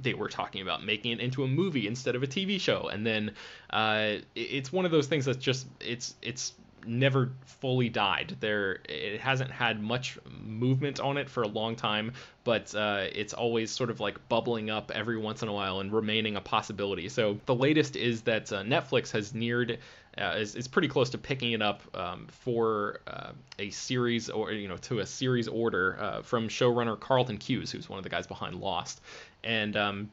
they 0.00 0.14
were 0.14 0.28
talking 0.28 0.62
about 0.62 0.84
making 0.84 1.12
it 1.12 1.20
into 1.20 1.44
a 1.44 1.48
movie 1.48 1.86
instead 1.86 2.14
of 2.14 2.22
a 2.22 2.26
TV 2.26 2.60
show. 2.60 2.88
And 2.88 3.06
then 3.06 3.32
uh, 3.70 4.16
it's 4.34 4.72
one 4.72 4.84
of 4.84 4.90
those 4.90 5.06
things 5.06 5.24
that's 5.24 5.38
just 5.38 5.66
it's 5.80 6.14
it's 6.22 6.52
never 6.86 7.32
fully 7.44 7.88
died. 7.88 8.36
There, 8.40 8.80
it 8.88 9.20
hasn't 9.20 9.50
had 9.50 9.80
much 9.80 10.18
movement 10.44 11.00
on 11.00 11.16
it 11.16 11.28
for 11.28 11.42
a 11.42 11.48
long 11.48 11.76
time, 11.76 12.12
but 12.44 12.74
uh, 12.74 13.06
it's 13.12 13.32
always 13.32 13.70
sort 13.70 13.90
of 13.90 14.00
like 14.00 14.28
bubbling 14.28 14.70
up 14.70 14.90
every 14.94 15.16
once 15.16 15.42
in 15.42 15.48
a 15.48 15.52
while 15.52 15.80
and 15.80 15.92
remaining 15.92 16.36
a 16.36 16.40
possibility. 16.40 17.08
So 17.08 17.38
the 17.46 17.54
latest 17.54 17.96
is 17.96 18.22
that 18.22 18.52
uh, 18.52 18.62
Netflix 18.62 19.10
has 19.12 19.34
neared. 19.34 19.78
Uh, 20.16 20.36
is, 20.38 20.54
is 20.54 20.68
pretty 20.68 20.86
close 20.86 21.10
to 21.10 21.18
picking 21.18 21.50
it 21.50 21.60
up 21.60 21.82
um, 21.96 22.28
for 22.28 23.00
uh, 23.08 23.32
a 23.58 23.68
series 23.70 24.30
or 24.30 24.52
you 24.52 24.68
know 24.68 24.76
to 24.76 25.00
a 25.00 25.06
series 25.06 25.48
order 25.48 25.98
uh, 25.98 26.22
from 26.22 26.48
showrunner 26.48 26.98
Carlton 27.00 27.36
Cuse, 27.36 27.72
who's 27.72 27.88
one 27.88 27.98
of 27.98 28.04
the 28.04 28.08
guys 28.10 28.24
behind 28.24 28.54
Lost, 28.60 29.00
and 29.42 29.76
um, 29.76 30.10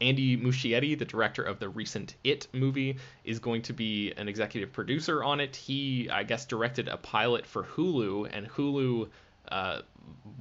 Andy 0.00 0.36
Muschietti, 0.36 0.96
the 0.96 1.04
director 1.04 1.42
of 1.42 1.58
the 1.58 1.68
recent 1.68 2.14
It 2.22 2.46
movie, 2.52 2.98
is 3.24 3.40
going 3.40 3.62
to 3.62 3.72
be 3.72 4.12
an 4.12 4.28
executive 4.28 4.72
producer 4.72 5.24
on 5.24 5.40
it. 5.40 5.56
He, 5.56 6.08
I 6.10 6.22
guess, 6.22 6.46
directed 6.46 6.88
a 6.88 6.96
pilot 6.96 7.46
for 7.46 7.64
Hulu, 7.64 8.30
and 8.32 8.48
Hulu 8.48 9.08
uh, 9.52 9.82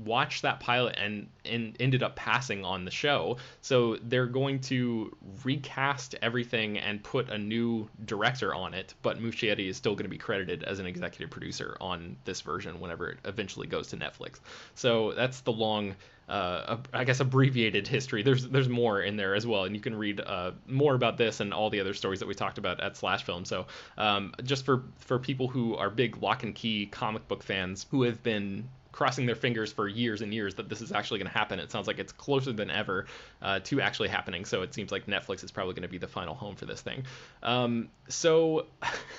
watched 0.04 0.42
that 0.44 0.60
pilot 0.60 0.96
and, 0.98 1.28
and 1.46 1.76
ended 1.80 2.04
up 2.04 2.16
passing 2.16 2.64
on 2.66 2.86
the 2.86 2.92
show. 2.92 3.38
So 3.62 3.98
they're 4.04 4.28
going 4.28 4.60
to 4.62 5.16
recast 5.44 6.16
everything 6.22 6.78
and 6.78 7.04
put 7.04 7.30
a 7.30 7.38
new 7.38 7.90
director 8.06 8.54
on 8.54 8.74
it, 8.74 8.94
but 9.02 9.20
Muschietti 9.22 9.68
is 9.68 9.78
still 9.78 9.94
going 9.94 10.06
to 10.06 10.10
be 10.10 10.18
credited 10.18 10.64
as 10.64 10.80
an 10.80 10.86
executive 10.86 11.30
producer 11.30 11.78
on 11.82 12.16
this 12.26 12.42
version 12.42 12.80
whenever 12.80 13.10
it 13.10 13.20
eventually 13.26 13.68
goes 13.68 13.88
to 13.90 13.98
Netflix. 13.98 14.40
So 14.76 15.14
that's 15.14 15.42
the 15.42 15.52
long 15.52 15.96
uh, 16.28 16.78
I 16.92 17.04
guess 17.04 17.20
abbreviated 17.20 17.88
history. 17.88 18.24
There's 18.24 18.48
there's 18.48 18.68
more 18.68 19.02
in 19.02 19.16
there 19.16 19.36
as 19.36 19.46
well, 19.46 19.66
and 19.66 19.76
you 19.76 19.82
can 19.82 19.96
read 19.96 20.20
uh, 20.20 20.54
more 20.68 20.96
about 20.96 21.18
this 21.18 21.40
and 21.40 21.54
all 21.54 21.70
the 21.70 21.80
other 21.80 21.94
stories 21.94 22.20
that 22.20 22.28
we 22.28 22.34
talked 22.34 22.58
about 22.58 22.80
at 22.80 22.98
Slash 22.98 23.24
Film. 23.24 23.46
So 23.46 23.68
um, 23.98 24.34
just 24.44 24.66
for 24.66 24.84
for 24.98 25.20
people 25.20 25.48
who 25.48 25.76
are 25.76 25.92
big 25.92 26.24
Locke 26.24 26.42
and 26.42 26.56
Key 26.56 26.88
comic 26.88 27.28
book 27.28 27.44
fans 27.44 27.86
who 27.92 28.02
have 28.04 28.24
been 28.24 28.68
crossing 28.96 29.26
their 29.26 29.36
fingers 29.36 29.74
for 29.74 29.90
years 29.90 30.22
and 30.22 30.34
years 30.34 30.56
that 30.56 30.70
this 30.70 30.80
is 30.80 30.94
actually 30.94 31.20
going 31.20 31.30
to 31.30 31.38
happen. 31.38 31.60
It 31.60 31.70
sounds 31.70 31.86
like 31.86 32.00
it's 32.00 32.14
closer 32.14 32.54
than 32.54 32.70
ever 32.70 33.08
uh, 33.42 33.60
to 33.66 33.82
actually 33.82 34.08
happening. 34.08 34.46
So 34.46 34.62
it 34.62 34.74
seems 34.74 34.90
like 34.90 35.06
Netflix 35.06 35.44
is 35.44 35.52
probably 35.52 35.74
going 35.74 35.82
to 35.84 35.90
be 35.90 35.98
the 35.98 36.08
final 36.08 36.34
home 36.34 36.56
for 36.56 36.66
this 36.66 36.80
thing. 36.80 37.04
Um, 37.44 37.90
so 38.08 38.68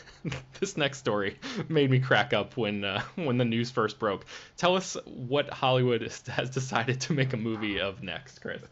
this 0.60 0.78
next 0.78 0.96
story 0.96 1.38
made 1.68 1.90
me 1.90 2.00
crack 2.00 2.32
up 2.32 2.56
when 2.56 2.84
uh, 2.84 3.02
when 3.16 3.36
the 3.36 3.44
news 3.44 3.70
first 3.70 3.98
broke. 3.98 4.24
Tell 4.56 4.76
us 4.76 4.96
what 5.04 5.50
Hollywood 5.50 6.00
has 6.28 6.48
decided 6.48 6.98
to 7.02 7.12
make 7.12 7.34
a 7.34 7.36
movie 7.36 7.78
of 7.78 8.02
next, 8.02 8.40
Chris. 8.40 8.62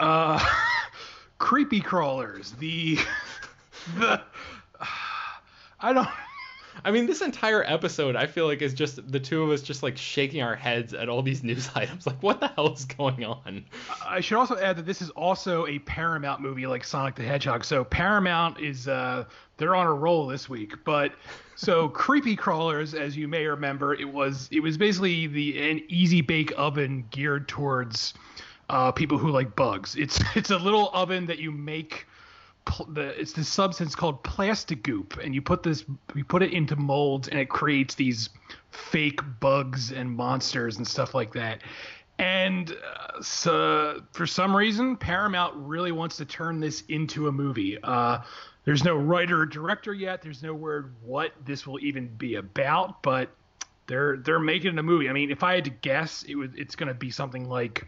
Uh, 0.00 0.44
creepy 1.38 1.80
crawlers. 1.80 2.50
The 2.58 2.98
the. 3.96 4.20
I 5.80 5.92
don't. 5.92 6.08
I 6.84 6.90
mean, 6.90 7.06
this 7.06 7.20
entire 7.20 7.64
episode, 7.64 8.16
I 8.16 8.26
feel 8.26 8.46
like, 8.46 8.62
is 8.62 8.74
just 8.74 9.10
the 9.10 9.20
two 9.20 9.42
of 9.42 9.50
us 9.50 9.62
just 9.62 9.82
like 9.82 9.96
shaking 9.96 10.42
our 10.42 10.54
heads 10.54 10.94
at 10.94 11.08
all 11.08 11.22
these 11.22 11.42
news 11.42 11.70
items. 11.74 12.06
Like, 12.06 12.22
what 12.22 12.40
the 12.40 12.48
hell 12.48 12.72
is 12.72 12.84
going 12.84 13.24
on? 13.24 13.64
I 14.06 14.20
should 14.20 14.38
also 14.38 14.56
add 14.58 14.76
that 14.76 14.86
this 14.86 15.02
is 15.02 15.10
also 15.10 15.66
a 15.66 15.78
Paramount 15.80 16.40
movie, 16.40 16.66
like 16.66 16.84
Sonic 16.84 17.14
the 17.14 17.22
Hedgehog. 17.22 17.64
So 17.64 17.84
Paramount 17.84 18.60
is 18.60 18.88
uh, 18.88 19.24
they're 19.56 19.74
on 19.74 19.86
a 19.86 19.92
roll 19.92 20.26
this 20.26 20.48
week. 20.48 20.74
But 20.84 21.12
so 21.56 21.88
creepy 21.90 22.36
crawlers, 22.36 22.94
as 22.94 23.16
you 23.16 23.28
may 23.28 23.46
remember, 23.46 23.94
it 23.94 24.08
was 24.08 24.48
it 24.50 24.60
was 24.60 24.78
basically 24.78 25.26
the 25.26 25.70
an 25.70 25.82
easy 25.88 26.20
bake 26.20 26.52
oven 26.56 27.04
geared 27.10 27.48
towards 27.48 28.14
uh, 28.70 28.92
people 28.92 29.18
who 29.18 29.30
like 29.30 29.54
bugs. 29.54 29.96
It's 29.96 30.20
it's 30.34 30.50
a 30.50 30.58
little 30.58 30.90
oven 30.94 31.26
that 31.26 31.38
you 31.38 31.52
make 31.52 32.06
the 32.88 33.20
it's 33.20 33.32
this 33.32 33.48
substance 33.48 33.94
called 33.94 34.22
Plasti-Goop, 34.22 35.18
and 35.18 35.34
you 35.34 35.42
put 35.42 35.62
this 35.62 35.84
you 36.14 36.24
put 36.24 36.42
it 36.42 36.52
into 36.52 36.76
molds, 36.76 37.28
and 37.28 37.38
it 37.38 37.48
creates 37.48 37.94
these 37.94 38.30
fake 38.70 39.20
bugs 39.40 39.92
and 39.92 40.10
monsters 40.10 40.76
and 40.78 40.86
stuff 40.86 41.14
like 41.14 41.32
that. 41.32 41.62
And 42.18 42.70
uh, 42.72 43.22
so, 43.22 44.00
for 44.12 44.26
some 44.26 44.54
reason, 44.56 44.96
Paramount 44.96 45.54
really 45.56 45.92
wants 45.92 46.16
to 46.16 46.24
turn 46.24 46.58
this 46.58 46.82
into 46.88 47.28
a 47.28 47.32
movie. 47.32 47.78
Uh, 47.82 48.18
there's 48.64 48.84
no 48.84 48.96
writer 48.96 49.40
or 49.40 49.46
director 49.46 49.94
yet. 49.94 50.20
There's 50.20 50.42
no 50.42 50.52
word 50.52 50.92
what 51.02 51.32
this 51.44 51.66
will 51.66 51.78
even 51.80 52.08
be 52.08 52.34
about, 52.34 53.02
but 53.02 53.30
they're 53.86 54.16
they're 54.16 54.40
making 54.40 54.78
a 54.78 54.82
movie. 54.82 55.08
I 55.08 55.12
mean, 55.12 55.30
if 55.30 55.42
I 55.42 55.54
had 55.54 55.64
to 55.64 55.70
guess, 55.70 56.24
it 56.24 56.34
would 56.34 56.58
it's 56.58 56.76
going 56.76 56.88
to 56.88 56.94
be 56.94 57.10
something 57.10 57.48
like 57.48 57.86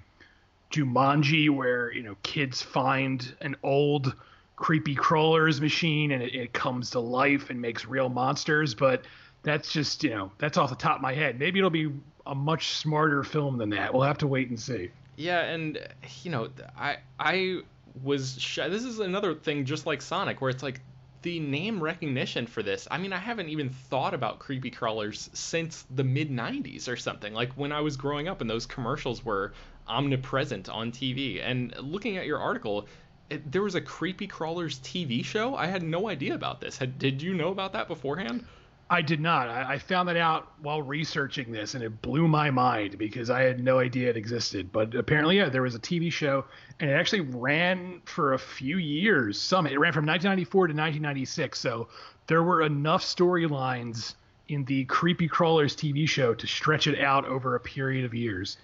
Jumanji, 0.70 1.50
where 1.50 1.92
you 1.92 2.02
know 2.02 2.16
kids 2.22 2.62
find 2.62 3.34
an 3.40 3.56
old 3.62 4.14
creepy 4.60 4.94
crawlers 4.94 5.60
machine 5.60 6.12
and 6.12 6.22
it, 6.22 6.34
it, 6.34 6.52
comes 6.52 6.90
to 6.90 7.00
life 7.00 7.50
and 7.50 7.60
makes 7.60 7.86
real 7.86 8.08
monsters. 8.08 8.74
But 8.74 9.06
that's 9.42 9.72
just, 9.72 10.04
you 10.04 10.10
know, 10.10 10.30
that's 10.38 10.58
off 10.58 10.70
the 10.70 10.76
top 10.76 10.96
of 10.96 11.02
my 11.02 11.14
head. 11.14 11.40
Maybe 11.40 11.58
it'll 11.58 11.70
be 11.70 11.90
a 12.26 12.34
much 12.34 12.68
smarter 12.68 13.24
film 13.24 13.58
than 13.58 13.70
that. 13.70 13.92
We'll 13.92 14.02
have 14.02 14.18
to 14.18 14.28
wait 14.28 14.50
and 14.50 14.60
see. 14.60 14.90
Yeah, 15.16 15.40
and 15.40 15.78
you 16.22 16.30
know, 16.30 16.48
I 16.78 16.98
I 17.18 17.60
was 18.02 18.36
this 18.36 18.84
is 18.84 19.00
another 19.00 19.34
thing 19.34 19.64
just 19.64 19.84
like 19.84 20.00
Sonic 20.00 20.40
where 20.40 20.50
it's 20.50 20.62
like 20.62 20.80
the 21.22 21.40
name 21.40 21.82
recognition 21.82 22.46
for 22.46 22.62
this. 22.62 22.86
I 22.90 22.98
mean, 22.98 23.12
I 23.12 23.18
haven't 23.18 23.48
even 23.48 23.68
thought 23.68 24.14
about 24.14 24.38
creepy 24.38 24.70
crawlers 24.70 25.28
since 25.32 25.84
the 25.94 26.04
mid 26.04 26.30
90s 26.30 26.88
or 26.88 26.96
something. 26.96 27.34
Like 27.34 27.52
when 27.54 27.72
I 27.72 27.80
was 27.80 27.96
growing 27.96 28.28
up 28.28 28.40
and 28.40 28.48
those 28.48 28.64
commercials 28.66 29.24
were 29.24 29.52
omnipresent 29.88 30.68
on 30.68 30.92
TV. 30.92 31.42
And 31.42 31.74
looking 31.78 32.16
at 32.16 32.26
your 32.26 32.38
article, 32.38 32.86
it, 33.30 33.50
there 33.50 33.62
was 33.62 33.76
a 33.76 33.80
creepy 33.80 34.26
crawlers 34.26 34.80
TV 34.80 35.24
show. 35.24 35.54
I 35.54 35.66
had 35.66 35.82
no 35.82 36.08
idea 36.08 36.34
about 36.34 36.60
this. 36.60 36.76
Had, 36.76 36.98
did 36.98 37.22
you 37.22 37.32
know 37.32 37.48
about 37.48 37.72
that 37.72 37.88
beforehand? 37.88 38.44
I 38.90 39.02
did 39.02 39.20
not. 39.20 39.48
I, 39.48 39.74
I, 39.74 39.78
found 39.78 40.08
that 40.08 40.16
out 40.16 40.48
while 40.62 40.82
researching 40.82 41.52
this, 41.52 41.74
and 41.74 41.84
it 41.84 42.02
blew 42.02 42.26
my 42.26 42.50
mind 42.50 42.98
because 42.98 43.30
I 43.30 43.42
had 43.42 43.62
no 43.62 43.78
idea 43.78 44.10
it 44.10 44.16
existed. 44.16 44.72
But 44.72 44.96
apparently, 44.96 45.36
yeah, 45.36 45.48
there 45.48 45.62
was 45.62 45.76
a 45.76 45.78
TV 45.78 46.10
show, 46.10 46.44
and 46.80 46.90
it 46.90 46.94
actually 46.94 47.20
ran 47.20 48.02
for 48.04 48.32
a 48.32 48.38
few 48.38 48.78
years. 48.78 49.40
Some 49.40 49.66
it 49.68 49.78
ran 49.78 49.92
from 49.92 50.06
1994 50.06 50.66
to 50.66 50.72
1996, 50.72 51.56
so 51.56 51.86
there 52.26 52.42
were 52.42 52.62
enough 52.62 53.04
storylines 53.04 54.14
in 54.48 54.64
the 54.64 54.84
Creepy 54.86 55.28
Crawlers 55.28 55.76
TV 55.76 56.08
show 56.08 56.34
to 56.34 56.46
stretch 56.48 56.88
it 56.88 57.00
out 57.00 57.24
over 57.26 57.54
a 57.54 57.60
period 57.60 58.04
of 58.04 58.12
years. 58.12 58.56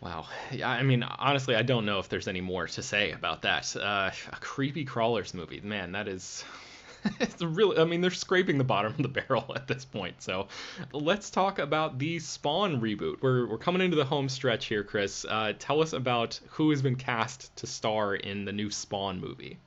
Wow. 0.00 0.26
Yeah, 0.52 0.70
I 0.70 0.82
mean, 0.82 1.02
honestly, 1.02 1.56
I 1.56 1.62
don't 1.62 1.84
know 1.84 1.98
if 1.98 2.08
there's 2.08 2.28
any 2.28 2.40
more 2.40 2.68
to 2.68 2.82
say 2.82 3.10
about 3.12 3.42
that. 3.42 3.74
Uh, 3.74 4.10
a 4.32 4.36
Creepy 4.36 4.84
Crawlers 4.84 5.34
movie, 5.34 5.60
man, 5.60 5.92
that 5.92 6.06
is 6.06 6.44
it's 7.20 7.42
really, 7.42 7.78
I 7.78 7.84
mean, 7.84 8.00
they're 8.00 8.10
scraping 8.10 8.58
the 8.58 8.64
bottom 8.64 8.92
of 8.92 9.02
the 9.02 9.08
barrel 9.22 9.52
at 9.54 9.66
this 9.66 9.84
point. 9.84 10.20
So 10.22 10.48
let's 10.92 11.30
talk 11.30 11.58
about 11.58 11.98
the 11.98 12.18
Spawn 12.18 12.80
reboot. 12.80 13.16
We're, 13.22 13.48
we're 13.48 13.58
coming 13.58 13.82
into 13.82 13.96
the 13.96 14.04
home 14.04 14.28
stretch 14.28 14.66
here, 14.66 14.84
Chris. 14.84 15.24
Uh, 15.28 15.52
tell 15.58 15.80
us 15.80 15.92
about 15.92 16.38
who 16.48 16.70
has 16.70 16.82
been 16.82 16.96
cast 16.96 17.54
to 17.56 17.66
star 17.66 18.14
in 18.14 18.44
the 18.44 18.52
new 18.52 18.70
Spawn 18.70 19.20
movie. 19.20 19.58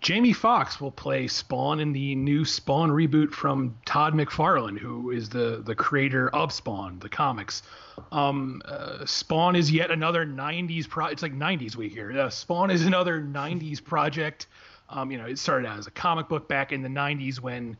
Jamie 0.00 0.32
Foxx 0.32 0.80
will 0.80 0.90
play 0.90 1.26
Spawn 1.28 1.80
in 1.80 1.92
the 1.92 2.14
new 2.14 2.44
Spawn 2.44 2.90
reboot 2.90 3.32
from 3.32 3.76
Todd 3.86 4.12
McFarlane, 4.12 4.78
who 4.78 5.10
is 5.10 5.30
the 5.30 5.62
the 5.64 5.74
creator 5.74 6.28
of 6.28 6.52
Spawn, 6.52 6.98
the 6.98 7.08
comics. 7.08 7.62
Um, 8.12 8.62
uh, 8.64 9.04
Spawn 9.06 9.56
is 9.56 9.70
yet 9.70 9.90
another 9.90 10.26
'90s 10.26 10.88
pro. 10.88 11.06
It's 11.06 11.22
like 11.22 11.34
'90s 11.34 11.76
week 11.76 11.92
here. 11.92 12.18
Uh, 12.18 12.30
Spawn 12.30 12.70
is 12.70 12.84
another 12.86 13.20
'90s 13.20 13.82
project 13.84 14.46
um, 14.88 15.10
you 15.10 15.18
know, 15.18 15.26
it 15.26 15.38
started 15.38 15.66
out 15.66 15.78
as 15.78 15.86
a 15.86 15.90
comic 15.90 16.28
book 16.28 16.48
back 16.48 16.72
in 16.72 16.82
the 16.82 16.88
90s 16.88 17.40
when 17.40 17.76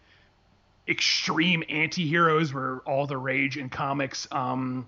extreme 0.89 1.63
anti-heroes 1.69 2.53
were 2.53 2.83
all 2.87 3.07
the 3.07 3.17
rage 3.17 3.57
in 3.57 3.69
comics. 3.69 4.27
Um, 4.33 4.87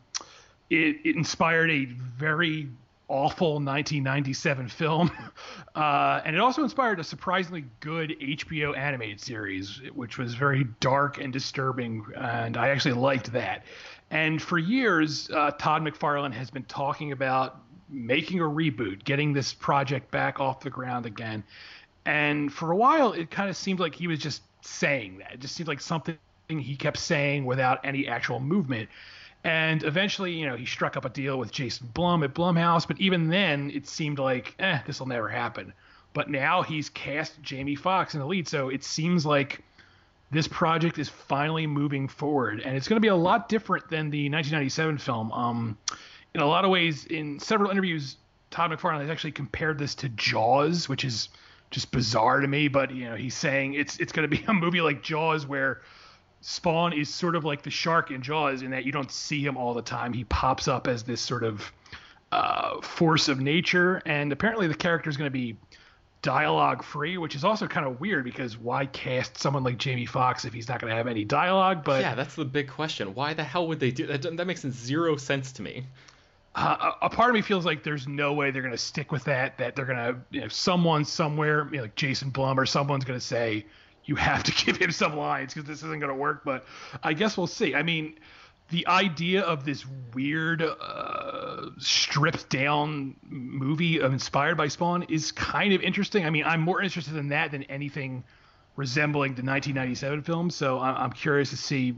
it, 0.71 0.97
it, 1.05 1.17
inspired 1.17 1.71
a 1.71 1.85
very 1.85 2.69
awful 3.09 3.55
1997 3.55 4.69
film, 4.69 5.11
uh, 5.77 6.21
and 6.25 6.35
it 6.35 6.41
also 6.41 6.65
inspired 6.65 6.99
a 6.99 7.05
surprisingly 7.05 7.65
good 7.81 8.11
HBO 8.21 8.77
animated 8.77 9.21
series, 9.21 9.81
which 9.95 10.19
was 10.19 10.35
very 10.35 10.65
dark 10.81 11.19
and 11.19 11.33
disturbing, 11.33 12.05
and 12.17 12.57
I 12.57 12.71
actually 12.71 12.95
liked 12.95 13.33
that. 13.33 13.63
And 14.11 14.41
for 14.41 14.59
years, 14.59 15.31
uh, 15.31 15.51
Todd 15.53 15.83
McFarlane 15.83 16.33
has 16.33 16.51
been 16.51 16.65
talking 16.65 17.13
about 17.13 17.61
making 17.89 18.41
a 18.41 18.45
reboot, 18.45 19.05
getting 19.05 19.33
this 19.33 19.53
project 19.53 20.11
back 20.11 20.41
off 20.41 20.61
the 20.61 20.71
ground 20.71 21.07
again. 21.07 21.45
And 22.05 22.53
for 22.53 22.71
a 22.71 22.77
while, 22.77 23.13
it 23.13 23.31
kind 23.31 23.51
of 23.51 23.57
seemed 23.57 23.81
like 23.81 23.95
he 23.95 24.07
was 24.07 24.21
just 24.21 24.43
saying 24.61 25.19
that. 25.19 25.35
It 25.35 25.41
just 25.41 25.55
seemed 25.55 25.69
like 25.69 25.81
something 25.81 26.17
he 26.49 26.77
kept 26.77 26.99
saying 26.99 27.45
without 27.45 27.85
any 27.85 28.07
actual 28.07 28.39
movement. 28.41 28.89
And 29.45 29.83
eventually, 29.85 30.33
you 30.33 30.47
know, 30.47 30.57
he 30.57 30.67
struck 30.67 30.97
up 30.97 31.05
a 31.05 31.09
deal 31.09 31.39
with 31.39 31.53
Jason 31.53 31.89
Blum 31.95 32.23
at 32.23 32.35
Blumhouse, 32.35 32.87
but 32.87 33.01
even 33.01 33.29
then, 33.29 33.71
it 33.71 33.87
seemed 33.87 34.19
like, 34.19 34.55
eh, 34.59 34.81
this 34.87 34.99
will 34.99 35.07
never 35.07 35.29
happen. 35.29 35.73
But 36.15 36.31
now 36.31 36.63
he's 36.63 36.89
cast 36.89 37.41
Jamie 37.43 37.77
Foxx 37.77 38.15
in 38.15 38.21
the 38.21 38.27
lead, 38.27 38.49
so 38.49 38.69
it 38.71 38.83
seems 38.83 39.27
like 39.27 39.63
this 40.31 40.49
project 40.49 40.99
is 40.99 41.09
finally 41.09 41.67
moving 41.67 42.09
forward, 42.09 42.61
and 42.61 42.77
it's 42.77 42.89
going 42.89 42.97
to 42.97 43.01
be 43.01 43.09
a 43.09 43.17
lot 43.17 43.49
different 43.49 43.89
than 43.89 44.11
the 44.11 44.29
1997 44.29 44.99
film. 44.99 45.33
Um, 45.33 45.79
in 46.35 46.41
a 46.41 46.47
lot 46.47 46.65
of 46.65 46.71
ways, 46.71 47.07
in 47.07 47.39
several 47.39 47.71
interviews, 47.71 48.17
Todd 48.51 48.71
McFarlane 48.71 49.01
has 49.01 49.11
actually 49.11 49.33
compared 49.33 49.79
this 49.79 49.95
to 49.97 50.09
Jaws, 50.11 50.89
which 50.89 51.05
is 51.05 51.29
just 51.71 51.93
bizarre 51.93 52.41
to 52.41 52.49
me. 52.49 52.69
But 52.69 52.91
you 52.91 53.09
know, 53.09 53.15
he's 53.17 53.35
saying 53.35 53.75
it's 53.75 53.99
it's 53.99 54.13
going 54.13 54.29
to 54.29 54.37
be 54.37 54.45
a 54.49 54.53
movie 54.53 54.81
like 54.81 55.03
Jaws 55.03 55.47
where 55.47 55.83
Spawn 56.41 56.93
is 56.93 57.13
sort 57.13 57.37
of 57.37 57.45
like 57.45 57.63
the 57.63 57.71
shark 57.71 58.11
in 58.11 58.23
Jaws 58.23 58.63
in 58.63 58.71
that 58.71 58.85
you 58.85 58.93
don't 58.93 59.11
see 59.11 59.45
him 59.45 59.57
all 59.57 59.75
the 59.75 59.83
time. 59.83 60.13
He 60.13 60.25
pops 60.25 60.69
up 60.69 60.87
as 60.87 61.03
this 61.03 61.21
sort 61.21 61.45
of 61.45 61.73
uh, 62.33 62.81
force 62.83 63.29
of 63.29 63.41
nature, 63.41 64.03
and 64.05 64.33
apparently 64.33 64.67
the 64.67 64.75
character 64.75 65.09
is 65.09 65.17
going 65.17 65.27
to 65.27 65.33
be 65.33 65.57
dialogue 66.23 66.83
free, 66.83 67.19
which 67.19 67.35
is 67.35 67.45
also 67.45 67.67
kind 67.67 67.87
of 67.87 68.01
weird 68.01 68.25
because 68.25 68.57
why 68.57 68.87
cast 68.87 69.39
someone 69.39 69.63
like 69.63 69.79
Jamie 69.79 70.07
Foxx 70.07 70.45
if 70.45 70.53
he's 70.53 70.69
not 70.69 70.81
going 70.81 70.91
to 70.91 70.97
have 70.97 71.07
any 71.07 71.25
dialogue? 71.25 71.85
But 71.85 72.01
yeah, 72.03 72.15
that's 72.15 72.35
the 72.35 72.45
big 72.45 72.69
question. 72.69 73.15
Why 73.15 73.35
the 73.35 73.45
hell 73.45 73.69
would 73.69 73.81
they 73.81 73.91
do 73.91 74.07
that? 74.07 74.23
That 74.23 74.47
makes 74.47 74.63
zero 74.63 75.17
sense 75.17 75.53
to 75.53 75.63
me 75.63 75.87
uh, 76.57 76.93
a 77.03 77.11
part 77.11 77.29
of 77.29 77.35
me 77.35 77.43
feels 77.43 77.67
like 77.67 77.83
there's 77.83 78.09
no 78.09 78.33
way 78.33 78.51
they're 78.51 78.63
going 78.63 78.73
to 78.73 78.79
stick 78.79 79.13
with 79.13 79.25
that. 79.25 79.59
That 79.59 79.77
they're 79.77 79.85
going 79.85 79.99
to, 79.99 80.17
you 80.31 80.41
know, 80.41 80.49
someone 80.49 81.05
somewhere, 81.05 81.69
you 81.71 81.77
know, 81.77 81.83
like 81.83 81.95
Jason 81.97 82.31
Blum 82.31 82.59
or 82.59 82.65
someone's 82.65 83.05
going 83.05 83.21
to 83.21 83.25
say, 83.25 83.67
you 84.07 84.17
have 84.17 84.43
to 84.45 84.53
give 84.65 84.79
him 84.79 84.91
some 84.91 85.17
lines 85.17 85.53
because 85.53 85.69
this 85.69 85.83
isn't 85.83 86.01
going 86.01 86.11
to 86.11 86.15
work. 86.15 86.45
But 86.45 86.65
I 87.03 87.13
guess 87.13 87.37
we'll 87.37 87.47
see. 87.47 87.75
I 87.75 87.83
mean, 87.83 88.19
the 88.71 88.87
idea 88.87 89.43
of 89.43 89.65
this 89.65 89.85
weird, 90.15 90.63
uh, 90.63 91.71
stripped 91.79 92.49
down 92.49 93.15
movie 93.23 94.01
inspired 94.01 94.57
by 94.57 94.69
Spawn 94.69 95.05
is 95.05 95.31
kind 95.33 95.73
of 95.73 95.83
interesting. 95.83 96.25
I 96.25 96.31
mean, 96.31 96.45
I'm 96.45 96.61
more 96.61 96.83
interested 96.83 97.17
in 97.17 97.29
that 97.29 97.53
than 97.53 97.63
anything 97.65 98.25
resembling 98.77 99.31
the 99.35 99.43
1997 99.43 100.23
film. 100.23 100.51
So 100.51 100.79
I'm 100.79 101.13
curious 101.13 101.51
to 101.51 101.57
see 101.57 101.97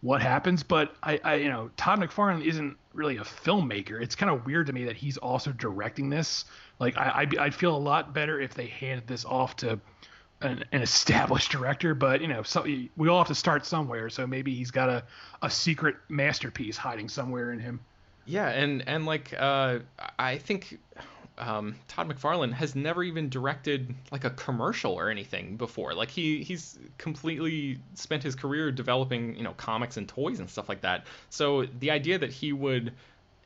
what 0.00 0.22
happens. 0.22 0.62
But 0.62 0.94
I, 1.02 1.20
I 1.24 1.34
you 1.36 1.48
know, 1.48 1.70
Todd 1.76 2.00
McFarlane 2.00 2.44
isn't 2.44 2.76
really 2.92 3.16
a 3.16 3.22
filmmaker. 3.22 4.00
It's 4.00 4.14
kind 4.14 4.30
of 4.30 4.46
weird 4.46 4.66
to 4.68 4.72
me 4.72 4.84
that 4.84 4.96
he's 4.96 5.16
also 5.18 5.52
directing 5.52 6.08
this. 6.08 6.46
Like 6.78 6.96
I, 6.96 7.12
I'd, 7.16 7.38
I'd 7.38 7.54
feel 7.54 7.76
a 7.76 7.78
lot 7.78 8.14
better 8.14 8.40
if 8.40 8.54
they 8.54 8.66
handed 8.66 9.06
this 9.06 9.24
off 9.24 9.56
to 9.56 9.80
an, 10.40 10.64
an, 10.72 10.82
established 10.82 11.50
director, 11.50 11.94
but 11.94 12.20
you 12.20 12.28
know, 12.28 12.42
so, 12.42 12.62
we 12.62 13.08
all 13.08 13.18
have 13.18 13.28
to 13.28 13.34
start 13.34 13.64
somewhere. 13.64 14.10
So 14.10 14.26
maybe 14.26 14.54
he's 14.54 14.70
got 14.70 14.88
a, 14.88 15.04
a 15.42 15.50
secret 15.50 15.96
masterpiece 16.08 16.76
hiding 16.76 17.08
somewhere 17.08 17.52
in 17.52 17.58
him. 17.58 17.80
Yeah, 18.26 18.48
and 18.48 18.86
and 18.86 19.06
like 19.06 19.34
uh, 19.38 19.78
I 20.18 20.38
think 20.38 20.78
um, 21.38 21.76
Todd 21.88 22.08
McFarlane 22.08 22.52
has 22.52 22.74
never 22.74 23.02
even 23.02 23.28
directed 23.28 23.94
like 24.10 24.24
a 24.24 24.30
commercial 24.30 24.92
or 24.92 25.10
anything 25.10 25.56
before. 25.56 25.94
Like 25.94 26.10
he 26.10 26.42
he's 26.42 26.78
completely 26.98 27.78
spent 27.94 28.22
his 28.22 28.34
career 28.34 28.72
developing 28.72 29.36
you 29.36 29.44
know 29.44 29.52
comics 29.52 29.96
and 29.96 30.08
toys 30.08 30.40
and 30.40 30.48
stuff 30.50 30.68
like 30.68 30.80
that. 30.82 31.06
So 31.30 31.66
the 31.66 31.90
idea 31.90 32.18
that 32.18 32.32
he 32.32 32.52
would 32.52 32.92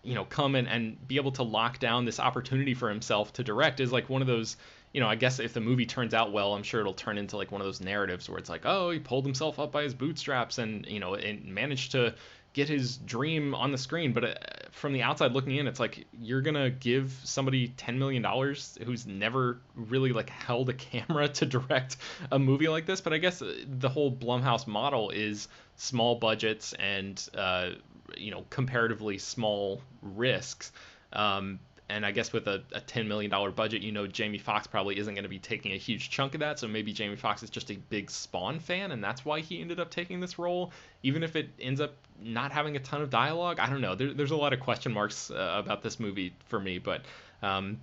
you 0.03 0.15
know 0.15 0.25
come 0.25 0.55
in 0.55 0.67
and 0.67 0.97
be 1.09 1.17
able 1.17 1.33
to 1.33 1.43
lock 1.43 1.79
down 1.79 2.05
this 2.05 2.21
opportunity 2.21 2.75
for 2.75 2.89
himself 2.89 3.33
to 3.35 3.45
direct 3.45 3.81
is 3.81 3.93
like 3.93 4.09
one 4.09 4.23
of 4.23 4.29
those 4.29 4.57
you 4.93 5.01
know, 5.01 5.09
I 5.09 5.15
guess 5.15 5.39
if 5.39 5.53
the 5.53 5.61
movie 5.61 5.87
turns 5.87 6.15
out 6.15 6.33
well, 6.33 6.55
I'm 6.55 6.63
sure 6.63 6.81
it'll 6.81 6.93
turn 6.93 7.17
into 7.17 7.37
like 7.37 7.53
one 7.53 7.61
of 7.61 7.67
those 7.67 7.81
narratives 7.81 8.29
where 8.29 8.39
it's 8.39 8.51
like, 8.51 8.63
oh, 8.65 8.91
he 8.91 8.99
pulled 8.99 9.25
himself 9.25 9.59
up 9.59 9.71
by 9.71 9.83
his 9.83 9.95
bootstraps 9.95 10.59
and 10.59 10.85
you 10.87 10.99
know, 10.99 11.15
and 11.15 11.45
managed 11.47 11.93
to 11.93 12.15
get 12.53 12.69
his 12.69 12.97
dream 12.97 13.55
on 13.55 13.71
the 13.71 13.79
screen. 13.79 14.13
But 14.13 14.25
uh, 14.25 14.35
from 14.73 14.93
the 14.93 15.03
outside 15.03 15.33
looking 15.33 15.57
in, 15.57 15.67
it's 15.69 15.79
like 15.79 16.07
you're 16.13 16.41
gonna 16.41 16.71
give 16.71 17.13
somebody 17.25 17.69
ten 17.69 17.99
million 17.99 18.23
dollars 18.23 18.79
who's 18.85 19.07
never 19.07 19.61
really 19.75 20.13
like 20.13 20.31
held 20.31 20.69
a 20.69 20.75
camera 20.75 21.29
to 21.29 21.47
direct 21.47 21.97
a 22.33 22.39
movie 22.39 22.69
like 22.69 22.87
this. 22.87 23.01
But 23.01 23.13
I 23.13 23.19
guess 23.19 23.43
uh, 23.43 23.55
the 23.67 23.89
whole 23.89 24.11
Blumhouse 24.11 24.67
model 24.67 25.11
is 25.11 25.49
small 25.77 26.17
budgets 26.17 26.73
and 26.75 27.29
uh, 27.35 27.71
you 28.17 28.31
know 28.31 28.45
comparatively 28.51 29.19
small 29.19 29.83
risks. 30.03 30.73
Um, 31.13 31.59
and 31.91 32.07
I 32.07 32.11
guess 32.13 32.33
with 32.33 32.47
a, 32.47 32.63
a 32.73 32.81
$10 32.81 33.07
million 33.07 33.31
budget, 33.53 33.83
you 33.83 33.93
know, 33.93 34.07
Jamie 34.07 34.39
Foxx 34.39 34.67
probably 34.67 34.99
isn't 34.99 35.15
going 35.15 35.25
to 35.25 35.29
be 35.29 35.39
taking 35.39 35.73
a 35.73 35.77
huge 35.77 36.11
chunk 36.11 36.35
of 36.35 36.41
that. 36.41 36.59
So 36.59 36.69
maybe 36.69 36.93
Jamie 36.93 37.17
Foxx 37.17 37.43
is 37.43 37.51
just 37.51 37.71
a 37.71 37.77
big 37.77 38.11
Spawn 38.11 38.61
fan, 38.61 38.93
and 38.93 39.03
that's 39.03 39.25
why 39.25 39.41
he 39.41 39.61
ended 39.61 39.81
up 39.81 39.91
taking 39.91 40.21
this 40.21 40.39
role, 40.39 40.73
even 41.03 41.23
if 41.23 41.37
it 41.37 41.51
ends 41.61 41.81
up 41.81 41.95
not 42.23 42.53
having 42.53 42.77
a 42.77 42.81
ton 42.81 43.03
of 43.03 43.11
dialogue. 43.11 43.59
I 43.59 43.69
don't 43.69 43.81
know. 43.81 43.95
There, 43.95 44.15
there's 44.15 44.31
a 44.31 44.37
lot 44.37 44.53
of 44.53 44.61
question 44.61 44.93
marks 44.93 45.31
uh, 45.31 45.57
about 45.63 45.83
this 45.83 45.99
movie 45.99 46.35
for 46.47 46.61
me, 46.61 46.79
but 46.79 47.03
um, 47.43 47.81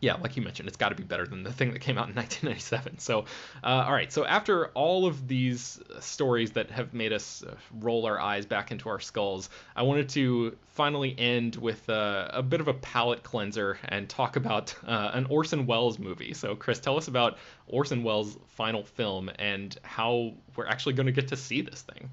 yeah, 0.00 0.14
like 0.14 0.34
you 0.34 0.42
mentioned, 0.42 0.66
it's 0.66 0.78
got 0.78 0.88
to 0.88 0.94
be 0.94 1.02
better 1.02 1.26
than 1.26 1.42
the 1.42 1.52
thing 1.52 1.72
that 1.72 1.80
came 1.80 1.98
out 1.98 2.08
in 2.08 2.14
1997. 2.16 2.98
So, 2.98 3.26
uh, 3.62 3.84
all 3.86 3.92
right. 3.92 4.10
So 4.10 4.24
after 4.24 4.68
all 4.68 5.06
of 5.06 5.28
these 5.28 5.80
stories 6.00 6.52
that 6.52 6.70
have 6.70 6.94
made 6.94 7.12
us 7.12 7.44
uh, 7.46 7.54
roll 7.78 8.06
our 8.06 8.18
eyes 8.18 8.46
back 8.46 8.70
into 8.70 8.88
our 8.88 8.98
skulls, 8.98 9.50
I 9.76 9.82
wanted 9.82 10.08
to 10.10 10.56
finally 10.68 11.14
end 11.18 11.56
with 11.56 11.88
uh, 11.90 12.28
a 12.30 12.42
bit 12.42 12.60
of 12.60 12.68
a 12.68 12.74
palate 12.74 13.22
cleanser 13.22 13.78
and 13.84 14.08
talk 14.08 14.36
about 14.36 14.74
uh, 14.86 15.10
an 15.12 15.26
Orson 15.26 15.66
Welles 15.66 15.98
movie. 15.98 16.32
So, 16.32 16.56
Chris, 16.56 16.80
tell 16.80 16.96
us 16.96 17.08
about 17.08 17.36
Orson 17.66 18.02
Welles' 18.02 18.38
final 18.48 18.84
film 18.84 19.30
and 19.38 19.76
how 19.82 20.32
we're 20.56 20.66
actually 20.66 20.94
going 20.94 21.06
to 21.06 21.12
get 21.12 21.28
to 21.28 21.36
see 21.36 21.60
this 21.60 21.82
thing. 21.82 22.08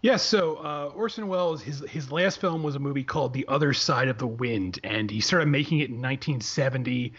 Yeah, 0.00 0.16
so 0.16 0.56
uh, 0.56 0.92
Orson 0.94 1.26
Welles, 1.26 1.60
his 1.60 1.80
his 1.88 2.12
last 2.12 2.40
film 2.40 2.62
was 2.62 2.76
a 2.76 2.78
movie 2.78 3.02
called 3.02 3.32
The 3.32 3.46
Other 3.48 3.72
Side 3.72 4.06
of 4.08 4.18
the 4.18 4.28
Wind, 4.28 4.78
and 4.84 5.10
he 5.10 5.20
started 5.20 5.46
making 5.46 5.80
it 5.80 5.90
in 5.90 5.96
1970. 5.96 7.14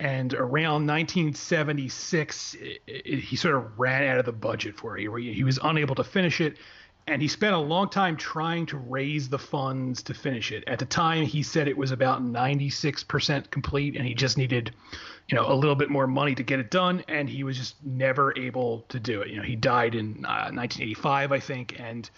And 0.00 0.32
around 0.34 0.86
1976, 0.86 2.54
it, 2.54 2.82
it, 2.86 3.18
he 3.18 3.34
sort 3.34 3.56
of 3.56 3.78
ran 3.78 4.04
out 4.04 4.18
of 4.18 4.26
the 4.26 4.32
budget 4.32 4.76
for 4.76 4.96
it. 4.96 5.00
He, 5.00 5.32
he 5.32 5.42
was 5.42 5.58
unable 5.62 5.96
to 5.96 6.04
finish 6.04 6.40
it, 6.40 6.56
and 7.08 7.22
he 7.22 7.28
spent 7.28 7.54
a 7.54 7.58
long 7.58 7.88
time 7.88 8.16
trying 8.16 8.66
to 8.66 8.76
raise 8.76 9.30
the 9.30 9.38
funds 9.38 10.02
to 10.04 10.14
finish 10.14 10.52
it. 10.52 10.62
At 10.66 10.78
the 10.78 10.84
time, 10.84 11.24
he 11.24 11.42
said 11.42 11.66
it 11.66 11.76
was 11.76 11.90
about 11.90 12.22
96% 12.22 13.50
complete, 13.50 13.96
and 13.96 14.06
he 14.06 14.14
just 14.14 14.36
needed, 14.36 14.74
you 15.26 15.34
know, 15.34 15.50
a 15.50 15.54
little 15.54 15.74
bit 15.74 15.88
more 15.88 16.06
money 16.06 16.34
to 16.34 16.42
get 16.42 16.60
it 16.60 16.70
done. 16.70 17.02
And 17.08 17.28
he 17.28 17.44
was 17.44 17.56
just 17.56 17.76
never 17.82 18.38
able 18.38 18.84
to 18.90 19.00
do 19.00 19.22
it. 19.22 19.28
You 19.28 19.38
know, 19.38 19.42
he 19.42 19.56
died 19.56 19.94
in 19.94 20.26
uh, 20.26 20.52
1985, 20.52 21.32
I 21.32 21.40
think, 21.40 21.80
and 21.80 22.08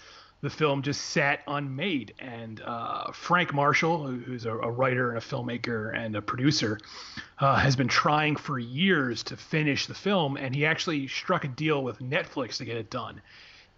the 0.41 0.51
film 0.51 0.83
just 0.83 1.03
sat 1.03 1.45
unmade. 1.47 2.15
And 2.19 2.61
uh, 2.61 3.13
Frank 3.13 3.55
Marshall, 3.55 4.09
who's 4.09 4.45
a, 4.45 4.53
a, 4.53 4.71
writer 4.71 5.11
and 5.11 5.19
a 5.19 5.21
filmmaker 5.21 5.97
and 5.97 6.17
a 6.17 6.23
producer, 6.23 6.81
uh, 7.39 7.57
has 7.57 7.77
been 7.77 7.89
trying 7.89 8.35
for 8.35 8.59
years 8.59 9.23
to 9.25 9.37
finish 9.37 9.87
the 9.87 9.95
film, 9.95 10.37
and 10.37 10.53
he 10.53 10.67
actually 10.67 11.07
struck 11.07 11.45
a 11.45 11.49
deal 11.49 11.85
with 11.85 12.01
Netflix 12.01 12.57
to 12.57 12.65
get 12.65 12.77
it 12.77 12.91
done. 12.91 13.21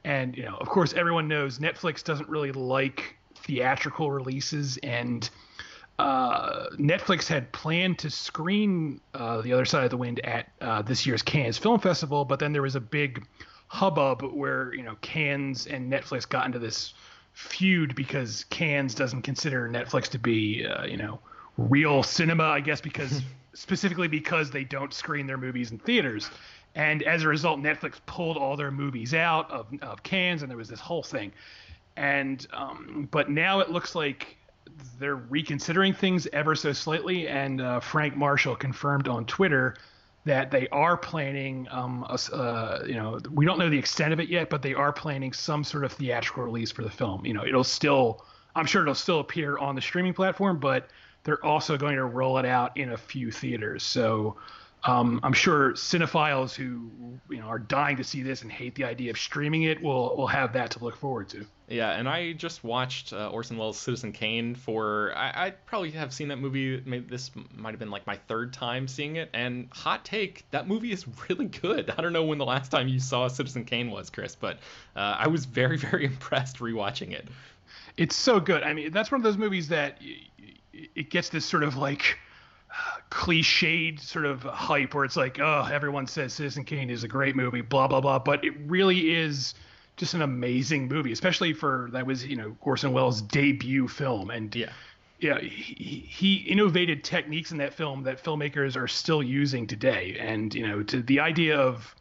And 0.05 0.37
you 0.37 0.45
know, 0.45 0.57
of 0.57 0.69
course, 0.69 0.93
everyone 0.95 1.29
knows 1.29 1.59
Netflix 1.59 2.03
doesn't 2.03 2.29
really 2.29 2.53
like 2.53 3.17
theatrical 3.37 4.11
releases, 4.11 4.77
and 4.79 5.29
uh, 5.99 6.67
Netflix 6.79 7.29
had 7.29 7.53
planned 7.53 7.99
to 8.01 8.11
screen 8.11 9.01
uh, 9.15 9.41
The 9.43 9.53
Other 9.53 9.65
Side 9.65 9.85
of 9.85 9.91
the 9.91 9.97
Wind 9.97 10.21
at 10.25 10.51
uh, 10.61 10.83
this 10.83 11.07
year's 11.07 11.23
Cannes 11.23 11.59
Film 11.59 11.79
Festival, 11.79 12.25
but 12.25 12.39
then 12.39 12.53
there 12.53 12.63
was 12.63 12.75
a 12.75 12.81
big 12.81 13.25
hubbub 13.69 14.23
where 14.23 14.75
you 14.75 14.83
know 14.83 14.97
Cannes 15.01 15.67
and 15.67 15.91
Netflix 15.91 16.29
got 16.29 16.47
into 16.47 16.59
this 16.59 16.95
feud 17.33 17.95
because 17.95 18.45
Cannes 18.51 18.95
doesn't 18.95 19.23
consider 19.23 19.69
Netflix 19.69 20.09
to 20.09 20.19
be 20.19 20.67
uh, 20.67 20.85
you 20.85 20.97
know 20.97 21.21
real 21.57 22.03
cinema, 22.03 22.45
I 22.45 22.61
guess 22.61 22.81
because 22.81 23.23
specifically 23.55 24.09
because 24.09 24.51
they 24.51 24.65
don't 24.65 24.93
screen 24.93 25.27
their 25.27 25.39
movies 25.39 25.71
in 25.71 25.79
theaters. 25.79 26.31
And 26.75 27.03
as 27.03 27.23
a 27.23 27.29
result, 27.29 27.61
Netflix 27.61 27.95
pulled 28.07 28.37
all 28.37 28.57
their 28.57 28.71
movies 28.71 29.15
out 29.15 29.51
of, 29.51 29.67
of 29.83 30.03
Cannes, 30.03 30.43
and 30.43 30.51
there 30.51 30.57
was 30.57 30.69
this 30.69 30.81
whole 30.81 31.03
thing. 31.03 31.33
And 31.97 32.47
um, 32.53 33.09
but 33.11 33.31
now 33.31 33.61
it 33.61 33.71
looks 33.71 33.95
like 33.95 34.39
they're 34.99 35.17
reconsidering 35.17 35.93
things 35.93 36.27
ever 36.33 36.55
so 36.55 36.73
slightly. 36.73 37.29
And 37.29 37.61
uh, 37.61 37.81
Frank 37.81 38.17
Marshall 38.17 38.57
confirmed 38.57 39.09
on 39.09 39.27
Twitter 39.27 39.75
that 40.25 40.51
they 40.51 40.69
are 40.69 40.97
planning, 40.97 41.67
um, 41.71 42.07
a, 42.09 42.35
uh, 42.35 42.85
you 42.87 42.95
know, 42.95 43.19
we 43.33 43.45
don't 43.45 43.59
know 43.59 43.69
the 43.69 43.79
extent 43.79 44.13
of 44.13 44.21
it 44.21 44.29
yet, 44.29 44.49
but 44.51 44.63
they 44.63 44.73
are 44.73 44.93
planning 44.93 45.33
some 45.33 45.65
sort 45.65 45.85
of 45.85 45.93
theatrical 45.93 46.45
release 46.45 46.71
for 46.71 46.83
the 46.83 46.91
film. 46.91 47.27
You 47.27 47.35
know, 47.35 47.45
it'll 47.45 47.65
still, 47.65 48.25
I'm 48.55 48.67
sure 48.67 48.83
it'll 48.83 48.95
still 48.95 49.21
appear 49.21 49.59
on 49.59 49.75
the 49.75 49.81
streaming 49.81 50.15
platform, 50.15 50.61
but 50.61 50.89
they're 51.25 51.45
also 51.45 51.77
going 51.77 51.97
to 51.97 52.05
roll 52.05 52.39
it 52.39 52.47
out 52.47 52.77
in 52.77 52.93
a 52.93 52.97
few 52.97 53.31
theaters. 53.31 53.83
So 53.83 54.37
um, 54.85 55.21
I'm 55.23 55.33
sure 55.33 55.73
cinephiles 55.73 56.55
who 56.55 56.91
you 57.31 57.41
know 57.41 57.47
are 57.47 57.59
dying 57.59 57.97
to 57.99 58.05
see 58.05 58.23
this 58.23 58.43
and 58.43 58.51
hate 58.51 58.75
the 58.75 58.85
idea 58.85 59.11
of 59.11 59.19
streaming 59.19 59.63
it 59.63 59.81
will 59.81 60.17
will 60.17 60.27
have 60.27 60.53
that 60.55 60.73
to 60.73 60.85
look 60.85 60.97
forward 60.97 61.29
to. 61.31 61.47
Yeah, 61.69 61.93
and 61.93 62.09
I 62.09 62.33
just 62.33 62.65
watched 62.65 63.13
uh, 63.13 63.31
Orson 63.31 63.57
Welles' 63.57 63.79
Citizen 63.79 64.13
Kane 64.13 64.55
for 64.55 65.13
I, 65.17 65.47
I 65.47 65.51
probably 65.51 65.93
have 65.93 66.13
seen 66.13 66.29
that 66.29 66.39
movie. 66.39 66.83
Maybe 66.85 67.07
this 67.09 67.31
might 67.55 67.71
have 67.71 67.79
been 67.79 67.91
like 67.91 68.07
my 68.07 68.17
third 68.29 68.53
time 68.53 68.89
seeing 68.89 69.17
it. 69.17 69.31
And 69.33 69.69
hot 69.71 70.05
take, 70.05 70.45
that 70.51 70.67
movie 70.67 70.93
is 70.93 71.07
really 71.29 71.47
good. 71.47 71.91
I 71.97 72.03
don't 72.03 72.13
know 72.13 72.25
when 72.25 72.39
the 72.39 72.45
last 72.45 72.71
time 72.71 72.89
you 72.89 72.99
saw 72.99 73.29
Citizen 73.29 73.65
Kane 73.65 73.91
was, 73.91 74.11
Chris, 74.11 74.35
but 74.35 74.59
uh, 74.97 75.17
I 75.19 75.29
was 75.29 75.45
very 75.45 75.77
very 75.91 76.05
impressed 76.05 76.59
rewatching 76.59 77.13
it. 77.13 77.29
It's 77.97 78.17
so 78.17 78.41
good. 78.41 78.63
I 78.63 78.73
mean, 78.73 78.91
that's 78.91 79.13
one 79.13 79.21
of 79.21 79.23
those 79.23 79.39
movies 79.39 79.69
that 79.69 79.99
it 80.73 81.11
gets 81.11 81.29
this 81.29 81.45
sort 81.45 81.63
of 81.63 81.77
like 81.77 82.19
cliched 83.13 84.01
sort 84.01 84.25
of 84.25 84.43
hype 84.43 84.95
where 84.95 85.05
it's 85.05 85.19
like, 85.19 85.39
oh, 85.39 85.69
everyone 85.71 86.07
says 86.07 86.33
Citizen 86.33 86.65
Kane 86.65 86.89
is 86.89 87.05
a 87.05 87.09
great 87.09 87.37
movie, 87.37 87.61
blah 87.61 87.87
blah 87.87 88.01
blah, 88.01 88.19
but 88.19 88.43
it 88.43 88.55
really 88.67 89.15
is 89.15 89.55
just 89.99 90.15
an 90.15 90.23
amazing 90.23 90.89
movie, 90.89 91.13
especially 91.13 91.53
for 91.53 91.91
that 91.93 92.07
was 92.07 92.25
you 92.25 92.37
know 92.37 92.57
Orson 92.63 92.95
Welles' 92.95 93.21
debut 93.21 93.87
film, 93.87 94.31
and 94.31 94.55
yeah, 94.57 94.71
yeah, 95.21 95.39
he, 95.41 96.07
he 96.09 96.37
innovated 96.37 97.05
techniques 97.05 97.53
in 97.53 97.59
that 97.59 97.75
film 97.75 98.03
that 98.05 98.23
filmmakers 98.23 98.77
are 98.77 98.89
still 98.89 99.23
using 99.23 99.67
today, 99.67 100.17
and 100.19 100.55
you 100.55 100.67
know 100.67 100.83
to 100.83 101.03
the 101.03 101.21
idea 101.21 101.59
of 101.59 101.95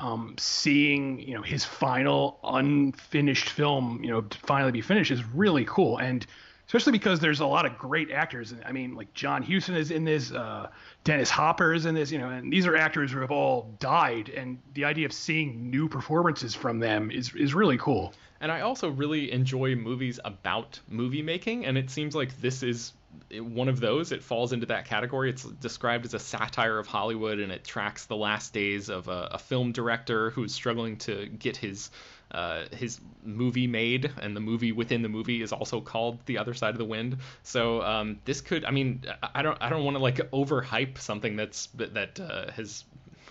um, 0.00 0.34
seeing 0.38 1.18
you 1.18 1.32
know 1.32 1.42
his 1.42 1.64
final 1.64 2.38
unfinished 2.44 3.48
film 3.48 4.04
you 4.04 4.10
know 4.10 4.22
finally 4.42 4.72
be 4.72 4.82
finished 4.82 5.10
is 5.10 5.24
really 5.24 5.64
cool. 5.64 5.96
And 5.96 6.26
especially 6.66 6.92
because 6.92 7.20
there's 7.20 7.40
a 7.40 7.46
lot 7.46 7.66
of 7.66 7.78
great 7.78 8.10
actors. 8.10 8.54
I 8.64 8.72
mean, 8.72 8.94
like 8.94 9.12
John 9.14 9.42
Huston 9.42 9.76
is 9.76 9.90
in 9.90 10.04
this, 10.04 10.32
uh, 10.32 10.68
Dennis 11.04 11.30
Hopper 11.30 11.72
is 11.72 11.86
in 11.86 11.94
this, 11.94 12.10
you 12.10 12.18
know, 12.18 12.28
and 12.28 12.52
these 12.52 12.66
are 12.66 12.76
actors 12.76 13.12
who 13.12 13.20
have 13.20 13.30
all 13.30 13.74
died, 13.78 14.28
and 14.28 14.58
the 14.74 14.84
idea 14.84 15.06
of 15.06 15.12
seeing 15.12 15.70
new 15.70 15.88
performances 15.88 16.54
from 16.54 16.78
them 16.78 17.10
is 17.10 17.34
is 17.34 17.54
really 17.54 17.78
cool. 17.78 18.12
And 18.40 18.52
I 18.52 18.60
also 18.60 18.90
really 18.90 19.32
enjoy 19.32 19.76
movies 19.76 20.20
about 20.24 20.78
movie 20.88 21.22
making, 21.22 21.64
and 21.64 21.78
it 21.78 21.90
seems 21.90 22.14
like 22.14 22.38
this 22.40 22.62
is 22.62 22.92
one 23.30 23.68
of 23.68 23.80
those. 23.80 24.12
It 24.12 24.22
falls 24.22 24.52
into 24.52 24.66
that 24.66 24.84
category. 24.84 25.30
It's 25.30 25.44
described 25.44 26.04
as 26.04 26.14
a 26.14 26.18
satire 26.18 26.78
of 26.78 26.86
Hollywood, 26.86 27.38
and 27.38 27.50
it 27.50 27.64
tracks 27.64 28.04
the 28.06 28.16
last 28.16 28.52
days 28.52 28.90
of 28.90 29.08
a, 29.08 29.28
a 29.32 29.38
film 29.38 29.72
director 29.72 30.30
who's 30.30 30.52
struggling 30.52 30.96
to 30.98 31.26
get 31.26 31.56
his 31.56 31.90
uh, 32.30 32.64
his 32.72 33.00
movie 33.24 33.66
made, 33.66 34.10
and 34.20 34.36
the 34.36 34.40
movie 34.40 34.72
within 34.72 35.02
the 35.02 35.08
movie 35.08 35.42
is 35.42 35.52
also 35.52 35.80
called 35.80 36.18
The 36.26 36.38
Other 36.38 36.54
Side 36.54 36.70
of 36.70 36.78
the 36.78 36.84
Wind. 36.84 37.18
So 37.42 37.82
um, 37.82 38.18
this 38.24 38.40
could, 38.40 38.64
I 38.64 38.70
mean, 38.70 39.04
I 39.34 39.42
don't, 39.42 39.56
I 39.60 39.68
don't 39.68 39.84
want 39.84 39.96
to 39.96 40.02
like 40.02 40.16
overhype 40.32 40.98
something 40.98 41.36
that's 41.36 41.66
that 41.76 42.18
uh, 42.18 42.50
has 42.52 42.84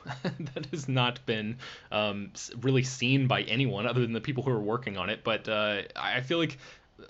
that 0.24 0.68
has 0.72 0.88
not 0.88 1.26
been 1.26 1.58
um, 1.92 2.32
really 2.62 2.84
seen 2.84 3.28
by 3.28 3.42
anyone 3.44 3.88
other 3.88 4.02
than 4.02 4.14
the 4.14 4.22
people 4.22 4.44
who 4.44 4.52
are 4.52 4.60
working 4.60 4.98
on 4.98 5.10
it. 5.10 5.24
But 5.24 5.50
uh, 5.50 5.82
I 5.96 6.22
feel 6.22 6.38
like 6.38 6.58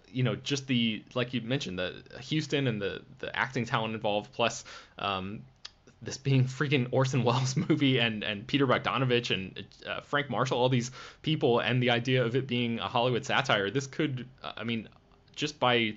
you 0.07 0.23
know 0.23 0.35
just 0.35 0.65
the 0.67 1.03
like 1.13 1.33
you 1.33 1.41
mentioned 1.41 1.77
the 1.77 2.01
Huston 2.17 2.67
and 2.67 2.81
the 2.81 3.03
the 3.19 3.35
acting 3.35 3.65
talent 3.65 3.93
involved 3.93 4.33
plus 4.33 4.63
um, 4.97 5.41
this 6.01 6.17
being 6.17 6.45
freaking 6.45 6.87
Orson 6.91 7.23
Welles 7.23 7.55
movie 7.69 7.99
and 7.99 8.23
and 8.23 8.45
Peter 8.47 8.67
Bogdanovich 8.67 9.31
and 9.31 9.65
uh, 9.87 10.01
Frank 10.01 10.29
Marshall, 10.29 10.57
all 10.57 10.69
these 10.69 10.91
people, 11.21 11.59
and 11.59 11.81
the 11.81 11.89
idea 11.89 12.23
of 12.23 12.35
it 12.35 12.47
being 12.47 12.79
a 12.79 12.87
Hollywood 12.87 13.25
satire. 13.25 13.69
This 13.69 13.87
could, 13.87 14.27
uh, 14.43 14.53
I 14.57 14.63
mean, 14.63 14.87
just 15.35 15.59
by 15.59 15.95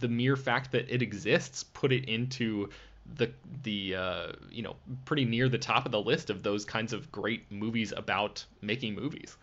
the 0.00 0.08
mere 0.08 0.36
fact 0.36 0.72
that 0.72 0.92
it 0.92 1.02
exists, 1.02 1.64
put 1.64 1.92
it 1.92 2.08
into 2.08 2.68
the 3.16 3.30
the 3.62 3.94
uh, 3.94 4.32
you 4.50 4.62
know 4.62 4.76
pretty 5.04 5.24
near 5.24 5.48
the 5.48 5.58
top 5.58 5.86
of 5.86 5.92
the 5.92 6.00
list 6.00 6.30
of 6.30 6.42
those 6.42 6.64
kinds 6.64 6.92
of 6.92 7.10
great 7.10 7.50
movies 7.50 7.92
about 7.96 8.44
making 8.60 8.94
movies. 8.94 9.36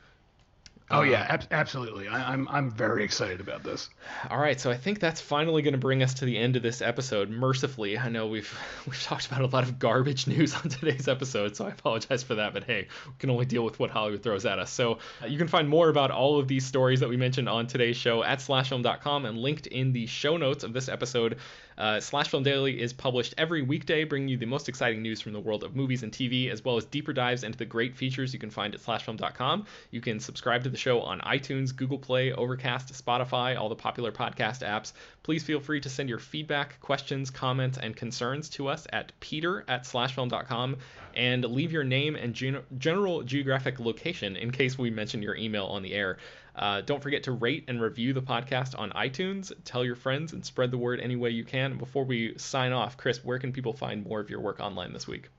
Oh 0.91 1.01
yeah, 1.01 1.21
um, 1.21 1.27
ab- 1.29 1.47
absolutely. 1.49 2.07
I, 2.07 2.33
am 2.33 2.47
I'm, 2.47 2.55
I'm 2.55 2.71
very 2.71 3.03
excited 3.03 3.39
about 3.39 3.63
this. 3.63 3.89
All 4.29 4.37
right, 4.37 4.59
so 4.59 4.69
I 4.69 4.77
think 4.77 4.99
that's 4.99 5.19
finally 5.19 5.63
going 5.63 5.73
to 5.73 5.79
bring 5.79 6.03
us 6.03 6.13
to 6.15 6.25
the 6.25 6.37
end 6.37 6.55
of 6.55 6.61
this 6.61 6.79
episode. 6.79 7.31
Mercifully, 7.31 7.97
I 7.97 8.09
know 8.09 8.27
we've 8.27 8.55
we've 8.85 9.01
talked 9.01 9.25
about 9.25 9.41
a 9.41 9.47
lot 9.47 9.63
of 9.63 9.79
garbage 9.79 10.27
news 10.35 10.53
on 10.53 10.69
today's 10.69 11.07
episode, 11.07 11.55
so 11.55 11.65
I 11.65 11.69
apologize 11.69 12.21
for 12.21 12.35
that. 12.35 12.53
But 12.53 12.65
hey, 12.65 12.87
we 13.07 13.13
can 13.17 13.31
only 13.31 13.45
deal 13.45 13.65
with 13.65 13.79
what 13.79 13.89
Hollywood 13.89 14.21
throws 14.21 14.45
at 14.45 14.59
us. 14.59 14.69
So 14.69 14.99
uh, 15.23 15.27
you 15.27 15.39
can 15.39 15.47
find 15.47 15.67
more 15.67 15.89
about 15.89 16.11
all 16.11 16.37
of 16.37 16.47
these 16.47 16.65
stories 16.65 16.99
that 16.99 17.09
we 17.09 17.17
mentioned 17.17 17.49
on 17.49 17.65
today's 17.65 17.97
show 17.97 18.23
at 18.23 18.39
slashfilm.com 18.39 19.25
and 19.25 19.39
linked 19.39 19.65
in 19.67 19.91
the 19.91 20.05
show 20.05 20.37
notes 20.37 20.63
of 20.63 20.73
this 20.73 20.87
episode. 20.87 21.37
Uh, 21.77 21.99
Slash 21.99 22.29
Film 22.29 22.43
Daily 22.43 22.81
is 22.81 22.93
published 22.93 23.33
every 23.37 23.61
weekday, 23.61 24.05
bringing 24.05 24.29
you 24.29 24.37
the 24.37 24.45
most 24.45 24.69
exciting 24.69 25.01
news 25.01 25.19
from 25.19 25.33
the 25.33 25.39
world 25.39 25.63
of 25.63 25.75
movies 25.75 26.03
and 26.03 26.11
TV, 26.11 26.49
as 26.49 26.63
well 26.63 26.77
as 26.77 26.85
deeper 26.85 27.11
dives 27.11 27.43
into 27.43 27.57
the 27.57 27.65
great 27.65 27.95
features 27.95 28.33
you 28.33 28.39
can 28.39 28.49
find 28.49 28.73
at 28.73 28.81
slashfilm.com. 28.81 29.65
You 29.91 29.99
can 29.99 30.19
subscribe 30.19 30.63
to 30.63 30.69
the 30.75 30.81
show 30.81 30.99
on 30.99 31.21
iTunes, 31.21 31.73
Google 31.73 31.97
Play, 31.97 32.33
Overcast, 32.33 32.91
Spotify, 32.91 33.57
all 33.57 33.69
the 33.69 33.77
popular 33.77 34.11
podcast 34.11 34.59
apps. 34.59 34.91
Please 35.23 35.41
feel 35.41 35.61
free 35.61 35.79
to 35.79 35.89
send 35.89 36.09
your 36.09 36.19
feedback, 36.19 36.81
questions, 36.81 37.29
comments, 37.29 37.77
and 37.77 37.95
concerns 37.95 38.49
to 38.49 38.67
us 38.67 38.85
at 38.91 39.13
peter 39.21 39.63
at 39.69 39.85
slashfilm.com 39.85 40.75
and 41.15 41.45
leave 41.45 41.71
your 41.71 41.85
name 41.85 42.17
and 42.17 42.33
gen- 42.33 42.61
general 42.77 43.23
geographic 43.23 43.79
location 43.79 44.35
in 44.35 44.51
case 44.51 44.77
we 44.77 44.89
mention 44.89 45.21
your 45.21 45.37
email 45.37 45.67
on 45.67 45.81
the 45.81 45.93
air. 45.93 46.17
Uh, 46.53 46.81
don't 46.81 47.01
forget 47.01 47.23
to 47.23 47.31
rate 47.31 47.63
and 47.69 47.81
review 47.81 48.11
the 48.11 48.21
podcast 48.21 48.77
on 48.77 48.89
iTunes. 48.91 49.53
Tell 49.63 49.85
your 49.85 49.95
friends 49.95 50.33
and 50.33 50.45
spread 50.45 50.71
the 50.71 50.77
word 50.77 50.99
any 50.99 51.15
way 51.15 51.29
you 51.29 51.45
can. 51.45 51.77
Before 51.77 52.03
we 52.03 52.37
sign 52.37 52.73
off, 52.73 52.97
Chris, 52.97 53.23
where 53.23 53.39
can 53.39 53.53
people 53.53 53.71
find 53.71 54.05
more 54.05 54.19
of 54.19 54.29
your 54.29 54.41
work 54.41 54.59
online 54.59 54.91
this 54.91 55.07
week? 55.07 55.29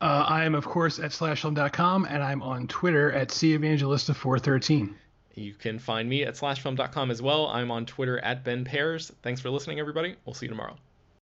Uh, 0.00 0.24
I 0.28 0.44
am, 0.44 0.54
of 0.54 0.66
course, 0.66 0.98
at 0.98 1.10
slashfilm.com, 1.10 2.06
and 2.08 2.22
I'm 2.22 2.42
on 2.42 2.68
Twitter 2.68 3.12
at 3.12 3.28
cevangelista413. 3.28 4.94
You 5.34 5.54
can 5.54 5.78
find 5.78 6.08
me 6.08 6.24
at 6.24 6.34
slashfilm.com 6.34 7.10
as 7.10 7.22
well. 7.22 7.46
I'm 7.46 7.70
on 7.70 7.86
Twitter 7.86 8.18
at 8.18 8.44
Ben 8.44 8.64
Pears. 8.64 9.12
Thanks 9.22 9.40
for 9.40 9.50
listening, 9.50 9.80
everybody. 9.80 10.16
We'll 10.24 10.34
see 10.34 10.46
you 10.46 10.50
tomorrow. 10.50 10.76